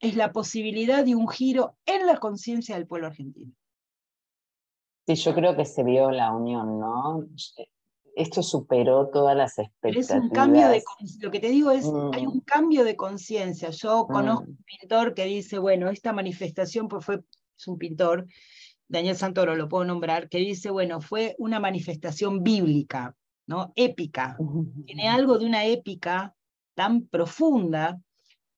es 0.00 0.16
la 0.16 0.32
posibilidad 0.32 1.04
de 1.04 1.14
un 1.14 1.28
giro 1.28 1.76
en 1.86 2.06
la 2.06 2.18
conciencia 2.18 2.76
del 2.76 2.86
pueblo 2.86 3.08
argentino. 3.08 3.52
Sí, 5.06 5.14
yo 5.14 5.34
creo 5.34 5.56
que 5.56 5.64
se 5.64 5.84
vio 5.84 6.10
la 6.10 6.32
unión, 6.32 6.78
¿no? 6.78 7.26
Esto 8.16 8.42
superó 8.42 9.08
todas 9.08 9.36
las 9.36 9.58
expectativas. 9.58 10.10
Es 10.10 10.16
un 10.16 10.30
cambio 10.30 10.68
de, 10.68 10.82
lo 11.20 11.30
que 11.30 11.38
te 11.38 11.48
digo 11.48 11.70
es, 11.70 11.84
hay 12.12 12.26
mm. 12.26 12.30
un 12.30 12.40
cambio 12.40 12.82
de 12.84 12.96
conciencia. 12.96 13.70
Yo 13.70 14.06
conozco 14.06 14.44
mm. 14.44 14.48
un 14.48 14.64
pintor 14.64 15.14
que 15.14 15.24
dice, 15.24 15.58
bueno, 15.58 15.90
esta 15.90 16.12
manifestación 16.12 16.88
pues 16.88 17.04
fue, 17.04 17.22
es 17.56 17.68
un 17.68 17.78
pintor 17.78 18.26
Daniel 18.88 19.16
Santoro 19.16 19.56
lo 19.56 19.68
puedo 19.68 19.84
nombrar, 19.84 20.28
que 20.28 20.38
dice, 20.38 20.70
bueno, 20.70 21.00
fue 21.00 21.34
una 21.38 21.58
manifestación 21.58 22.42
bíblica, 22.42 23.16
¿no? 23.46 23.72
Épica. 23.74 24.36
Tiene 24.84 25.08
algo 25.08 25.38
de 25.38 25.46
una 25.46 25.64
épica 25.64 26.34
tan 26.74 27.06
profunda, 27.06 28.00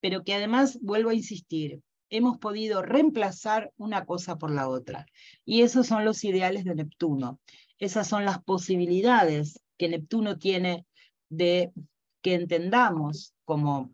pero 0.00 0.24
que 0.24 0.34
además, 0.34 0.78
vuelvo 0.80 1.10
a 1.10 1.14
insistir, 1.14 1.82
hemos 2.10 2.38
podido 2.38 2.82
reemplazar 2.82 3.72
una 3.76 4.04
cosa 4.04 4.36
por 4.36 4.50
la 4.50 4.68
otra. 4.68 5.06
Y 5.44 5.62
esos 5.62 5.86
son 5.86 6.04
los 6.04 6.24
ideales 6.24 6.64
de 6.64 6.74
Neptuno. 6.74 7.40
Esas 7.78 8.08
son 8.08 8.24
las 8.24 8.42
posibilidades 8.42 9.60
que 9.76 9.88
Neptuno 9.88 10.38
tiene 10.38 10.86
de 11.28 11.72
que 12.22 12.34
entendamos 12.34 13.34
como, 13.44 13.92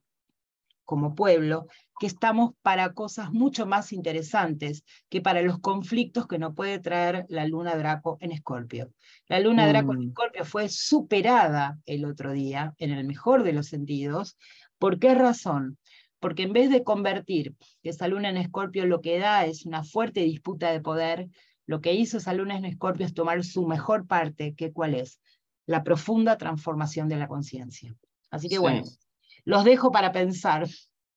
como 0.85 1.15
pueblo 1.15 1.67
que 2.01 2.07
estamos 2.07 2.53
para 2.63 2.93
cosas 2.93 3.33
mucho 3.33 3.67
más 3.67 3.93
interesantes 3.93 4.85
que 5.09 5.21
para 5.21 5.43
los 5.43 5.61
conflictos 5.61 6.27
que 6.27 6.39
nos 6.39 6.55
puede 6.55 6.79
traer 6.81 7.25
la 7.29 7.47
luna 7.47 7.77
Draco 7.77 8.19
en 8.21 8.33
Escorpio. 8.33 8.93
La 9.29 9.39
luna 9.39 9.69
Draco 9.69 9.93
en 9.93 9.99
mm. 10.01 10.09
Escorpio 10.09 10.45
fue 10.45 10.69
superada 10.69 11.79
el 11.87 12.05
otro 12.05 12.33
día, 12.33 12.75
en 12.79 12.91
el 12.91 13.05
mejor 13.05 13.45
de 13.45 13.53
los 13.53 13.69
sentidos. 13.69 14.37
¿Por 14.79 14.99
qué 14.99 15.15
razón? 15.15 15.79
Porque 16.25 16.45
en 16.45 16.55
vez 16.55 16.71
de 16.71 16.85
convertir 16.85 17.55
esa 17.83 18.09
luna 18.09 18.31
en 18.31 18.39
Escorpio 18.39 18.87
lo 18.87 19.03
que 19.03 19.19
da 19.19 19.45
es 19.45 19.67
una 19.67 19.85
fuerte 19.85 20.21
disputa 20.21 20.73
de 20.73 20.81
poder, 20.81 21.29
lo 21.67 21.83
que 21.83 21.93
hizo 21.93 22.17
esa 22.17 22.33
luna 22.33 22.57
en 22.57 22.65
Escorpio 22.65 23.05
es 23.05 23.13
tomar 23.13 23.45
su 23.45 23.67
mejor 23.67 24.07
parte, 24.07 24.55
que 24.55 24.73
cuál 24.73 24.95
es? 24.95 25.21
La 25.67 25.85
profunda 25.85 26.39
transformación 26.39 27.11
de 27.11 27.19
la 27.19 27.29
conciencia. 27.29 27.95
Así 28.31 28.49
que 28.49 28.57
bueno, 28.57 28.85
los 29.45 29.65
dejo 29.65 29.93
para 29.93 30.13
pensar. 30.13 30.67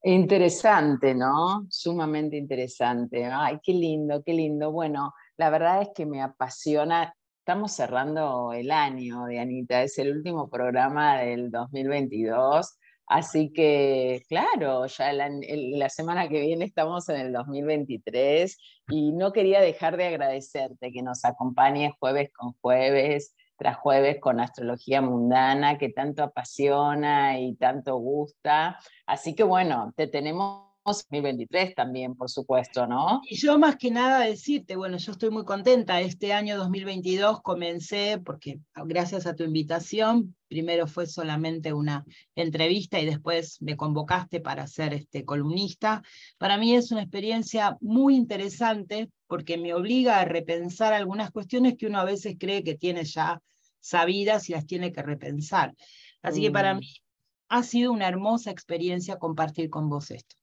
Interesante, 0.04 1.16
¿no? 1.16 1.66
Sumamente 1.70 2.36
interesante. 2.36 3.24
Ay, 3.24 3.60
qué 3.64 3.72
lindo, 3.72 4.22
qué 4.26 4.34
lindo. 4.34 4.74
Bueno, 4.74 5.14
la 5.38 5.50
verdad 5.50 5.84
es 5.84 5.90
que 5.96 6.06
me 6.06 6.22
apasiona. 6.22 7.16
Estamos 7.40 7.72
cerrando 7.72 8.52
el 8.52 8.72
año 8.72 9.24
de 9.24 9.40
Anita, 9.40 9.84
es 9.84 9.98
el 10.00 10.18
último 10.18 10.50
programa 10.50 11.20
del 11.20 11.50
2022. 11.50 12.78
Así 13.08 13.54
que, 13.54 14.24
claro, 14.28 14.86
ya 14.86 15.14
la, 15.14 15.90
semana 15.90 16.28
que 16.28 16.42
viene 16.42 16.66
estamos 16.66 17.08
en 17.08 17.16
el 17.22 17.32
2023 17.32 18.58
y 18.90 19.14
no 19.14 19.32
quería 19.32 19.62
dejar 19.62 19.96
de 19.96 20.08
agradecerte 20.08 20.92
que 20.92 21.02
nos 21.02 21.24
acompañes 21.24 21.94
jueves 22.00 22.30
con 22.34 22.54
jueves, 22.60 23.34
tras 23.58 23.78
jueves 23.78 24.20
con 24.20 24.42
astrología 24.42 25.02
mundana 25.02 25.78
que 25.78 25.90
tanto 25.90 26.22
apasiona 26.22 27.40
y 27.40 27.56
tanto 27.56 27.96
gusta. 27.96 28.78
Así 29.06 29.36
que 29.36 29.44
bueno, 29.44 29.94
te 29.96 30.08
tenemos 30.08 30.67
2023 30.88 31.76
también, 31.76 32.16
por 32.16 32.30
supuesto, 32.30 32.88
¿no? 32.88 33.22
Y 33.30 33.36
yo 33.36 33.60
más 33.60 33.76
que 33.76 33.92
nada 33.92 34.22
decirte, 34.22 34.78
bueno, 34.78 34.98
yo 34.98 35.12
estoy 35.12 35.30
muy 35.30 35.44
contenta. 35.44 36.00
Este 36.00 36.32
año 36.32 36.58
2022 36.58 37.42
comencé, 37.42 38.20
porque 38.24 38.60
gracias 38.86 39.28
a 39.28 39.36
tu 39.36 39.44
invitación, 39.44 40.36
primero 40.48 40.88
fue 40.88 41.06
solamente 41.06 41.74
una 41.74 42.06
entrevista 42.36 43.00
y 43.00 43.06
después 43.06 43.62
me 43.62 43.76
convocaste 43.76 44.40
para 44.40 44.66
ser 44.66 44.94
este 44.94 45.26
columnista. 45.26 46.02
Para 46.38 46.58
mí 46.58 46.74
es 46.74 46.92
una 46.92 47.02
experiencia 47.02 47.78
muy 47.82 48.16
interesante 48.16 49.10
porque 49.28 49.58
me 49.58 49.74
obliga 49.74 50.22
a 50.22 50.26
repensar 50.26 50.94
algunas 50.94 51.32
cuestiones 51.32 51.76
que 51.78 51.88
uno 51.88 52.00
a 52.00 52.06
veces 52.06 52.38
cree 52.40 52.64
que 52.64 52.76
tiene 52.76 53.04
ya 53.04 53.42
sabidas 53.82 54.50
y 54.50 54.54
las 54.54 54.66
tiene 54.66 54.94
que 54.94 55.02
repensar. 55.02 55.76
Así 56.22 56.42
que 56.42 56.52
para 56.52 56.74
mm. 56.74 56.80
mí 56.80 56.94
ha 57.50 57.64
sido 57.64 57.92
una 57.92 58.08
hermosa 58.08 58.52
experiencia 58.52 59.18
compartir 59.18 59.70
con 59.70 59.90
vos 59.90 60.12
esto. 60.12 60.38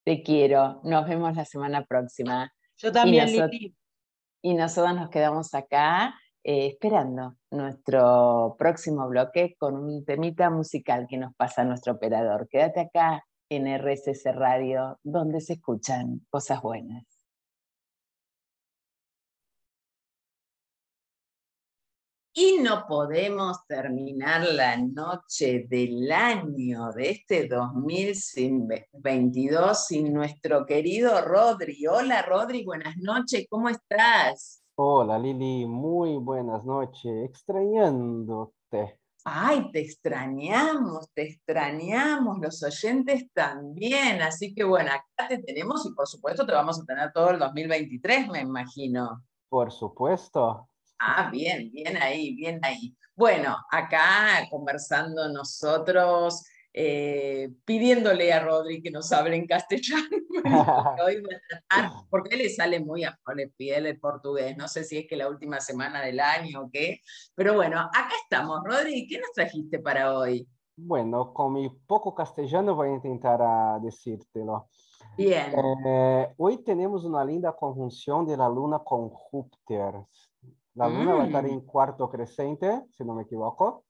Te 0.03 0.23
quiero. 0.23 0.81
Nos 0.83 1.07
vemos 1.07 1.35
la 1.35 1.45
semana 1.45 1.85
próxima. 1.85 2.51
Yo 2.77 2.91
también, 2.91 3.27
Lili. 3.27 3.75
Y 4.41 4.55
nosotros 4.55 4.95
nos 4.95 5.09
quedamos 5.09 5.53
acá 5.53 6.15
eh, 6.43 6.67
esperando 6.67 7.35
nuestro 7.51 8.55
próximo 8.57 9.07
bloque 9.07 9.55
con 9.59 9.75
un 9.75 10.03
temita 10.03 10.49
musical 10.49 11.05
que 11.07 11.17
nos 11.17 11.35
pasa 11.35 11.63
nuestro 11.63 11.93
operador. 11.93 12.47
Quédate 12.49 12.79
acá 12.79 13.23
en 13.49 13.67
RSS 13.67 14.33
Radio, 14.33 14.99
donde 15.03 15.41
se 15.41 15.53
escuchan 15.53 16.25
cosas 16.29 16.61
buenas. 16.61 17.18
Y 22.41 22.59
no 22.59 22.85
podemos 22.87 23.67
terminar 23.67 24.47
la 24.53 24.77
noche 24.77 25.65
del 25.67 26.09
año 26.09 26.89
de 26.93 27.09
este 27.09 27.49
2022 27.49 29.85
sin 29.85 30.13
nuestro 30.13 30.65
querido 30.65 31.19
Rodri. 31.19 31.85
Hola 31.85 32.21
Rodri, 32.21 32.63
buenas 32.63 32.95
noches, 32.95 33.45
¿cómo 33.49 33.67
estás? 33.67 34.63
Hola 34.75 35.19
Lili, 35.19 35.65
muy 35.65 36.15
buenas 36.15 36.63
noches, 36.63 37.11
extrañándote. 37.25 38.97
Ay, 39.25 39.69
te 39.73 39.81
extrañamos, 39.81 41.11
te 41.13 41.23
extrañamos, 41.23 42.39
los 42.39 42.63
oyentes 42.63 43.29
también, 43.33 44.21
así 44.21 44.55
que 44.55 44.63
bueno, 44.63 44.91
acá 44.91 45.27
te 45.27 45.39
tenemos 45.39 45.85
y 45.85 45.93
por 45.93 46.07
supuesto 46.07 46.45
te 46.45 46.53
vamos 46.53 46.79
a 46.79 46.85
tener 46.85 47.11
todo 47.11 47.31
el 47.31 47.39
2023, 47.39 48.29
me 48.29 48.39
imagino. 48.39 49.25
Por 49.49 49.73
supuesto, 49.73 50.69
Ah, 50.99 51.29
bien, 51.31 51.71
bien 51.71 51.97
ahí, 51.97 52.35
bien 52.35 52.59
ahí. 52.61 52.95
Bueno, 53.15 53.55
acá 53.71 54.47
conversando 54.49 55.29
nosotros, 55.29 56.43
eh, 56.73 57.49
pidiéndole 57.65 58.31
a 58.31 58.41
Rodri 58.41 58.81
que 58.81 58.91
nos 58.91 59.11
hable 59.11 59.35
en 59.35 59.47
castellano, 59.47 60.07
hoy 61.05 61.21
voy 61.21 61.35
a 61.35 61.41
tratar, 61.47 61.91
porque 62.09 62.35
él 62.35 62.43
le 62.43 62.49
sale 62.49 62.79
muy 62.79 63.03
a 63.03 63.17
piel 63.57 63.85
el 63.85 63.99
portugués, 63.99 64.55
no 64.57 64.67
sé 64.67 64.83
si 64.83 64.99
es 64.99 65.07
que 65.07 65.15
la 65.15 65.27
última 65.27 65.59
semana 65.59 66.01
del 66.01 66.19
año 66.19 66.63
o 66.63 66.69
qué, 66.71 66.99
pero 67.33 67.55
bueno, 67.55 67.79
acá 67.79 68.11
estamos. 68.23 68.61
Rodri, 68.63 69.07
¿qué 69.07 69.19
nos 69.19 69.31
trajiste 69.31 69.79
para 69.79 70.17
hoy? 70.17 70.47
Bueno, 70.75 71.33
con 71.33 71.53
mi 71.53 71.69
poco 71.69 72.13
castellano 72.13 72.75
voy 72.75 72.89
a 72.89 72.93
intentar 72.93 73.41
a 73.41 73.79
decírtelo. 73.81 74.69
Bien. 75.17 75.53
Eh, 75.85 76.33
hoy 76.37 76.63
tenemos 76.63 77.03
una 77.03 77.25
linda 77.25 77.53
conjunción 77.53 78.25
de 78.25 78.37
la 78.37 78.47
luna 78.47 78.79
con 78.79 79.09
Júpiter. 79.09 79.95
La 80.75 80.87
luna 80.87 81.13
va 81.13 81.23
a 81.23 81.25
estar 81.25 81.43
mm. 81.43 81.49
en 81.49 81.61
cuarto 81.61 82.09
creciente, 82.09 82.83
si 82.91 83.03
no 83.03 83.15
me 83.15 83.23
equivoco. 83.23 83.83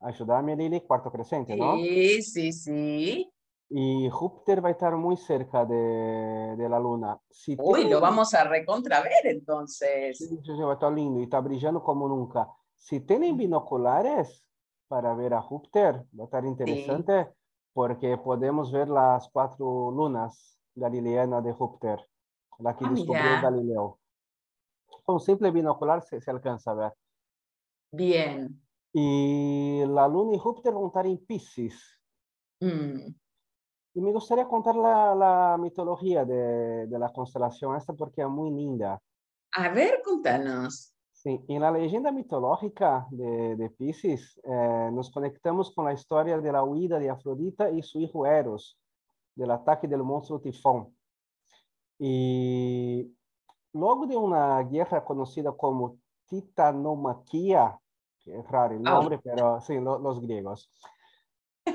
Ayúdame, 0.00 0.56
Lili, 0.56 0.80
cuarto 0.82 1.10
creciente, 1.10 1.56
¿no? 1.56 1.76
Sí, 1.76 2.22
sí, 2.22 2.52
sí. 2.52 3.32
Y 3.70 4.08
Júpiter 4.08 4.64
va 4.64 4.68
a 4.68 4.72
estar 4.72 4.96
muy 4.96 5.16
cerca 5.16 5.64
de, 5.64 6.56
de 6.56 6.68
la 6.68 6.78
luna. 6.78 7.18
Si 7.28 7.56
Uy, 7.58 7.88
lo 7.88 8.00
vamos 8.00 8.32
a 8.34 8.44
recontraver 8.44 9.24
entonces. 9.24 10.16
Sí, 10.16 10.26
sí, 10.28 10.38
sí, 10.44 10.62
va 10.62 10.70
a 10.70 10.74
estar 10.74 10.92
lindo 10.92 11.20
y 11.20 11.24
está 11.24 11.40
brillando 11.40 11.82
como 11.82 12.08
nunca. 12.08 12.48
Si 12.76 13.00
tienen 13.00 13.34
mm. 13.34 13.38
binoculares 13.38 14.44
para 14.86 15.14
ver 15.14 15.34
a 15.34 15.42
Júpiter, 15.42 16.04
va 16.18 16.22
a 16.22 16.24
estar 16.24 16.44
interesante 16.44 17.28
porque 17.72 18.16
podemos 18.16 18.72
ver 18.72 18.88
las 18.88 19.28
cuatro 19.28 19.90
lunas 19.90 20.58
galileanas 20.74 21.44
de 21.44 21.52
Júpiter, 21.52 22.04
la 22.58 22.74
que 22.74 22.84
ah, 22.86 22.90
descubrió 22.90 23.42
Galileo 23.42 23.98
con 25.08 25.20
simple 25.20 25.50
binocular 25.50 26.02
se, 26.02 26.20
se, 26.20 26.30
alcanza 26.30 26.72
a 26.72 26.74
ver. 26.74 26.92
Bien. 27.90 28.60
Y 28.92 29.82
la 29.86 30.06
Luna 30.06 30.36
y 30.36 30.38
Júpiter 30.38 30.74
a 30.74 30.86
estar 30.86 31.06
en 31.06 31.16
Pisces. 31.24 31.98
Mm. 32.60 33.14
Y 33.94 34.00
me 34.02 34.12
gustaría 34.12 34.46
contar 34.46 34.76
la, 34.76 35.14
la 35.14 35.56
mitología 35.58 36.26
de, 36.26 36.86
de, 36.86 36.98
la 36.98 37.10
constelación 37.10 37.74
esta 37.74 37.94
porque 37.94 38.20
es 38.20 38.28
muy 38.28 38.50
linda. 38.50 39.00
A 39.52 39.70
ver, 39.70 40.02
contanos. 40.04 40.92
Sí, 41.10 41.40
en 41.48 41.62
la 41.62 41.70
leyenda 41.70 42.12
mitológica 42.12 43.06
de, 43.10 43.56
de 43.56 43.70
Pisces 43.70 44.38
eh, 44.44 44.90
nos 44.92 45.10
conectamos 45.10 45.74
con 45.74 45.86
la 45.86 45.94
historia 45.94 46.38
de 46.38 46.52
la 46.52 46.62
huida 46.64 46.98
de 46.98 47.08
Afrodita 47.08 47.70
y 47.70 47.82
su 47.82 47.98
hijo 47.98 48.26
Eros, 48.26 48.78
del 49.34 49.52
ataque 49.52 49.88
del 49.88 50.02
monstruo 50.02 50.38
Tifón. 50.38 50.94
Y 51.98 53.17
Logo 53.74 54.06
de 54.06 54.16
uma 54.16 54.62
guerra 54.62 55.00
conhecida 55.00 55.52
como 55.52 55.98
Titanomaquia, 56.28 57.74
que 58.20 58.30
é 58.30 58.40
raro 58.40 58.76
o 58.76 58.80
nome, 58.80 59.16
oh. 59.16 59.22
pero 59.22 59.60
sim, 59.60 59.80
lo, 59.80 59.98
los 59.98 60.18
griegos. 60.20 60.70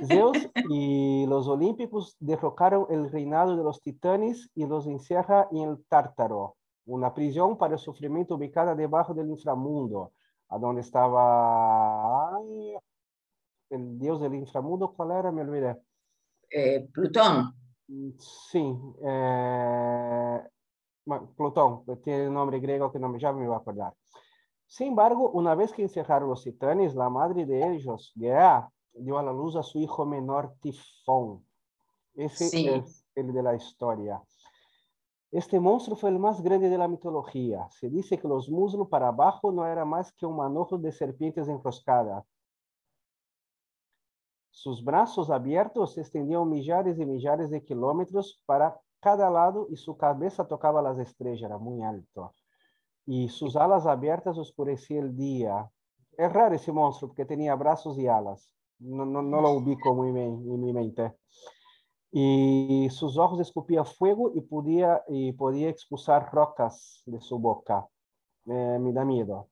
Zeus 0.06 0.38
y 0.70 1.26
los 1.28 1.48
olímpicos 1.48 2.16
derrocaron 2.20 2.88
el 2.90 3.12
reinado 3.12 3.56
de 3.56 3.64
los 3.64 3.82
titanes 3.82 4.50
y 4.56 4.66
los 4.66 4.88
encierra 4.88 5.48
en 5.52 5.70
el 5.70 5.86
Tártaro, 5.86 6.56
una 6.86 7.14
prisión 7.14 7.58
para 7.58 7.74
el 7.74 7.80
sufrimiento 7.80 8.36
ubicada 8.36 8.76
debajo 8.76 9.14
del 9.14 9.30
inframundo, 9.30 10.12
a 10.50 10.58
donde 10.58 10.82
estaba 10.82 12.40
el 13.70 14.00
dios 14.00 14.22
del 14.22 14.36
inframundo, 14.36 14.94
¿cuál 14.94 15.12
era? 15.12 15.32
Me 15.32 15.42
olvidé. 15.42 15.78
Eh, 16.50 16.88
Plutón. 16.94 17.54
Sí, 18.18 18.78
eh, 19.04 20.42
Plutón, 21.36 21.84
pues, 21.86 22.02
tiene 22.02 22.28
un 22.28 22.34
nombre 22.34 22.60
griego 22.60 22.92
que 22.92 23.00
no 23.00 23.10
me, 23.10 23.20
ya 23.20 23.32
me 23.34 23.46
voy 23.46 23.54
a 23.54 23.58
acordar. 23.58 23.94
Sin 24.68 24.88
embargo, 24.88 25.30
una 25.32 25.54
vez 25.54 25.74
que 25.74 25.84
encerraron 25.84 26.30
los 26.30 26.44
titanes, 26.44 26.96
la 26.96 27.10
madre 27.10 27.46
de 27.46 27.76
ellos, 27.76 28.12
Gea, 28.16 28.70
dio 28.94 29.18
a 29.18 29.24
la 29.24 29.32
luz 29.32 29.56
a 29.56 29.64
su 29.64 29.80
hijo 29.80 30.06
menor 30.06 30.56
Tifón. 30.62 31.46
Ese 32.16 32.76
es 32.76 33.06
el 33.16 33.34
de 33.34 33.44
la 33.44 33.56
historia. 33.56 34.22
Este 35.32 35.60
monstruo 35.60 35.98
fue 35.98 36.12
el 36.12 36.20
más 36.20 36.42
grande 36.42 36.70
de 36.70 36.78
la 36.78 36.88
mitología. 36.88 37.68
Se 37.72 37.90
dice 37.90 38.20
que 38.20 38.28
los 38.28 38.50
muslos 38.50 38.88
para 38.88 39.08
abajo 39.08 39.52
no 39.52 39.66
era 39.66 39.84
más 39.84 40.12
que 40.12 40.28
un 40.28 40.38
manojo 40.38 40.78
de 40.78 40.92
serpientes 40.92 41.48
enroscadas. 41.48 42.24
Sus 44.52 44.84
brazos 44.84 45.32
abiertos 45.32 45.96
se 45.96 46.02
extendían 46.02 46.48
millares 46.48 47.00
y 47.00 47.06
millares 47.06 47.50
de 47.50 47.64
kilómetros 47.64 48.44
para 48.46 48.80
cada 49.04 49.30
lado 49.30 49.68
y 49.70 49.76
su 49.76 49.98
cabeza 49.98 50.48
tocaba 50.48 50.82
las 50.82 50.98
estrellas, 50.98 51.44
era 51.44 51.58
muy 51.58 51.84
alto. 51.84 52.34
Y 53.06 53.28
sus 53.28 53.58
alas 53.58 53.86
abiertas 53.86 54.38
oscurecía 54.38 55.02
el 55.02 55.16
día. 55.16 55.70
Es 56.18 56.32
raro 56.32 56.56
ese 56.56 56.72
monstruo 56.72 57.10
porque 57.10 57.26
tenía 57.26 57.54
brazos 57.56 58.00
y 58.00 58.08
alas. 58.08 58.50
No, 58.80 59.06
no, 59.06 59.22
no 59.22 59.42
lo 59.42 59.52
ubico 59.52 59.94
muy 59.94 60.14
bien 60.14 60.42
en 60.50 60.62
mi 60.62 60.72
mente. 60.72 61.14
Y 62.12 62.88
sus 62.92 63.18
ojos 63.18 63.42
escupían 63.42 63.86
fuego 63.86 64.32
y 64.34 64.42
podía, 64.42 65.04
y 65.10 65.34
podía 65.34 65.70
expulsar 65.70 66.32
rocas 66.32 67.04
de 67.06 67.20
su 67.20 67.38
boca. 67.40 67.86
Eh, 68.46 68.78
me 68.80 68.94
da 68.94 69.04
miedo. 69.04 69.50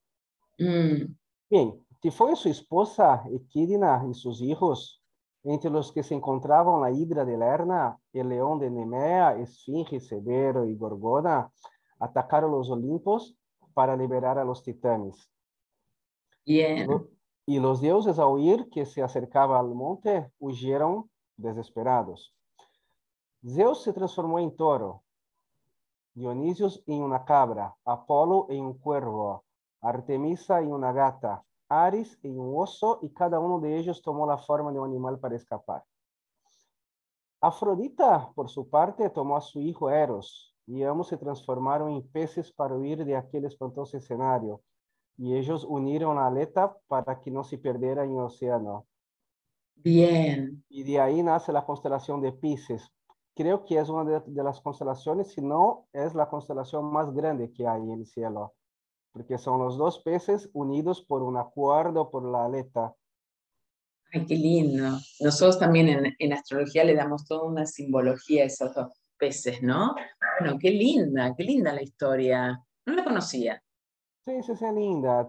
Mm. 0.59 1.13
Bien, 1.49 1.85
Tifón 1.99 2.33
y 2.33 2.35
su 2.37 2.47
esposa 2.49 3.23
Equidna 3.29 4.05
y 4.09 4.13
sus 4.13 4.41
hijos 4.41 5.00
entre 5.43 5.71
los 5.71 5.91
que 5.91 6.03
se 6.03 6.13
encontraban 6.15 6.81
la 6.81 6.91
hidra 6.91 7.25
de 7.25 7.37
Lerna, 7.37 7.97
el 8.13 8.29
león 8.29 8.59
de 8.59 8.69
Nemea, 8.69 9.37
Esfinge, 9.37 9.99
Severo 9.99 10.65
y 10.65 10.75
Gorgona, 10.75 11.51
atacaron 11.99 12.51
los 12.51 12.69
Olimpos 12.69 13.35
para 13.73 13.95
liberar 13.95 14.37
a 14.37 14.43
los 14.43 14.63
titanes. 14.63 15.29
Bien. 16.45 16.87
Y 17.45 17.59
los 17.59 17.81
dioses 17.81 18.19
a 18.19 18.27
oír 18.27 18.69
que 18.69 18.85
se 18.85 19.01
acercaba 19.01 19.59
al 19.59 19.73
monte 19.73 20.31
huyeron 20.39 21.09
desesperados. 21.37 22.35
Zeus 23.43 23.81
se 23.83 23.93
transformó 23.93 24.39
en 24.39 24.55
toro, 24.55 25.03
Dionisios 26.13 26.83
en 26.87 27.01
una 27.03 27.23
cabra, 27.23 27.73
Apolo 27.85 28.47
en 28.49 28.65
un 28.65 28.77
cuervo, 28.77 29.45
Artemisa 29.79 30.59
en 30.59 30.73
una 30.73 30.91
gata, 30.91 31.43
Ares 31.71 32.19
en 32.23 32.37
un 32.37 32.61
oso 32.61 32.99
y 33.01 33.09
cada 33.09 33.39
uno 33.39 33.59
de 33.59 33.77
ellos 33.77 34.01
tomó 34.01 34.27
la 34.27 34.37
forma 34.37 34.71
de 34.71 34.79
un 34.79 34.89
animal 34.89 35.19
para 35.19 35.35
escapar. 35.35 35.83
Afrodita, 37.39 38.31
por 38.35 38.49
su 38.49 38.69
parte, 38.69 39.09
tomó 39.09 39.37
a 39.37 39.41
su 39.41 39.61
hijo 39.61 39.89
Eros 39.89 40.55
y 40.67 40.83
ambos 40.83 41.07
se 41.07 41.17
transformaron 41.17 41.91
en 41.91 42.07
peces 42.09 42.51
para 42.51 42.75
huir 42.75 43.05
de 43.05 43.15
aquel 43.15 43.45
espantoso 43.45 43.97
escenario 43.97 44.61
y 45.17 45.35
ellos 45.35 45.65
unieron 45.67 46.15
la 46.15 46.27
aleta 46.27 46.75
para 46.87 47.19
que 47.19 47.31
no 47.31 47.43
se 47.43 47.57
perdiera 47.57 48.03
en 48.03 48.11
el 48.11 48.23
océano. 48.23 48.87
Bien. 49.75 50.63
Y 50.69 50.83
de 50.83 50.99
ahí 50.99 51.21
nace 51.23 51.51
la 51.51 51.65
constelación 51.65 52.21
de 52.21 52.31
Pisces. 52.31 52.91
Creo 53.35 53.63
que 53.63 53.77
es 53.77 53.89
una 53.89 54.19
de, 54.19 54.43
las 54.43 54.61
constelaciones, 54.61 55.31
si 55.31 55.41
no 55.41 55.87
es 55.93 56.13
la 56.15 56.29
constelación 56.29 56.91
más 56.91 57.13
grande 57.13 57.51
que 57.51 57.67
hay 57.67 57.81
en 57.81 57.91
el 57.91 58.05
cielo, 58.05 58.53
porque 59.11 59.37
son 59.37 59.59
los 59.59 59.77
dos 59.77 59.99
peces 59.99 60.49
unidos 60.53 61.01
por 61.01 61.23
un 61.23 61.37
acuerdo, 61.37 62.09
por 62.09 62.23
la 62.23 62.45
aleta. 62.45 62.93
Ay, 64.13 64.25
qué 64.25 64.35
lindo. 64.35 64.97
Nosotros 65.19 65.59
también 65.59 65.87
en, 65.87 66.15
en 66.17 66.33
astrología 66.33 66.83
le 66.83 66.95
damos 66.95 67.25
toda 67.25 67.43
una 67.43 67.65
simbología 67.65 68.43
a 68.43 68.47
esos 68.47 68.73
dos 68.73 69.01
peces, 69.17 69.61
¿no? 69.61 69.95
Bueno, 70.39 70.57
qué 70.59 70.71
linda, 70.71 71.33
qué 71.37 71.43
linda 71.43 71.71
la 71.71 71.83
historia. 71.83 72.59
No 72.85 72.93
la 72.93 73.03
conocía. 73.03 73.61
Sí, 74.25 74.43
sí, 74.43 74.55
sí, 74.55 74.65
linda. 74.73 75.27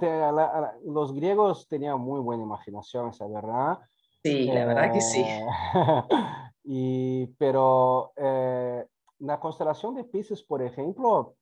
los 0.85 1.15
griegos 1.15 1.67
tenían 1.69 2.01
muy 2.01 2.21
buena 2.21 2.43
imaginación, 2.43 3.11
esa 3.11 3.27
verdad. 3.27 3.79
Sí, 4.23 4.45
la 4.47 4.67
verdad 4.67 4.93
que 4.93 5.01
sí. 5.01 5.21
Eh, 5.21 5.47
y, 6.65 7.27
pero 7.39 8.13
eh, 8.17 8.87
la 9.21 9.41
constelación 9.41 9.95
de 9.95 10.05
Pisces, 10.05 10.43
por 10.43 10.63
ejemplo, 10.63 11.37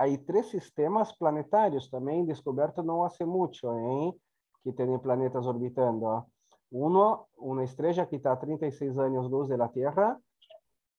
hay 0.00 0.16
tres 0.16 0.48
sistemas 0.48 1.14
planetarios 1.14 1.90
también 1.90 2.26
descubiertos 2.26 2.82
no 2.82 3.04
hace 3.04 3.26
mucho, 3.26 3.78
¿eh? 3.78 4.14
que 4.64 4.72
tienen 4.72 4.98
planetas 4.98 5.44
orbitando. 5.44 6.26
Uno, 6.70 7.28
una 7.36 7.64
estrella 7.64 8.08
que 8.08 8.16
está 8.16 8.32
a 8.32 8.40
36 8.40 8.96
años 8.96 9.30
luz 9.30 9.50
de 9.50 9.58
la 9.58 9.70
Tierra, 9.70 10.18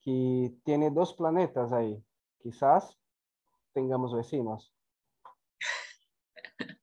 que 0.01 0.53
tiene 0.63 0.91
dos 0.91 1.15
planetas 1.15 1.73
ahí. 1.73 1.97
Quizás 2.43 2.95
tengamos 3.73 4.13
vecinos. 4.15 4.71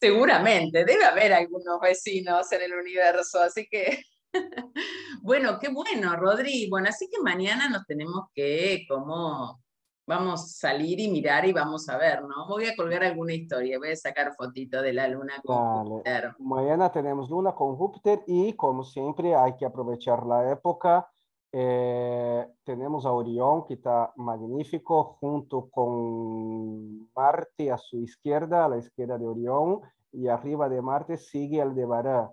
Seguramente, 0.00 0.84
debe 0.84 1.04
haber 1.04 1.32
algunos 1.34 1.78
vecinos 1.80 2.50
en 2.50 2.62
el 2.62 2.74
universo, 2.74 3.40
así 3.40 3.68
que, 3.70 4.02
bueno, 5.22 5.60
qué 5.60 5.68
bueno, 5.68 6.16
Rodri. 6.16 6.68
Bueno, 6.68 6.88
así 6.88 7.08
que 7.08 7.22
mañana 7.22 7.68
nos 7.68 7.86
tenemos 7.86 8.26
que, 8.34 8.84
como, 8.88 9.62
vamos 10.08 10.42
a 10.42 10.46
salir 10.46 10.98
y 10.98 11.10
mirar 11.10 11.44
y 11.44 11.52
vamos 11.52 11.86
a 11.90 11.98
ver, 11.98 12.22
¿no? 12.22 12.48
Voy 12.48 12.64
a 12.64 12.74
colgar 12.74 13.04
alguna 13.04 13.34
historia, 13.34 13.78
voy 13.78 13.90
a 13.90 13.96
sacar 13.96 14.34
fotito 14.34 14.80
de 14.80 14.94
la 14.94 15.06
luna 15.06 15.34
con 15.44 15.86
Júpiter. 15.86 16.34
Mañana 16.38 16.90
tenemos 16.90 17.28
luna 17.28 17.52
con 17.52 17.76
Júpiter 17.76 18.22
y, 18.26 18.54
como 18.54 18.84
siempre, 18.84 19.34
hay 19.34 19.54
que 19.56 19.66
aprovechar 19.66 20.24
la 20.24 20.50
época. 20.50 21.10
Eh, 21.52 22.46
tenemos 22.64 23.04
a 23.04 23.12
Orión, 23.12 23.66
que 23.66 23.74
está 23.74 24.12
magnífico, 24.16 25.18
junto 25.20 25.68
con 25.68 27.10
Marte 27.14 27.70
a 27.70 27.76
su 27.76 27.98
izquierda, 27.98 28.64
a 28.64 28.68
la 28.68 28.78
izquierda 28.78 29.18
de 29.18 29.26
Orión, 29.26 29.82
y 30.10 30.28
arriba 30.28 30.70
de 30.70 30.80
Marte 30.80 31.18
sigue 31.18 31.60
Aldebarán. 31.60 32.30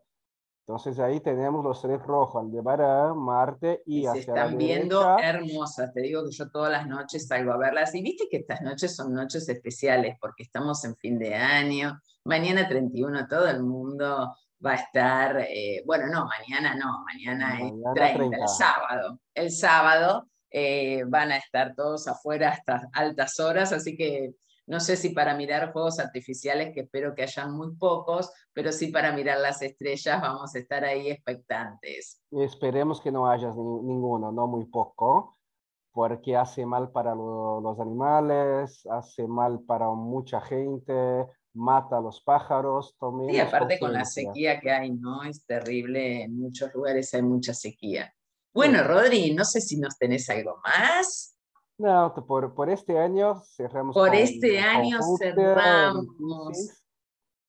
Entonces 0.67 0.97
ahí 0.97 1.19
tenemos 1.19 1.63
los 1.63 1.79
tres 1.79 2.01
rojos, 2.01 2.43
Aldebarán, 2.43 3.19
Marte 3.19 3.83
y, 3.85 3.99
y 3.99 4.11
se 4.11 4.19
están 4.19 4.57
viendo 4.57 5.15
hermosas. 5.19 5.93
Te 5.93 6.01
digo 6.01 6.23
que 6.25 6.31
yo 6.31 6.49
todas 6.49 6.71
las 6.71 6.87
noches 6.87 7.27
salgo 7.27 7.53
a 7.53 7.57
verlas. 7.57 7.93
Y 7.93 8.01
viste 8.01 8.27
que 8.31 8.37
estas 8.37 8.63
noches 8.63 8.95
son 8.95 9.13
noches 9.13 9.47
especiales 9.47 10.17
porque 10.19 10.41
estamos 10.41 10.83
en 10.83 10.95
fin 10.95 11.19
de 11.19 11.35
año. 11.35 12.01
Mañana 12.23 12.67
31 12.67 13.27
todo 13.27 13.47
el 13.47 13.61
mundo 13.61 14.35
va 14.65 14.71
a 14.71 14.75
estar, 14.75 15.37
eh, 15.41 15.83
bueno, 15.85 16.07
no, 16.07 16.25
mañana 16.25 16.75
no, 16.75 17.03
mañana, 17.05 17.59
es 17.59 17.71
30, 17.93 18.35
el 18.35 18.47
sábado. 18.47 19.19
El 19.35 19.51
sábado 19.51 20.27
eh, 20.49 21.03
van 21.05 21.31
a 21.31 21.37
estar 21.37 21.75
todos 21.75 22.07
afuera 22.07 22.49
hasta 22.49 22.89
altas 22.93 23.39
horas, 23.39 23.71
así 23.71 23.95
que 23.95 24.33
no 24.67 24.79
sé 24.79 24.95
si 24.95 25.09
para 25.09 25.35
mirar 25.35 25.71
juegos 25.71 25.99
artificiales, 25.99 26.73
que 26.73 26.81
espero 26.81 27.13
que 27.13 27.23
hayan 27.23 27.55
muy 27.55 27.75
pocos, 27.75 28.31
pero 28.53 28.71
sí 28.71 28.87
para 28.87 29.11
mirar 29.11 29.39
las 29.39 29.61
estrellas 29.61 30.21
vamos 30.21 30.55
a 30.55 30.59
estar 30.59 30.83
ahí 30.83 31.09
expectantes. 31.09 32.21
Esperemos 32.31 32.99
que 32.99 33.11
no 33.11 33.29
haya 33.29 33.49
ninguno, 33.49 34.31
no 34.31 34.47
muy 34.47 34.65
poco, 34.65 35.37
porque 35.91 36.35
hace 36.35 36.65
mal 36.65 36.91
para 36.91 37.13
los 37.15 37.79
animales, 37.79 38.85
hace 38.87 39.27
mal 39.27 39.61
para 39.61 39.89
mucha 39.91 40.41
gente, 40.41 41.25
mata 41.53 41.97
a 41.97 42.01
los 42.01 42.21
pájaros. 42.21 42.95
Y 43.29 43.39
aparte 43.39 43.79
con 43.79 43.93
la 43.93 44.03
sequía 44.03 44.59
que 44.59 44.71
hay, 44.71 44.91
¿no? 44.91 45.23
Es 45.23 45.45
terrible, 45.45 46.23
en 46.23 46.37
muchos 46.37 46.73
lugares 46.73 47.13
hay 47.13 47.21
mucha 47.21 47.53
sequía. 47.53 48.13
Bueno, 48.53 48.83
Rodri, 48.83 49.33
no 49.33 49.45
sé 49.45 49.61
si 49.61 49.77
nos 49.77 49.97
tenés 49.97 50.29
algo 50.29 50.59
más. 50.63 51.34
No, 51.77 52.13
por, 52.27 52.53
por 52.53 52.69
este 52.69 52.97
año 52.97 53.41
cerramos. 53.55 53.93
Por 53.93 54.15
este 54.15 54.59
año 54.59 54.99
cerramos. 55.19 56.85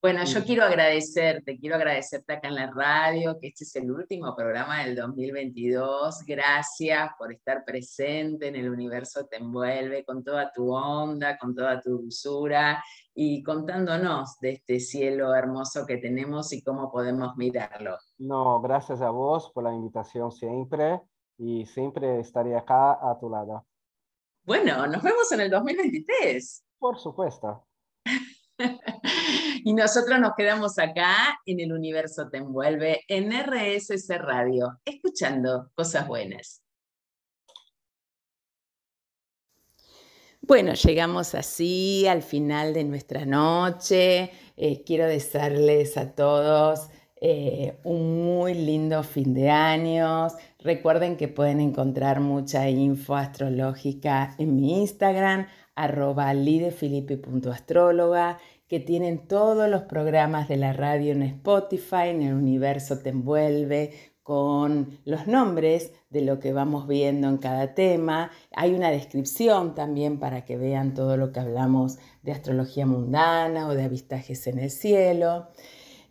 Bueno, 0.03 0.23
yo 0.25 0.45
quiero 0.45 0.63
agradecerte, 0.63 1.59
quiero 1.59 1.75
agradecerte 1.75 2.35
acá 2.35 2.47
en 2.47 2.55
la 2.55 2.71
radio, 2.71 3.39
que 3.41 3.49
este 3.49 3.65
es 3.65 3.75
el 3.75 3.91
último 3.91 4.37
programa 4.37 4.85
del 4.85 4.95
2022. 4.95 6.23
Gracias 6.25 7.11
por 7.19 7.33
estar 7.33 7.65
presente 7.65 8.47
en 8.47 8.57
el 8.57 8.69
universo 8.69 9.27
Te 9.27 9.39
Envuelve, 9.39 10.05
con 10.05 10.23
toda 10.23 10.53
tu 10.53 10.73
onda, 10.73 11.37
con 11.39 11.57
toda 11.57 11.81
tu 11.81 11.99
dulzura 11.99 12.85
y 13.15 13.43
contándonos 13.43 14.39
de 14.39 14.53
este 14.53 14.79
cielo 14.79 15.35
hermoso 15.35 15.85
que 15.87 15.97
tenemos 15.97 16.53
y 16.53 16.63
cómo 16.63 16.93
podemos 16.93 17.37
mirarlo. 17.37 17.97
No, 18.19 18.61
gracias 18.61 19.01
a 19.01 19.11
vos 19.11 19.51
por 19.53 19.65
la 19.65 19.73
invitación 19.73 20.31
siempre 20.31 21.01
y 21.37 21.67
siempre 21.67 22.21
estaré 22.21 22.55
acá 22.55 22.93
a 22.93 23.19
tu 23.19 23.29
lado. 23.29 23.67
Bueno, 24.47 24.87
nos 24.87 25.03
vemos 25.03 25.33
en 25.33 25.41
el 25.41 25.51
2023. 25.51 26.65
Por 26.79 27.01
supuesto. 27.01 27.67
y 29.65 29.75
nosotros 29.75 30.21
nos 30.21 30.35
quedamos 30.37 30.79
acá 30.79 31.41
en 31.45 31.59
el 31.59 31.73
universo 31.73 32.29
te 32.31 32.39
envuelve 32.39 33.03
en 33.09 33.33
RSS 33.33 34.09
Radio, 34.19 34.81
escuchando 34.85 35.73
cosas 35.75 36.07
buenas. 36.07 36.63
Bueno, 40.41 40.75
llegamos 40.75 41.35
así 41.35 42.07
al 42.07 42.23
final 42.23 42.73
de 42.73 42.85
nuestra 42.85 43.27
noche. 43.27 44.31
Eh, 44.57 44.85
quiero 44.85 45.09
desearles 45.09 45.97
a 45.97 46.15
todos 46.15 46.89
eh, 47.21 47.79
un 47.85 48.25
muy 48.25 48.55
lindo 48.55 49.03
fin 49.03 49.33
de 49.33 49.51
años. 49.51 50.35
Recuerden 50.59 51.17
que 51.17 51.29
pueden 51.29 51.61
encontrar 51.61 52.21
mucha 52.21 52.69
info 52.69 53.15
astrológica 53.15 54.35
en 54.39 54.57
mi 54.57 54.81
Instagram, 54.81 55.47
arroba 55.75 56.35
lidefilipe.astróloga, 56.35 58.39
que 58.69 58.81
tienen 58.81 59.29
todos 59.29 59.71
los 59.71 59.83
programas 59.83 60.49
de 60.49 60.57
la 60.57 60.73
radio 60.73 61.13
en 61.13 61.23
Spotify, 61.23 62.09
en 62.09 62.23
el 62.23 62.35
universo 62.35 62.99
te 62.99 63.11
envuelve, 63.11 63.93
con 64.27 64.99
los 65.05 65.29
nombres 65.29 65.93
de 66.11 66.23
lo 66.23 66.41
que 66.41 66.53
vamos 66.53 66.89
viendo 66.89 67.29
en 67.29 67.39
cada 67.39 67.75
tema. 67.75 68.33
Hay 68.57 68.75
una 68.75 68.91
descripción 68.91 69.77
también 69.77 70.19
para 70.19 70.45
que 70.45 70.57
vean 70.57 70.95
todo 70.95 71.17
lo 71.17 71.31
que 71.31 71.39
hablamos 71.39 71.99
de 72.23 72.33
astrología 72.33 72.87
mundana 72.87 73.69
o 73.69 73.75
de 73.75 73.85
avistajes 73.85 74.49
en 74.49 74.59
el 74.59 74.73
cielo. 74.73 75.47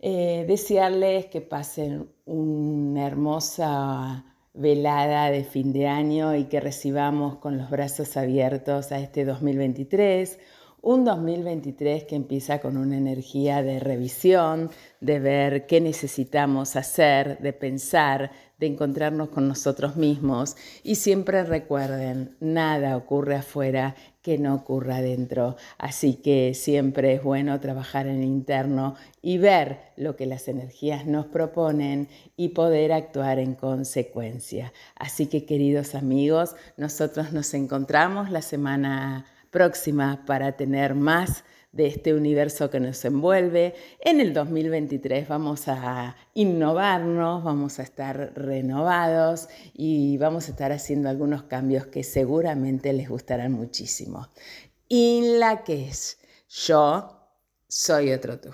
Eh, 0.08 0.44
desearles 0.46 1.26
que 1.26 1.40
pasen 1.40 2.08
una 2.26 3.08
hermosa 3.08 4.24
velada 4.54 5.32
de 5.32 5.42
fin 5.42 5.72
de 5.72 5.88
año 5.88 6.36
y 6.36 6.44
que 6.44 6.60
recibamos 6.60 7.38
con 7.38 7.58
los 7.58 7.70
brazos 7.70 8.16
abiertos 8.16 8.92
a 8.92 9.00
este 9.00 9.24
2023, 9.24 10.38
un 10.80 11.04
2023 11.04 12.04
que 12.04 12.14
empieza 12.14 12.60
con 12.60 12.76
una 12.76 12.96
energía 12.96 13.64
de 13.64 13.80
revisión, 13.80 14.70
de 15.00 15.18
ver 15.18 15.66
qué 15.66 15.80
necesitamos 15.80 16.76
hacer, 16.76 17.40
de 17.40 17.52
pensar, 17.52 18.30
de 18.60 18.68
encontrarnos 18.68 19.30
con 19.30 19.48
nosotros 19.48 19.96
mismos. 19.96 20.56
Y 20.84 20.94
siempre 20.94 21.42
recuerden, 21.42 22.36
nada 22.38 22.96
ocurre 22.96 23.34
afuera 23.34 23.96
que 24.26 24.38
no 24.38 24.56
ocurra 24.56 24.96
adentro. 24.96 25.54
Así 25.78 26.14
que 26.14 26.52
siempre 26.54 27.14
es 27.14 27.22
bueno 27.22 27.60
trabajar 27.60 28.08
en 28.08 28.16
el 28.16 28.24
interno 28.24 28.96
y 29.22 29.38
ver 29.38 29.78
lo 29.96 30.16
que 30.16 30.26
las 30.26 30.48
energías 30.48 31.06
nos 31.06 31.26
proponen 31.26 32.08
y 32.36 32.48
poder 32.48 32.92
actuar 32.92 33.38
en 33.38 33.54
consecuencia. 33.54 34.72
Así 34.96 35.26
que 35.26 35.44
queridos 35.44 35.94
amigos, 35.94 36.56
nosotros 36.76 37.32
nos 37.32 37.54
encontramos 37.54 38.32
la 38.32 38.42
semana 38.42 39.26
próxima 39.52 40.24
para 40.26 40.56
tener 40.56 40.96
más 40.96 41.44
de 41.76 41.86
este 41.86 42.14
universo 42.14 42.70
que 42.70 42.80
nos 42.80 43.04
envuelve. 43.04 43.74
En 44.00 44.20
el 44.20 44.32
2023 44.32 45.28
vamos 45.28 45.68
a 45.68 46.16
innovarnos, 46.34 47.44
vamos 47.44 47.78
a 47.78 47.82
estar 47.82 48.32
renovados 48.34 49.48
y 49.74 50.16
vamos 50.16 50.48
a 50.48 50.52
estar 50.52 50.72
haciendo 50.72 51.08
algunos 51.08 51.44
cambios 51.44 51.86
que 51.86 52.02
seguramente 52.02 52.92
les 52.92 53.08
gustarán 53.08 53.52
muchísimo. 53.52 54.28
Y 54.88 55.36
la 55.38 55.64
que 55.64 55.88
es, 55.88 56.18
yo 56.48 57.30
soy 57.68 58.12
otro 58.12 58.40
tú. 58.40 58.50